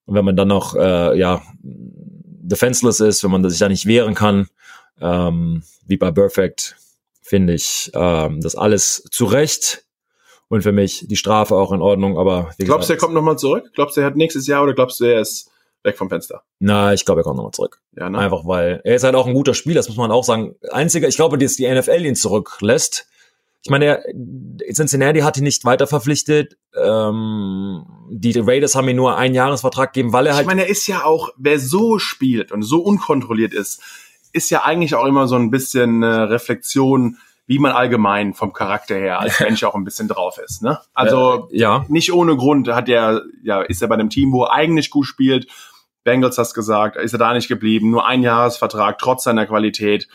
Und 0.06 0.14
wenn 0.14 0.24
man 0.24 0.36
dann 0.36 0.48
noch 0.48 0.74
äh, 0.74 1.18
ja 1.18 1.42
defenseless 1.62 3.00
ist, 3.00 3.24
wenn 3.24 3.30
man 3.30 3.48
sich 3.48 3.58
da 3.58 3.68
nicht 3.68 3.86
wehren 3.86 4.14
kann, 4.14 4.48
ähm, 5.00 5.62
wie 5.86 5.96
bei 5.96 6.10
Perfect, 6.10 6.76
finde 7.22 7.54
ich 7.54 7.90
ähm, 7.94 8.40
das 8.40 8.54
alles 8.54 9.04
zu 9.10 9.24
Recht 9.24 9.84
und 10.48 10.62
für 10.62 10.72
mich 10.72 11.06
die 11.08 11.16
Strafe 11.16 11.56
auch 11.56 11.72
in 11.72 11.80
Ordnung. 11.80 12.18
Aber 12.18 12.50
wie 12.58 12.64
glaubst 12.64 12.88
du, 12.88 12.92
er 12.92 12.98
kommt 12.98 13.14
nochmal 13.14 13.38
zurück? 13.38 13.70
Glaubst 13.74 13.96
du, 13.96 14.02
er 14.02 14.06
hat 14.06 14.16
nächstes 14.16 14.46
Jahr 14.46 14.62
oder 14.62 14.74
glaubst 14.74 15.00
du, 15.00 15.04
er 15.04 15.20
ist 15.20 15.50
weg 15.84 15.98
vom 15.98 16.08
Fenster. 16.08 16.42
Na, 16.58 16.92
ich 16.92 17.04
glaube, 17.04 17.20
er 17.20 17.24
kommt 17.24 17.36
nochmal 17.36 17.52
zurück. 17.52 17.80
Ja, 17.96 18.08
ne? 18.10 18.18
Einfach 18.18 18.46
weil 18.46 18.80
er 18.84 18.96
ist 18.96 19.04
halt 19.04 19.14
auch 19.14 19.26
ein 19.26 19.34
guter 19.34 19.54
Spieler, 19.54 19.76
das 19.76 19.88
muss 19.88 19.96
man 19.96 20.10
auch 20.10 20.24
sagen. 20.24 20.56
Einziger, 20.70 21.08
ich 21.08 21.16
glaube, 21.16 21.38
dass 21.38 21.56
die 21.56 21.68
NFL 21.68 22.04
ihn 22.04 22.16
zurücklässt. 22.16 23.06
Ich 23.62 23.70
meine, 23.70 23.86
er, 23.86 24.04
Cincinnati 24.74 25.20
hat 25.20 25.38
ihn 25.38 25.44
nicht 25.44 25.64
weiter 25.64 25.86
verpflichtet. 25.86 26.58
Ähm, 26.74 27.86
die 28.10 28.38
Raiders 28.38 28.74
haben 28.74 28.88
ihm 28.88 28.96
nur 28.96 29.16
einen 29.16 29.34
Jahresvertrag 29.34 29.92
gegeben, 29.92 30.12
weil 30.12 30.26
er 30.26 30.34
halt. 30.34 30.42
Ich 30.42 30.46
meine, 30.46 30.62
er 30.62 30.68
ist 30.68 30.86
ja 30.86 31.04
auch, 31.04 31.30
wer 31.36 31.58
so 31.58 31.98
spielt 31.98 32.52
und 32.52 32.62
so 32.62 32.80
unkontrolliert 32.80 33.54
ist, 33.54 33.80
ist 34.32 34.50
ja 34.50 34.64
eigentlich 34.64 34.94
auch 34.94 35.06
immer 35.06 35.28
so 35.28 35.36
ein 35.36 35.50
bisschen 35.50 36.02
äh, 36.02 36.06
Reflexion, 36.06 37.16
wie 37.46 37.58
man 37.58 37.72
allgemein 37.72 38.34
vom 38.34 38.52
Charakter 38.52 38.96
her 38.96 39.20
als 39.20 39.40
Mensch 39.40 39.64
auch 39.64 39.74
ein 39.74 39.84
bisschen 39.84 40.08
drauf 40.08 40.38
ist. 40.38 40.62
Ne? 40.62 40.78
Also 40.92 41.48
äh, 41.50 41.58
ja. 41.58 41.86
nicht 41.88 42.12
ohne 42.12 42.36
Grund 42.36 42.68
hat 42.68 42.88
er, 42.88 43.22
ja, 43.42 43.62
ist 43.62 43.80
er 43.80 43.88
bei 43.88 43.94
einem 43.94 44.10
Team, 44.10 44.32
wo 44.32 44.44
er 44.44 44.52
eigentlich 44.52 44.90
gut 44.90 45.06
spielt 45.06 45.46
Bengals 46.04 46.38
hast 46.38 46.54
gesagt, 46.54 46.96
ist 46.96 47.12
er 47.12 47.18
da 47.18 47.32
nicht 47.32 47.48
geblieben, 47.48 47.90
nur 47.90 48.06
ein 48.06 48.22
Jahresvertrag, 48.22 48.98
trotz 48.98 49.24
seiner 49.24 49.46
Qualität. 49.46 50.08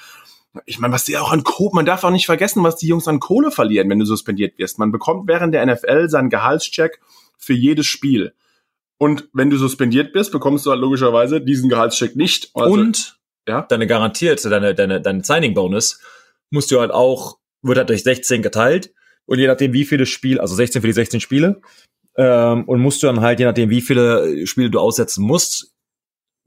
Ich 0.65 0.79
meine, 0.79 0.93
was 0.93 1.05
die 1.05 1.17
auch 1.17 1.31
an 1.31 1.43
Kohle, 1.43 1.71
man 1.73 1.85
darf 1.85 2.03
auch 2.03 2.11
nicht 2.11 2.25
vergessen, 2.25 2.63
was 2.63 2.77
die 2.77 2.87
Jungs 2.87 3.07
an 3.07 3.19
Kohle 3.19 3.51
verlieren, 3.51 3.89
wenn 3.89 3.99
du 3.99 4.05
suspendiert 4.05 4.57
wirst. 4.57 4.79
Man 4.79 4.91
bekommt 4.91 5.27
während 5.27 5.53
der 5.53 5.65
NFL 5.65 6.09
seinen 6.09 6.29
Gehaltscheck 6.29 6.99
für 7.37 7.53
jedes 7.53 7.85
Spiel. 7.85 8.33
Und 8.97 9.29
wenn 9.33 9.49
du 9.49 9.57
suspendiert 9.57 10.11
bist, 10.13 10.31
bekommst 10.31 10.65
du 10.65 10.71
halt 10.71 10.81
logischerweise 10.81 11.41
diesen 11.41 11.69
Gehaltscheck 11.69 12.15
nicht. 12.15 12.51
Also, 12.53 12.73
und 12.73 13.19
ja? 13.47 13.61
deine 13.63 13.87
garantierte, 13.87 14.49
deine, 14.49 14.75
deine, 14.75 15.01
deine 15.01 15.23
Signing-Bonus 15.23 15.99
musst 16.51 16.71
du 16.71 16.79
halt 16.79 16.91
auch, 16.91 17.37
wird 17.61 17.77
halt 17.77 17.89
durch 17.89 18.03
16 18.03 18.41
geteilt. 18.41 18.93
Und 19.25 19.39
je 19.39 19.47
nachdem, 19.47 19.73
wie 19.73 19.85
viele 19.85 20.05
Spiele, 20.05 20.41
also 20.41 20.55
16 20.55 20.81
für 20.81 20.87
die 20.87 20.93
16 20.93 21.21
Spiele, 21.21 21.61
ähm, 22.17 22.65
und 22.65 22.81
musst 22.81 23.01
du 23.01 23.07
dann 23.07 23.21
halt, 23.21 23.39
je 23.39 23.45
nachdem, 23.45 23.69
wie 23.69 23.81
viele 23.81 24.45
Spiele 24.45 24.69
du 24.69 24.79
aussetzen 24.79 25.23
musst, 25.23 25.73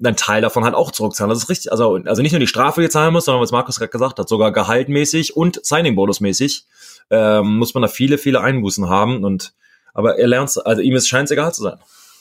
einen 0.04 0.16
Teil 0.16 0.42
davon 0.42 0.64
halt 0.64 0.74
auch 0.74 0.90
zurückzahlen. 0.90 1.28
Das 1.28 1.38
ist 1.38 1.48
richtig. 1.48 1.70
Also, 1.70 1.98
also 2.04 2.22
nicht 2.22 2.32
nur 2.32 2.40
die 2.40 2.46
Strafe, 2.46 2.80
die 2.80 2.88
zahlen 2.88 3.12
muss, 3.12 3.24
sondern 3.24 3.42
was 3.42 3.52
Markus 3.52 3.78
gerade 3.78 3.90
gesagt 3.90 4.18
hat, 4.18 4.28
sogar 4.28 4.52
gehaltmäßig 4.52 5.36
und 5.36 5.64
Signing-Bonus-mäßig 5.64 6.66
ähm, 7.10 7.58
muss 7.58 7.74
man 7.74 7.82
da 7.82 7.88
viele, 7.88 8.18
viele 8.18 8.40
Einbußen 8.40 8.88
haben. 8.88 9.24
Und 9.24 9.54
aber 9.94 10.18
er 10.18 10.26
lernt, 10.26 10.54
also 10.64 10.82
ihm 10.82 10.94
ist 10.94 11.08
scheint 11.08 11.26
es 11.26 11.30
egal 11.30 11.52
zu 11.54 11.62
sein. 11.62 11.78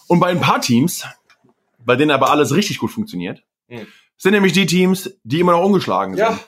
Und 0.08 0.20
bei 0.20 0.28
ein 0.28 0.42
paar 0.42 0.62
Teams, 0.62 1.06
bei 1.80 1.96
denen 1.96 2.12
aber 2.12 2.30
alles 2.30 2.54
richtig 2.54 2.80
gut 2.80 2.92
funktioniert, 2.92 3.44
mhm. 3.68 3.88
sind 4.18 4.34
nämlich 4.34 4.54
die 4.54 4.66
Teams, 4.66 5.12
die 5.24 5.40
immer 5.40 5.54
noch 5.54 5.64
ungeschlagen 5.64 6.16
sind. 6.16 6.26
Ja. 6.26 6.40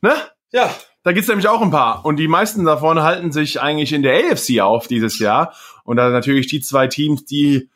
Ne? 0.00 0.14
Ja. 0.52 0.74
Da 1.02 1.12
gibt's 1.12 1.28
nämlich 1.28 1.48
auch 1.48 1.62
ein 1.62 1.70
paar. 1.70 2.04
Und 2.04 2.16
die 2.16 2.28
meisten 2.28 2.64
davon 2.64 3.00
halten 3.02 3.32
sich 3.32 3.60
eigentlich 3.60 3.92
in 3.92 4.02
der 4.02 4.30
AFC 4.30 4.60
auf 4.60 4.86
dieses 4.86 5.18
Jahr. 5.18 5.54
Und 5.84 5.96
da 5.96 6.10
natürlich 6.10 6.46
die 6.46 6.60
zwei 6.60 6.88
Teams, 6.88 7.24
die 7.24 7.70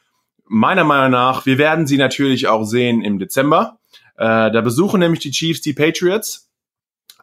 meiner 0.47 0.84
Meinung 0.84 1.11
nach, 1.11 1.47
wir 1.47 1.59
werden 1.59 1.86
sie 1.86 1.97
natürlich 1.97 2.49
auch 2.49 2.64
sehen 2.64 3.03
im 3.03 3.18
Dezember. 3.18 3.78
Äh, 4.16 4.51
da 4.51 4.61
besuchen 4.61 5.01
nämlich 5.01 5.20
die 5.20 5.30
Chiefs 5.30 5.61
die 5.61 5.72
Patriots. 5.72 6.51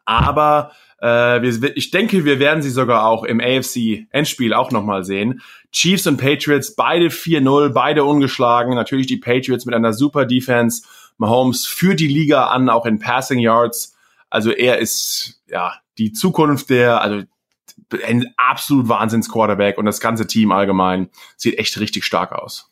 Aber 0.05 0.72
äh, 0.99 1.41
wir, 1.41 1.78
ich 1.78 1.91
denke, 1.91 2.26
wir 2.26 2.39
werden 2.39 2.61
sie 2.61 2.69
sogar 2.69 3.05
auch 3.05 3.24
im 3.24 3.39
AFC-Endspiel 3.39 4.53
auch 4.53 4.72
nochmal 4.72 5.03
sehen. 5.03 5.41
Chiefs 5.72 6.07
und 6.07 6.17
Patriots, 6.17 6.76
beide 6.76 7.07
4-0, 7.07 7.69
beide 7.69 8.03
ungeschlagen. 8.03 8.76
Natürlich 8.76 9.07
die 9.07 9.17
Patriots 9.17 9.65
mit 9.65 9.76
einer 9.76 9.93
super 9.93 10.26
Defense. 10.26 10.84
Mahomes 11.17 11.65
führt 11.65 11.99
die 11.99 12.07
Liga 12.07 12.47
an, 12.47 12.69
auch 12.69 12.86
in 12.86 12.99
Passing 12.99 13.39
Yards. 13.39 13.95
Also 14.30 14.51
er 14.51 14.80
ist 14.80 15.41
ja 15.47 15.74
die 15.97 16.13
Zukunft 16.13 16.69
der, 16.69 17.01
also 17.01 17.24
ein 18.05 18.34
absolut 18.38 18.88
Wahnsinns-Quarterback 18.88 19.78
und 19.78 19.86
das 19.86 19.99
ganze 19.99 20.26
Team 20.26 20.51
allgemein 20.51 21.09
sieht 21.36 21.57
echt 21.57 21.80
richtig 21.80 22.05
stark 22.05 22.32
aus 22.32 22.72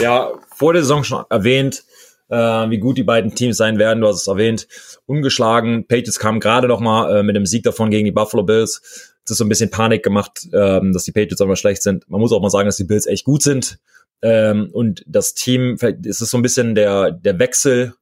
ja 0.00 0.30
vor 0.54 0.72
der 0.72 0.82
Saison 0.82 1.04
schon 1.04 1.24
erwähnt, 1.30 1.84
äh, 2.28 2.36
wie 2.36 2.78
gut 2.78 2.98
die 2.98 3.04
beiden 3.04 3.34
Teams 3.34 3.56
sein 3.56 3.78
werden. 3.78 4.00
Du 4.00 4.08
hast 4.08 4.20
es 4.20 4.26
erwähnt. 4.26 4.68
Ungeschlagen. 5.06 5.86
Patriots 5.86 6.18
kam 6.18 6.40
gerade 6.40 6.68
noch 6.68 6.80
mal 6.80 7.18
äh, 7.18 7.22
mit 7.22 7.36
dem 7.36 7.46
Sieg 7.46 7.62
davon 7.62 7.90
gegen 7.90 8.04
die 8.04 8.12
Buffalo 8.12 8.42
Bills. 8.42 9.14
Es 9.24 9.32
ist 9.32 9.38
so 9.38 9.44
ein 9.44 9.48
bisschen 9.48 9.70
Panik 9.70 10.02
gemacht, 10.02 10.48
ähm, 10.52 10.92
dass 10.92 11.04
die 11.04 11.12
Patriots 11.12 11.40
auch 11.40 11.46
mal 11.46 11.56
schlecht 11.56 11.82
sind. 11.82 12.08
Man 12.08 12.20
muss 12.20 12.32
auch 12.32 12.40
mal 12.40 12.50
sagen, 12.50 12.66
dass 12.66 12.76
die 12.76 12.84
Bills 12.84 13.06
echt 13.06 13.24
gut 13.24 13.42
sind. 13.42 13.78
Ähm, 14.22 14.70
und 14.72 15.04
das 15.06 15.34
Team, 15.34 15.76
es 15.80 16.20
ist 16.20 16.30
so 16.30 16.38
ein 16.38 16.42
bisschen 16.42 16.74
der, 16.74 17.12
der 17.12 17.38
Wechsel. 17.38 17.94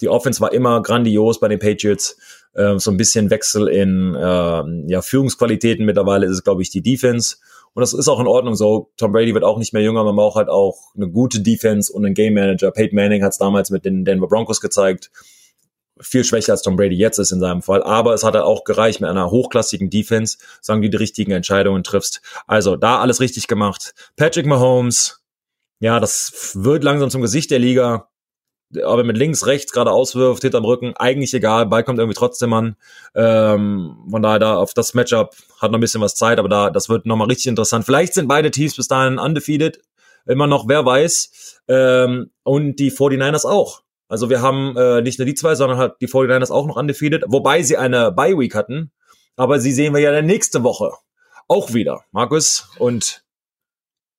Die 0.00 0.08
Offense 0.08 0.40
war 0.40 0.52
immer 0.52 0.82
grandios 0.82 1.40
bei 1.40 1.48
den 1.48 1.58
Patriots. 1.58 2.16
äh, 2.54 2.78
so 2.78 2.90
ein 2.90 2.96
bisschen 2.96 3.30
Wechsel 3.30 3.68
in 3.68 4.14
äh, 4.14 4.90
ja, 4.90 5.02
Führungsqualitäten. 5.02 5.86
Mittlerweile 5.86 6.26
ist 6.26 6.32
es, 6.32 6.44
glaube 6.44 6.62
ich, 6.62 6.70
die 6.70 6.82
Defense. 6.82 7.36
Und 7.74 7.80
das 7.80 7.94
ist 7.94 8.08
auch 8.08 8.20
in 8.20 8.26
Ordnung 8.26 8.54
so. 8.54 8.90
Tom 8.96 9.12
Brady 9.12 9.34
wird 9.34 9.44
auch 9.44 9.58
nicht 9.58 9.72
mehr 9.72 9.82
jünger, 9.82 10.04
man 10.04 10.16
braucht 10.16 10.36
halt 10.36 10.48
auch 10.48 10.94
eine 10.94 11.08
gute 11.08 11.40
Defense 11.40 11.92
und 11.92 12.04
einen 12.04 12.14
Game 12.14 12.34
Manager. 12.34 12.70
Peyton 12.70 12.96
Manning 12.96 13.22
hat 13.22 13.32
es 13.32 13.38
damals 13.38 13.70
mit 13.70 13.84
den 13.84 14.04
Denver 14.04 14.28
Broncos 14.28 14.60
gezeigt. 14.60 15.10
Viel 16.00 16.24
schwächer 16.24 16.52
als 16.52 16.62
Tom 16.62 16.76
Brady 16.76 16.96
jetzt 16.96 17.18
ist 17.18 17.32
in 17.32 17.40
seinem 17.40 17.62
Fall. 17.62 17.82
Aber 17.82 18.12
es 18.14 18.24
hat 18.24 18.34
halt 18.34 18.44
auch 18.44 18.64
gereicht 18.64 19.00
mit 19.00 19.08
einer 19.08 19.30
hochklassigen 19.30 19.88
Defense, 19.88 20.38
sagen 20.60 20.82
du 20.82 20.90
die 20.90 20.96
richtigen 20.96 21.32
Entscheidungen 21.32 21.82
triffst. 21.82 22.20
Also 22.46 22.76
da 22.76 23.00
alles 23.00 23.20
richtig 23.20 23.46
gemacht. 23.46 23.94
Patrick 24.16 24.46
Mahomes, 24.46 25.22
ja, 25.80 26.00
das 26.00 26.52
wird 26.54 26.84
langsam 26.84 27.10
zum 27.10 27.22
Gesicht 27.22 27.50
der 27.50 27.58
Liga 27.58 28.08
ob 28.84 28.98
er 28.98 29.04
mit 29.04 29.18
links, 29.18 29.46
rechts 29.46 29.72
gerade 29.72 29.90
auswirft, 29.90 30.42
hinterm 30.42 30.64
Rücken, 30.64 30.94
eigentlich 30.96 31.34
egal, 31.34 31.66
Ball 31.66 31.84
kommt 31.84 31.98
irgendwie 31.98 32.18
trotzdem 32.18 32.52
an. 32.52 32.76
Ähm, 33.14 33.96
von 34.10 34.22
daher, 34.22 34.38
da 34.38 34.56
auf 34.56 34.74
das 34.74 34.94
Matchup 34.94 35.34
hat 35.60 35.70
noch 35.70 35.78
ein 35.78 35.80
bisschen 35.80 36.00
was 36.00 36.14
Zeit, 36.14 36.38
aber 36.38 36.48
da, 36.48 36.70
das 36.70 36.88
wird 36.88 37.06
nochmal 37.06 37.28
richtig 37.28 37.46
interessant. 37.46 37.84
Vielleicht 37.84 38.14
sind 38.14 38.28
beide 38.28 38.50
Teams 38.50 38.76
bis 38.76 38.88
dahin 38.88 39.18
undefeated, 39.18 39.80
immer 40.26 40.46
noch, 40.46 40.68
wer 40.68 40.84
weiß. 40.84 41.60
Ähm, 41.68 42.30
und 42.42 42.76
die 42.76 42.90
49ers 42.90 43.46
auch. 43.46 43.82
Also 44.08 44.28
wir 44.28 44.42
haben 44.42 44.76
äh, 44.76 45.00
nicht 45.00 45.18
nur 45.18 45.26
die 45.26 45.34
zwei, 45.34 45.54
sondern 45.54 45.78
halt 45.78 45.94
die 46.00 46.08
49ers 46.08 46.50
auch 46.50 46.66
noch 46.66 46.76
undefeated, 46.76 47.24
wobei 47.28 47.62
sie 47.62 47.76
eine 47.76 48.12
Bye-Week 48.12 48.54
hatten. 48.54 48.90
Aber 49.36 49.58
sie 49.58 49.72
sehen 49.72 49.94
wir 49.94 50.00
ja 50.00 50.20
nächste 50.20 50.62
Woche 50.62 50.92
auch 51.48 51.74
wieder, 51.74 52.04
Markus. 52.12 52.68
Und 52.78 53.21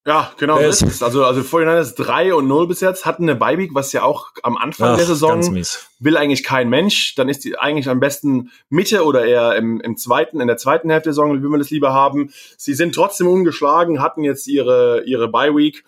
ja, 0.05 0.33
genau. 0.37 0.57
Äh, 0.57 0.67
ist 0.67 1.01
Also, 1.01 1.23
also 1.23 1.41
49ers 1.41 1.95
3 1.95 2.33
und 2.33 2.47
0 2.47 2.67
bis 2.67 2.81
jetzt, 2.81 3.05
hatten 3.05 3.23
eine 3.23 3.35
Bye 3.35 3.69
was 3.71 3.93
ja 3.93 4.03
auch 4.03 4.31
am 4.43 4.57
Anfang 4.57 4.89
Ach, 4.89 4.97
der 4.97 5.05
Saison 5.05 5.63
will 5.99 6.17
eigentlich 6.17 6.43
kein 6.43 6.69
Mensch. 6.69 7.15
Dann 7.15 7.29
ist 7.29 7.45
die 7.45 7.57
eigentlich 7.57 7.87
am 7.87 8.01
besten 8.01 8.51
Mitte 8.69 9.05
oder 9.05 9.25
eher 9.25 9.55
im, 9.55 9.79
im 9.79 9.95
zweiten, 9.95 10.41
in 10.41 10.47
der 10.47 10.57
zweiten 10.57 10.89
Hälfte 10.89 11.07
der 11.07 11.13
Saison, 11.13 11.41
wie 11.41 11.47
wir 11.47 11.57
das 11.57 11.69
lieber 11.69 11.93
haben. 11.93 12.33
Sie 12.57 12.73
sind 12.73 12.95
trotzdem 12.95 13.27
ungeschlagen, 13.27 14.01
hatten 14.01 14.25
jetzt 14.25 14.47
ihre, 14.47 15.03
ihre 15.05 15.29
Bye 15.29 15.55
Week 15.55 15.85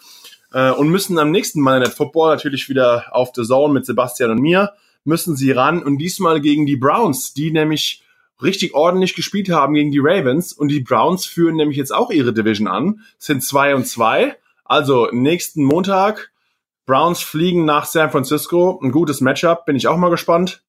äh, 0.54 0.72
und 0.72 0.88
müssen 0.88 1.20
am 1.20 1.32
nächsten 1.32 1.60
Mal 1.60 1.76
in 1.76 1.84
der 1.84 1.92
Football 1.92 2.30
natürlich 2.30 2.70
wieder 2.70 3.08
auf 3.12 3.32
The 3.36 3.44
Zone 3.44 3.74
mit 3.74 3.86
Sebastian 3.86 4.32
und 4.32 4.40
mir, 4.40 4.72
müssen 5.04 5.36
sie 5.36 5.52
ran 5.52 5.84
und 5.84 5.98
diesmal 5.98 6.40
gegen 6.40 6.66
die 6.66 6.78
Browns, 6.78 7.34
die 7.34 7.52
nämlich 7.52 8.05
richtig 8.42 8.74
ordentlich 8.74 9.16
gespielt 9.16 9.50
haben 9.50 9.74
gegen 9.74 9.92
die 9.92 10.02
Ravens 10.02 10.54
und 10.54 10.70
die 10.70 10.82
Browns 10.82 11.26
führen 11.26 11.56
nämlich 11.56 11.78
jetzt 11.78 11.94
auch 11.94 12.12
ihre 12.12 12.34
Division 12.34 12.68
an, 12.68 13.02
sind 13.18 13.44
zwei 13.44 13.76
und 13.76 13.86
zwei. 13.86 14.36
Also 14.64 15.10
nächsten 15.12 15.64
Montag 15.64 16.32
Browns 16.86 17.22
fliegen 17.22 17.66
nach 17.66 17.86
San 17.86 18.12
Francisco, 18.12 18.80
ein 18.82 18.92
gutes 18.92 19.22
Matchup, 19.22 19.66
bin 19.66 19.76
ich 19.76 19.88
auch 19.88 19.98
mal 19.98 20.10
gespannt. 20.10 20.64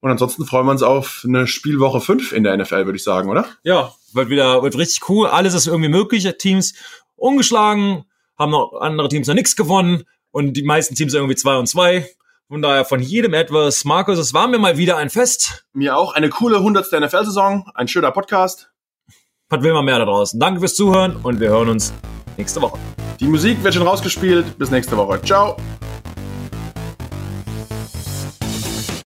Und 0.00 0.10
ansonsten 0.10 0.44
freuen 0.44 0.66
wir 0.66 0.72
uns 0.72 0.82
auf 0.82 1.24
eine 1.26 1.46
Spielwoche 1.46 2.00
5 2.00 2.32
in 2.32 2.44
der 2.44 2.56
NFL, 2.56 2.86
würde 2.86 2.96
ich 2.96 3.02
sagen, 3.02 3.28
oder? 3.28 3.46
Ja, 3.62 3.94
wird 4.12 4.28
wieder 4.28 4.62
wird 4.62 4.76
richtig 4.76 5.08
cool. 5.08 5.26
Alles 5.26 5.54
ist 5.54 5.66
irgendwie 5.66 5.88
möglich. 5.88 6.30
Teams 6.38 6.74
ungeschlagen, 7.16 8.04
haben 8.38 8.52
noch 8.52 8.80
andere 8.80 9.08
Teams 9.08 9.26
noch 9.26 9.34
nichts 9.34 9.56
gewonnen 9.56 10.04
und 10.30 10.52
die 10.54 10.62
meisten 10.62 10.94
Teams 10.94 11.14
irgendwie 11.14 11.34
zwei 11.34 11.56
und 11.56 11.66
zwei. 11.66 12.08
Von 12.48 12.62
daher 12.62 12.84
von 12.84 13.00
jedem 13.00 13.34
etwas. 13.34 13.84
Markus, 13.84 14.18
es 14.18 14.32
war 14.32 14.46
mir 14.46 14.58
mal 14.58 14.78
wieder 14.78 14.96
ein 14.98 15.10
Fest. 15.10 15.66
Mir 15.72 15.96
auch. 15.96 16.14
Eine 16.14 16.28
coole 16.28 16.58
100. 16.58 16.92
NFL-Saison. 16.92 17.68
Ein 17.74 17.88
schöner 17.88 18.12
Podcast. 18.12 18.70
Was 19.48 19.62
will 19.62 19.72
man 19.72 19.84
mehr 19.84 19.98
da 19.98 20.04
draußen? 20.04 20.38
Danke 20.38 20.60
fürs 20.60 20.76
Zuhören 20.76 21.16
und 21.16 21.40
wir 21.40 21.48
hören 21.48 21.68
uns 21.70 21.92
nächste 22.36 22.62
Woche. 22.62 22.78
Die 23.18 23.26
Musik 23.26 23.62
wird 23.64 23.74
schon 23.74 23.86
rausgespielt. 23.86 24.58
Bis 24.58 24.70
nächste 24.70 24.96
Woche. 24.96 25.20
Ciao. 25.22 25.56